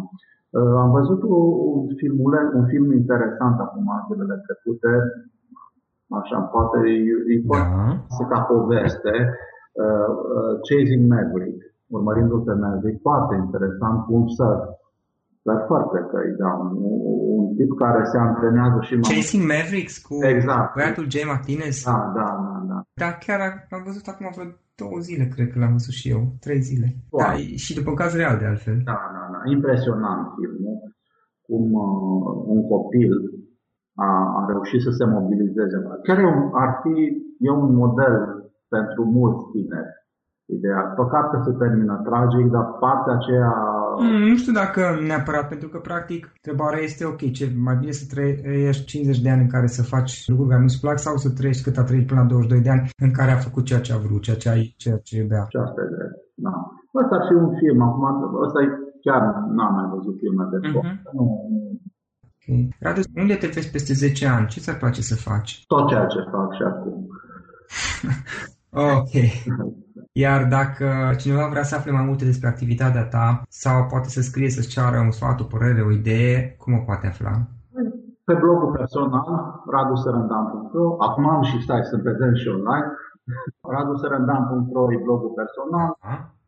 Uh, 0.59 0.75
am 0.83 0.91
văzut 0.99 1.21
un, 1.23 1.95
filmule, 2.01 2.41
un 2.59 2.65
film 2.73 2.89
interesant 3.01 3.57
acum 3.61 3.87
zilele 4.09 4.37
trecute, 4.47 4.93
așa, 6.19 6.39
poate 6.55 6.79
e, 6.89 7.33
e 7.33 7.37
da. 7.47 8.27
ca 8.31 8.41
poveste, 8.41 9.15
uh, 9.19 9.29
uh, 9.29 9.50
Chasing 10.67 11.05
Maverick, 11.13 11.59
urmărindu-l 11.87 12.41
pe 12.41 12.53
Maverick, 12.53 13.01
foarte 13.01 13.35
interesant, 13.45 14.05
cum 14.07 14.27
să 14.29 14.47
dar 15.43 15.65
foarte 15.67 15.99
că 16.11 16.19
da, 16.39 16.51
un, 16.53 16.71
un 17.39 17.55
tip 17.57 17.71
care 17.79 18.05
se 18.05 18.19
antrenează 18.19 18.79
și 18.81 18.95
mai... 18.95 19.11
Chasing 19.13 19.45
Mavericks 19.55 19.99
cu 20.07 20.15
exact. 20.35 20.75
băiatul 20.75 21.11
Jay 21.11 21.27
Martinez? 21.33 21.77
Da, 21.85 22.13
da, 22.19 22.29
da, 22.47 22.57
da. 22.71 22.79
Da, 23.03 23.11
chiar 23.25 23.41
am 23.71 23.83
văzut 23.89 24.07
acum 24.07 24.27
vreo 24.35 24.49
două 24.83 24.99
zile, 25.09 25.25
cred 25.35 25.49
că 25.51 25.59
l-am 25.59 25.73
văzut 25.79 25.95
și 26.01 26.09
eu, 26.15 26.23
trei 26.45 26.61
zile. 26.71 26.89
Da, 27.21 27.31
și 27.65 27.75
după 27.75 27.91
un 27.91 28.01
caz 28.03 28.13
real, 28.15 28.37
de 28.39 28.47
altfel. 28.53 28.79
Da, 28.91 28.99
da, 29.15 29.23
da. 29.33 29.41
Impresionant 29.57 30.23
filmul, 30.37 30.77
cum 31.47 31.63
uh, 31.73 32.45
un 32.55 32.61
copil 32.73 33.13
a, 33.95 34.09
a 34.39 34.41
reușit 34.51 34.81
să 34.87 34.91
se 34.99 35.05
mobilizeze. 35.05 35.77
Chiar 36.03 36.19
e 36.19 36.27
un, 36.35 36.51
ar 36.53 36.71
fi 36.83 36.95
e 37.47 37.51
un 37.51 37.75
model 37.75 38.15
pentru 38.75 39.03
mulți 39.17 39.45
tineri. 39.53 39.95
Ideea, 40.57 40.81
păcat 41.01 41.27
că 41.31 41.39
se 41.47 41.53
termină 41.63 41.95
tragic, 42.09 42.47
dar 42.55 42.67
partea 42.85 43.15
aceea 43.19 43.53
Mm, 43.99 44.29
nu 44.29 44.37
știu 44.37 44.53
dacă 44.53 44.81
neapărat, 45.07 45.49
pentru 45.49 45.69
că 45.69 45.79
practic 45.79 46.33
întrebarea 46.35 46.81
este 46.89 47.05
ok, 47.05 47.23
ce 47.33 47.45
mai 47.67 47.77
bine 47.81 47.91
să 47.91 48.05
trăiești 48.15 48.85
50 48.85 49.21
de 49.21 49.31
ani 49.31 49.41
în 49.41 49.49
care 49.49 49.67
să 49.67 49.83
faci 49.83 50.13
lucruri 50.27 50.51
care 50.51 50.63
nu-ți 50.63 50.81
plac 50.81 50.99
sau 50.99 51.17
să 51.17 51.31
trăiești 51.31 51.63
cât 51.63 51.77
a 51.77 51.85
trăit 51.85 52.07
până 52.07 52.21
la 52.21 52.27
22 52.27 52.61
de 52.67 52.71
ani 52.71 52.89
în 53.07 53.13
care 53.19 53.31
a 53.31 53.45
făcut 53.47 53.65
ceea 53.65 53.81
ce 53.81 53.93
a 53.93 53.97
vrut, 54.07 54.23
ceea 54.23 54.37
ce, 54.37 54.49
ai, 54.49 54.75
ceea 54.83 54.99
ce 55.07 55.17
iubea. 55.17 55.45
Și 55.49 55.57
asta 55.57 55.81
e 55.83 55.95
drept, 55.97 56.17
da. 56.35 56.55
Asta 57.01 57.15
ar 57.17 57.25
fi 57.29 57.35
un 57.35 57.51
film, 57.61 57.81
acum 57.83 58.05
ăsta 58.47 58.61
e 58.63 58.69
chiar 59.07 59.23
n-am 59.57 59.75
mai 59.75 59.87
văzut 59.95 60.17
filme 60.19 60.45
de 60.51 60.57
uh-huh. 60.69 61.03
nu, 61.13 61.25
Okay. 62.43 62.69
Radu, 62.81 63.01
unde 63.17 63.35
te 63.35 63.47
vezi 63.47 63.71
peste 63.71 63.93
10 63.93 64.27
ani? 64.27 64.47
Ce 64.47 64.61
ți-ar 64.61 64.77
place 64.77 65.03
să 65.03 65.15
faci? 65.29 65.65
Tot 65.67 65.89
ceea 65.89 66.07
ce 66.07 66.21
fac 66.31 66.55
și 66.55 66.63
acum. 66.63 67.07
ok. 68.73 69.13
Iar 70.13 70.45
dacă 70.45 70.87
cineva 71.19 71.49
vrea 71.49 71.63
să 71.63 71.75
afle 71.75 71.91
mai 71.91 72.05
multe 72.05 72.25
despre 72.25 72.49
activitatea 72.49 73.05
ta 73.05 73.43
sau 73.49 73.87
poate 73.87 74.09
să 74.09 74.21
scrie 74.21 74.51
să-ți 74.51 74.69
ceară 74.69 74.99
un 74.99 75.11
sfat, 75.11 75.41
o 75.41 75.45
părere, 75.45 75.83
o 75.83 75.91
idee, 75.91 76.57
cum 76.59 76.75
o 76.75 76.83
poate 76.87 77.07
afla? 77.07 77.33
Pe 78.25 78.35
blogul 78.35 78.71
personal, 78.73 79.63
radusărândan.ro 79.71 80.97
Acum 80.99 81.29
am 81.29 81.43
și 81.43 81.63
stai, 81.63 81.83
sunt 81.91 82.03
prezent 82.03 82.37
și 82.37 82.49
online. 82.49 82.91
radusărândan.ro 83.61 84.93
e 84.93 85.03
blogul 85.03 85.33
personal. 85.41 85.99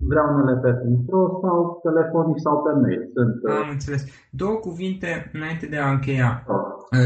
A? 0.03 0.09
vreaunelp.ro 0.09 1.23
sau 1.43 1.81
telefonic 1.83 2.39
sau 2.39 2.63
pe 2.63 2.73
mail. 2.81 3.03
Sunt, 3.15 3.35
am 3.63 3.71
înțeles. 3.71 4.03
Două 4.31 4.57
cuvinte 4.67 5.31
înainte 5.33 5.67
de 5.67 5.79
a 5.79 5.91
încheia. 5.91 6.45
Oh. 6.47 6.63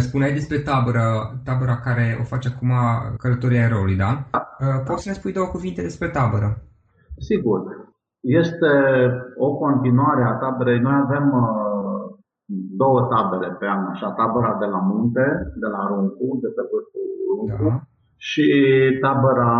Spuneai 0.09 0.33
despre 0.33 0.59
tabăra, 0.59 1.07
tabăra 1.45 1.77
care 1.87 2.19
o 2.21 2.25
face 2.33 2.49
acum 2.49 2.73
călătoria 3.19 3.67
eroului, 3.69 3.97
da? 3.97 4.11
da? 4.33 4.43
Poți 4.87 5.03
să 5.03 5.09
ne 5.09 5.15
spui 5.15 5.33
două 5.33 5.47
cuvinte 5.47 5.83
despre 5.83 6.09
tabără? 6.09 6.49
Sigur. 7.29 7.61
Este 8.21 8.73
o 9.37 9.49
continuare 9.55 10.23
a 10.25 10.33
taberei. 10.33 10.81
Noi 10.81 10.97
avem 11.05 11.27
uh, 11.45 11.87
două 12.83 13.01
tabere 13.13 13.51
pe 13.59 13.67
an, 13.67 13.85
așa, 13.93 14.09
tabăra 14.11 14.57
de 14.63 14.67
la 14.75 14.81
munte, 14.91 15.27
de 15.63 15.67
la 15.75 15.81
Runcu, 15.89 16.39
de 16.43 16.49
pe 16.57 16.63
vârful 16.71 17.07
Runcu, 17.29 17.69
da. 17.69 17.81
și 18.17 18.47
tabăra 19.01 19.55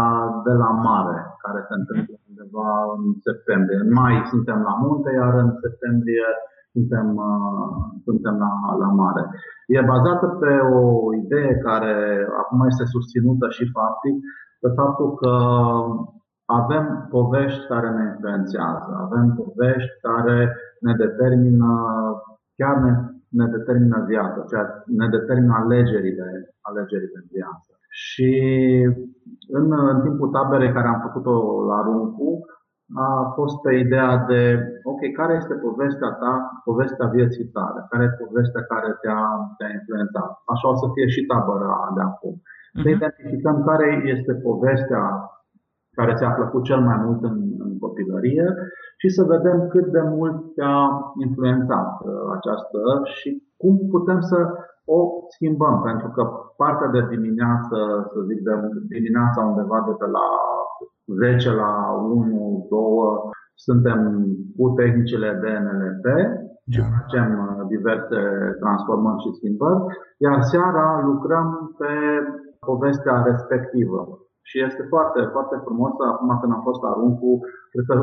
de 0.47 0.55
la 0.63 0.71
mare, 0.87 1.19
care 1.43 1.61
se 1.69 1.75
întâmplă 1.81 2.17
mm. 2.19 2.26
Undeva 2.57 2.73
în 2.97 3.05
septembrie. 3.29 3.79
În 3.85 3.93
mai 3.93 4.15
suntem 4.33 4.59
la 4.69 4.75
munte, 4.83 5.11
iar 5.13 5.35
în 5.35 5.51
septembrie 5.65 6.29
suntem, 6.73 7.07
uh, 7.17 7.69
suntem 8.05 8.35
la, 8.45 8.53
la 8.83 8.91
mare. 9.03 9.25
E 9.67 9.91
bazată 9.95 10.27
pe 10.27 10.53
o 10.79 11.15
idee 11.15 11.53
care 11.69 11.95
acum 12.41 12.67
este 12.67 12.85
susținută 12.85 13.47
și 13.49 13.71
faptic, 13.77 14.15
pe 14.61 14.69
faptul 14.81 15.15
că 15.15 15.35
avem 16.45 17.07
povești 17.11 17.67
care 17.67 17.89
ne 17.91 18.05
influențează, 18.13 18.91
avem 19.07 19.27
povești 19.41 20.01
care 20.01 20.57
ne 20.81 20.93
determină, 20.95 21.71
chiar 22.59 22.77
ne, 22.85 22.93
ne 23.29 23.47
determină 23.47 24.05
viața, 24.07 24.45
ceea 24.51 24.83
ne 24.87 25.09
determină 25.09 25.55
alegerile, 25.55 26.29
alegerile 26.61 27.19
în 27.23 27.29
viață. 27.33 27.76
Și 28.05 28.31
în, 29.59 29.65
în 29.93 29.99
timpul 30.07 30.29
taberei 30.29 30.73
care 30.77 30.89
am 30.89 31.01
făcut-o 31.07 31.35
la 31.71 31.79
Runcu, 31.87 32.31
a 32.95 33.09
fost 33.37 33.57
pe 33.65 33.73
ideea 33.75 34.25
de, 34.31 34.43
ok, 34.91 35.03
care 35.19 35.35
este 35.37 35.55
povestea 35.67 36.11
ta, 36.23 36.33
povestea 36.65 37.07
vieții 37.17 37.49
tale, 37.57 37.81
care 37.91 38.05
este 38.05 38.23
povestea 38.25 38.63
care 38.73 38.91
te-a, 39.03 39.23
te-a 39.57 39.71
influențat. 39.79 40.31
Așa 40.53 40.67
o 40.73 40.75
să 40.83 40.87
fie 40.95 41.07
și 41.15 41.27
tabăra 41.31 41.93
de 41.97 42.03
acum. 42.11 42.35
Uh-huh. 42.41 42.83
Să 42.83 42.89
identificăm 42.89 43.57
care 43.71 43.89
este 44.15 44.33
povestea 44.49 45.05
care 45.99 46.13
ți-a 46.15 46.31
plăcut 46.39 46.63
cel 46.65 46.81
mai 46.89 46.99
mult 47.05 47.21
în, 47.31 47.37
în 47.67 47.79
copilărie 47.79 48.47
și 49.01 49.09
să 49.09 49.23
vedem 49.35 49.69
cât 49.69 49.87
de 49.97 50.01
mult 50.01 50.55
te-a 50.55 50.81
influențat 51.27 51.91
uh, 52.01 52.27
această 52.37 52.81
și 53.17 53.29
cum 53.57 53.75
putem 53.95 54.21
să 54.21 54.39
o 54.87 54.99
schimbăm, 55.35 55.77
pentru 55.89 56.09
că 56.15 56.23
partea 56.57 56.89
de 56.97 57.03
dimineață, 57.15 57.77
să 58.13 58.19
zic, 58.29 58.39
de 58.47 58.53
dimineața 58.97 59.41
undeva 59.51 59.79
de 59.87 59.95
pe 60.01 60.07
la 60.17 60.27
10 61.07 61.53
la 61.63 61.73
1, 62.11 62.67
2, 62.69 62.81
suntem 63.55 64.01
cu 64.57 64.65
tehnicile 64.81 65.31
de 65.43 65.51
NLP 65.65 66.07
și 66.73 66.81
da. 66.81 66.87
facem 66.97 67.29
uh, 67.47 67.67
diverse 67.75 68.21
transformări 68.63 69.23
și 69.23 69.37
schimbări, 69.39 69.81
iar 70.25 70.37
seara 70.53 70.87
lucrăm 71.11 71.49
pe 71.79 71.93
povestea 72.71 73.23
respectivă. 73.31 74.01
Și 74.49 74.57
este 74.67 74.83
foarte, 74.93 75.21
foarte 75.35 75.57
frumos. 75.65 75.93
Acum 76.13 76.31
când 76.41 76.53
am 76.53 76.63
fost 76.69 76.81
la 76.87 76.93
Runcu, 76.99 77.33
cred 77.73 77.85
că 77.89 77.95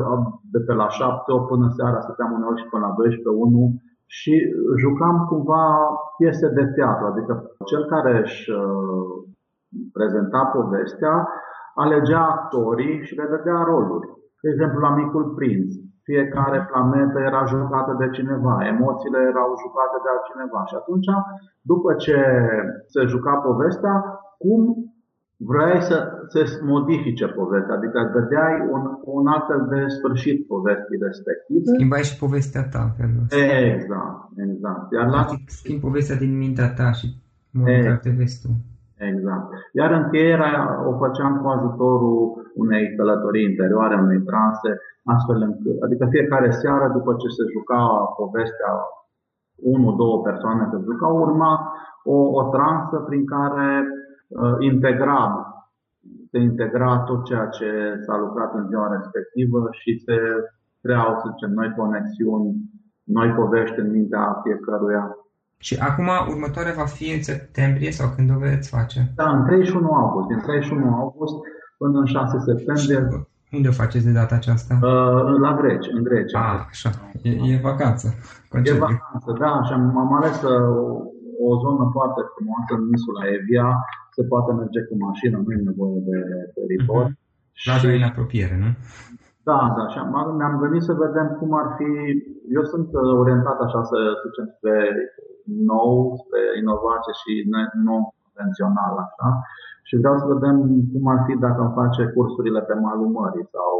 de 0.54 0.60
pe 0.66 0.72
la 0.82 0.88
7 0.88 1.32
8 1.32 1.48
până 1.52 1.66
seara 1.76 2.00
stăteam 2.00 2.32
uneori 2.32 2.60
și 2.60 2.70
până 2.72 2.84
la 2.86 2.94
12 2.96 3.28
1 3.28 3.74
și 4.06 4.34
jucam 4.78 5.26
cumva 5.28 5.64
piese 6.16 6.48
de 6.48 6.64
teatru. 6.66 7.04
Adică 7.06 7.32
cel 7.64 7.84
care 7.92 8.20
își 8.24 8.50
uh, 8.50 9.12
prezenta 9.92 10.44
povestea 10.56 11.28
alegea 11.74 12.22
actorii 12.26 13.04
și 13.06 13.16
le 13.18 13.26
dădea 13.30 13.62
roluri. 13.70 14.08
De 14.42 14.48
exemplu, 14.50 14.80
la 14.80 14.94
Micul 14.94 15.26
Prinț, 15.36 15.68
fiecare 16.02 16.68
planetă 16.70 17.18
era 17.20 17.42
jucată 17.44 17.92
de 17.98 18.08
cineva, 18.16 18.56
emoțiile 18.72 19.20
erau 19.32 19.50
jucate 19.64 19.96
de 20.04 20.08
altcineva. 20.10 20.60
Și 20.70 20.74
atunci, 20.80 21.10
după 21.72 21.90
ce 22.04 22.18
se 22.92 23.00
juca 23.12 23.34
povestea, 23.48 23.94
cum 24.42 24.62
vrei 25.50 25.80
să 25.88 25.96
se 26.32 26.42
modifice 26.72 27.26
povestea, 27.26 27.74
adică 27.74 27.98
vedeai 28.14 28.56
un, 28.74 28.82
un 29.18 29.26
alt 29.26 29.44
fel 29.50 29.62
de 29.72 29.80
sfârșit 29.96 30.46
povestii 30.46 30.98
respective. 31.06 31.64
Schimbai 31.74 32.02
și 32.08 32.18
povestea 32.24 32.64
ta 32.72 32.82
pe 32.96 33.04
Exact, 33.72 34.20
exact. 34.48 34.84
Iar 34.96 35.06
la... 35.14 35.22
Schimbi 35.46 35.86
povestea 35.88 36.16
din 36.16 36.32
mintea 36.42 36.68
ta 36.78 36.88
și 36.98 37.06
modul 37.56 37.74
în 37.74 37.82
care 37.88 38.04
te 38.06 38.12
vezi 38.20 38.36
tu. 38.42 38.50
Exact. 39.10 39.46
Iar 39.80 39.90
încheierea 40.00 40.54
o 40.88 40.92
făceam 41.02 41.32
cu 41.40 41.48
ajutorul 41.48 42.18
unei 42.62 42.84
călătorii 42.96 43.48
interioare, 43.50 43.94
unei 44.06 44.22
transe, 44.30 44.70
astfel 45.12 45.38
încât, 45.48 45.76
adică 45.84 46.04
fiecare 46.14 46.50
seară 46.50 46.86
după 46.96 47.10
ce 47.20 47.28
se 47.36 47.44
juca 47.54 47.80
povestea, 48.20 48.72
unu, 49.74 49.88
două 50.00 50.16
persoane 50.28 50.62
se 50.70 50.78
jucau, 50.88 51.12
urma 51.26 51.52
o, 52.14 52.16
o 52.38 52.42
transă 52.54 52.96
prin 53.08 53.24
care 53.34 53.68
uh, 53.80 54.13
integra, 54.58 55.20
se 56.30 56.38
integra 56.38 56.98
tot 56.98 57.24
ceea 57.24 57.46
ce 57.46 57.68
s-a 58.06 58.16
lucrat 58.18 58.54
în 58.54 58.66
ziua 58.66 58.88
respectivă 58.96 59.68
și 59.70 60.02
se 60.04 60.16
creau, 60.82 61.18
să 61.20 61.26
zicem, 61.32 61.50
noi 61.54 61.74
conexiuni, 61.76 62.54
noi 63.04 63.28
povești 63.30 63.78
în 63.78 63.90
mintea 63.90 64.40
fiecăruia. 64.42 65.16
Și 65.66 65.74
acum 65.88 66.08
următoarea 66.32 66.78
va 66.82 66.88
fi 66.96 67.06
în 67.16 67.22
septembrie 67.22 67.90
sau 67.90 68.06
când 68.14 68.28
o 68.34 68.38
veți 68.38 68.68
face? 68.76 68.98
Da, 69.16 69.26
în 69.36 69.44
31 69.44 69.92
august. 69.92 70.28
Din 70.28 70.38
31 70.38 70.94
august 70.94 71.34
până 71.78 71.98
în 71.98 72.06
6 72.06 72.38
septembrie. 72.38 72.98
Și 73.48 73.56
unde 73.56 73.68
o 73.68 73.80
faceți 73.82 74.06
de 74.08 74.18
data 74.20 74.34
aceasta? 74.34 74.74
Uh, 74.82 75.38
la 75.44 75.52
Greci, 75.60 75.88
în 75.96 76.02
Grecia. 76.08 76.40
Ah, 76.52 76.60
așa. 76.72 76.90
E, 77.22 77.30
e 77.52 77.66
vacanță. 77.70 78.06
Concediu. 78.52 78.76
E 78.76 78.86
vacanță, 78.88 79.30
da. 79.44 79.52
Și 79.66 79.72
am, 79.72 79.98
am 80.04 80.12
ales 80.18 80.36
o, 80.42 80.48
uh, 80.48 81.48
o 81.48 81.50
zonă 81.64 81.84
foarte 81.96 82.20
frumoasă 82.32 82.72
în 82.78 82.82
insula 82.94 83.22
Evia. 83.36 83.68
Se 84.16 84.22
poate 84.30 84.50
merge 84.60 84.80
cu 84.88 84.94
mașină, 85.06 85.36
nu 85.44 85.50
e 85.52 85.68
nevoie 85.70 85.98
de, 86.10 86.18
de 86.54 86.62
riport. 86.72 87.10
Uh-huh. 87.10 87.66
La 87.68 87.74
și... 87.80 87.86
în 87.98 88.08
apropiere, 88.10 88.56
nu? 88.64 88.70
Da, 89.48 89.58
da, 89.76 89.84
și 89.92 89.98
ne-am 90.38 90.54
gândit 90.62 90.84
să 90.88 91.02
vedem 91.04 91.28
cum 91.38 91.50
ar 91.62 91.68
fi. 91.78 91.90
Eu 92.58 92.64
sunt 92.72 92.88
uh, 93.00 93.10
orientat 93.22 93.58
așa 93.66 93.80
să 93.90 93.98
zicem 94.24 94.46
spre 94.54 94.76
nou, 95.72 95.92
spre 96.22 96.40
inovație 96.62 97.14
și 97.20 97.32
non-convențional, 97.86 98.94
așa. 99.04 99.28
Și 99.88 99.94
vreau 100.02 100.16
să 100.20 100.32
vedem 100.34 100.56
cum 100.92 101.04
ar 101.14 101.20
fi 101.26 101.32
dacă 101.46 101.60
îmi 101.62 101.76
face 101.80 102.02
cursurile 102.14 102.60
pe 102.68 102.74
malul 102.84 103.10
mării 103.18 103.48
sau 103.56 103.74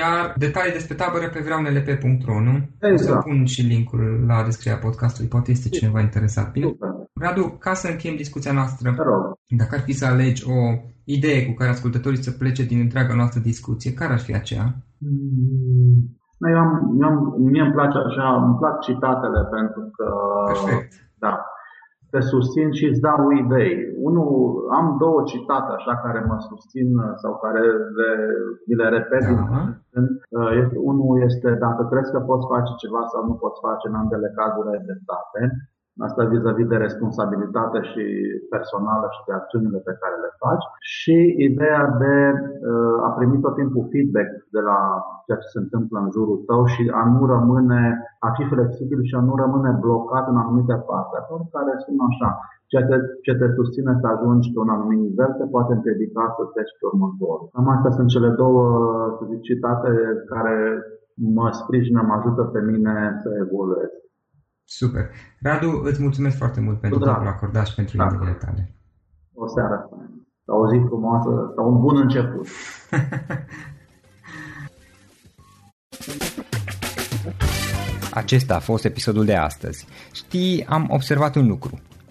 iar 0.00 0.34
detalii 0.46 0.72
despre 0.78 0.94
tabără 0.94 1.26
pe 1.28 1.40
vreaunelepe.ro, 1.46 2.36
nu? 2.48 2.54
Exact. 2.90 3.10
O 3.10 3.20
să 3.20 3.26
pun 3.28 3.44
și 3.54 3.62
linkul 3.72 4.02
la 4.30 4.36
descrierea 4.48 4.84
podcastului, 4.86 5.32
poate 5.34 5.50
este 5.50 5.68
cineva 5.68 6.00
interesat. 6.00 6.46
Bine? 6.52 6.66
Super. 6.66 6.93
Radu, 7.20 7.56
ca 7.58 7.74
să 7.74 7.88
încheiem 7.88 8.16
discuția 8.16 8.52
noastră, 8.52 8.86
dacă 9.60 9.74
ar 9.74 9.80
fi 9.80 9.92
să 9.92 10.06
alegi 10.06 10.42
o 10.56 10.58
idee 11.04 11.46
cu 11.46 11.54
care 11.58 11.70
ascultătorii 11.70 12.26
să 12.26 12.38
plece 12.38 12.62
din 12.62 12.80
întreaga 12.80 13.14
noastră 13.14 13.40
discuție, 13.40 13.92
care 13.92 14.12
ar 14.12 14.22
fi 14.26 14.34
aceea? 14.34 14.66
Mm, 14.98 15.96
eu 16.52 16.58
am, 16.64 16.70
eu 17.00 17.08
am, 17.08 17.16
mie 17.52 17.62
îmi 17.62 17.72
place 17.72 17.98
așa, 17.98 18.26
îmi 18.44 18.56
plac 18.60 18.80
citatele 18.80 19.40
pentru 19.56 19.82
că... 19.96 20.06
Perfect. 20.46 20.92
Da 21.18 21.34
te 22.14 22.20
susțin 22.34 22.68
și 22.78 22.84
îți 22.90 23.04
dau 23.08 23.20
idei. 23.42 23.74
Unul, 24.08 24.32
am 24.78 24.86
două 25.04 25.20
citate 25.32 25.70
așa 25.78 25.94
care 26.04 26.20
mă 26.30 26.36
susțin 26.48 26.88
sau 27.22 27.32
care 27.44 27.62
le, 27.98 28.10
le 28.78 28.86
repet. 28.96 29.24
Uh-huh. 29.32 29.66
Unul 30.90 31.14
este 31.28 31.50
dacă 31.66 31.82
crezi 31.90 32.12
că 32.14 32.20
poți 32.30 32.50
face 32.54 32.72
ceva 32.82 33.02
sau 33.12 33.20
nu 33.28 33.34
poți 33.42 33.62
face, 33.66 33.84
în 33.88 33.96
ambele 34.02 34.28
cazuri 34.38 34.72
ai 34.72 34.84
dreptate. 34.86 35.40
Asta 36.06 36.24
vis-a-vis 36.24 36.66
de 36.72 36.76
responsabilitate 36.86 37.78
și 37.90 38.04
personală 38.54 39.06
și 39.14 39.20
de 39.26 39.32
acțiunile 39.32 39.78
pe 39.88 39.94
care 40.00 40.16
le 40.24 40.30
faci. 40.42 40.66
Și 40.94 41.16
ideea 41.48 41.82
de 42.02 42.14
uh, 42.34 43.06
a 43.06 43.10
primi 43.16 43.42
tot 43.44 43.54
timpul 43.60 43.88
feedback 43.92 44.30
de 44.56 44.60
la 44.70 44.78
ceea 45.24 45.38
ce 45.42 45.48
se 45.54 45.58
întâmplă 45.64 45.96
în 46.00 46.10
jurul 46.16 46.38
tău 46.48 46.60
și 46.74 46.82
a 47.00 47.02
nu 47.14 47.22
rămâne, 47.34 47.82
a 48.26 48.28
fi 48.36 48.44
flexibil 48.52 49.00
și 49.08 49.14
a 49.14 49.22
nu 49.28 49.34
rămâne 49.42 49.70
blocat 49.84 50.24
în 50.28 50.36
anumite 50.42 50.76
părți 50.86 51.54
care 51.56 51.72
sunt 51.84 52.00
așa. 52.08 52.30
Ceea 52.70 52.84
ce, 52.88 52.96
ce 53.24 53.32
te 53.40 53.48
susține 53.56 53.92
să 54.00 54.06
ajungi 54.06 54.52
pe 54.52 54.58
un 54.64 54.70
anumit 54.76 55.00
nivel 55.06 55.30
te 55.38 55.44
poate 55.54 55.72
împiedica 55.72 56.24
să 56.36 56.42
treci 56.52 56.76
pe 56.78 56.84
următorul. 56.92 57.48
Cam 57.52 57.68
astea 57.68 57.90
sunt 57.96 58.08
cele 58.14 58.30
două, 58.42 58.64
să 59.16 59.22
zic, 59.30 59.40
citate 59.48 59.90
care 60.32 60.56
mă 61.36 61.48
sprijină, 61.60 62.00
mă 62.02 62.14
ajută 62.16 62.42
pe 62.54 62.60
mine 62.70 62.94
să 63.22 63.28
evoluez. 63.44 63.90
Super. 64.64 65.10
Radu, 65.40 65.80
îți 65.84 66.02
mulțumesc 66.02 66.36
foarte 66.36 66.60
mult 66.60 66.80
pentru 66.80 66.98
da. 66.98 67.06
timpul 67.12 67.26
acordat 67.26 67.66
și 67.66 67.74
pentru 67.74 67.96
da. 67.96 68.04
ideile 68.04 68.32
tale. 68.32 68.74
O 69.34 69.46
seară 69.46 69.88
Sau 70.44 70.60
o 70.60 70.68
zi 70.68 70.82
frumoasă, 70.86 71.52
sau 71.54 71.72
un 71.72 71.80
bun 71.80 71.96
început. 71.96 72.46
Acesta 78.14 78.54
a 78.54 78.58
fost 78.58 78.84
episodul 78.84 79.24
de 79.24 79.34
astăzi. 79.34 79.86
Știi, 80.12 80.64
am 80.68 80.86
observat 80.90 81.34
un 81.34 81.46
lucru. 81.46 81.80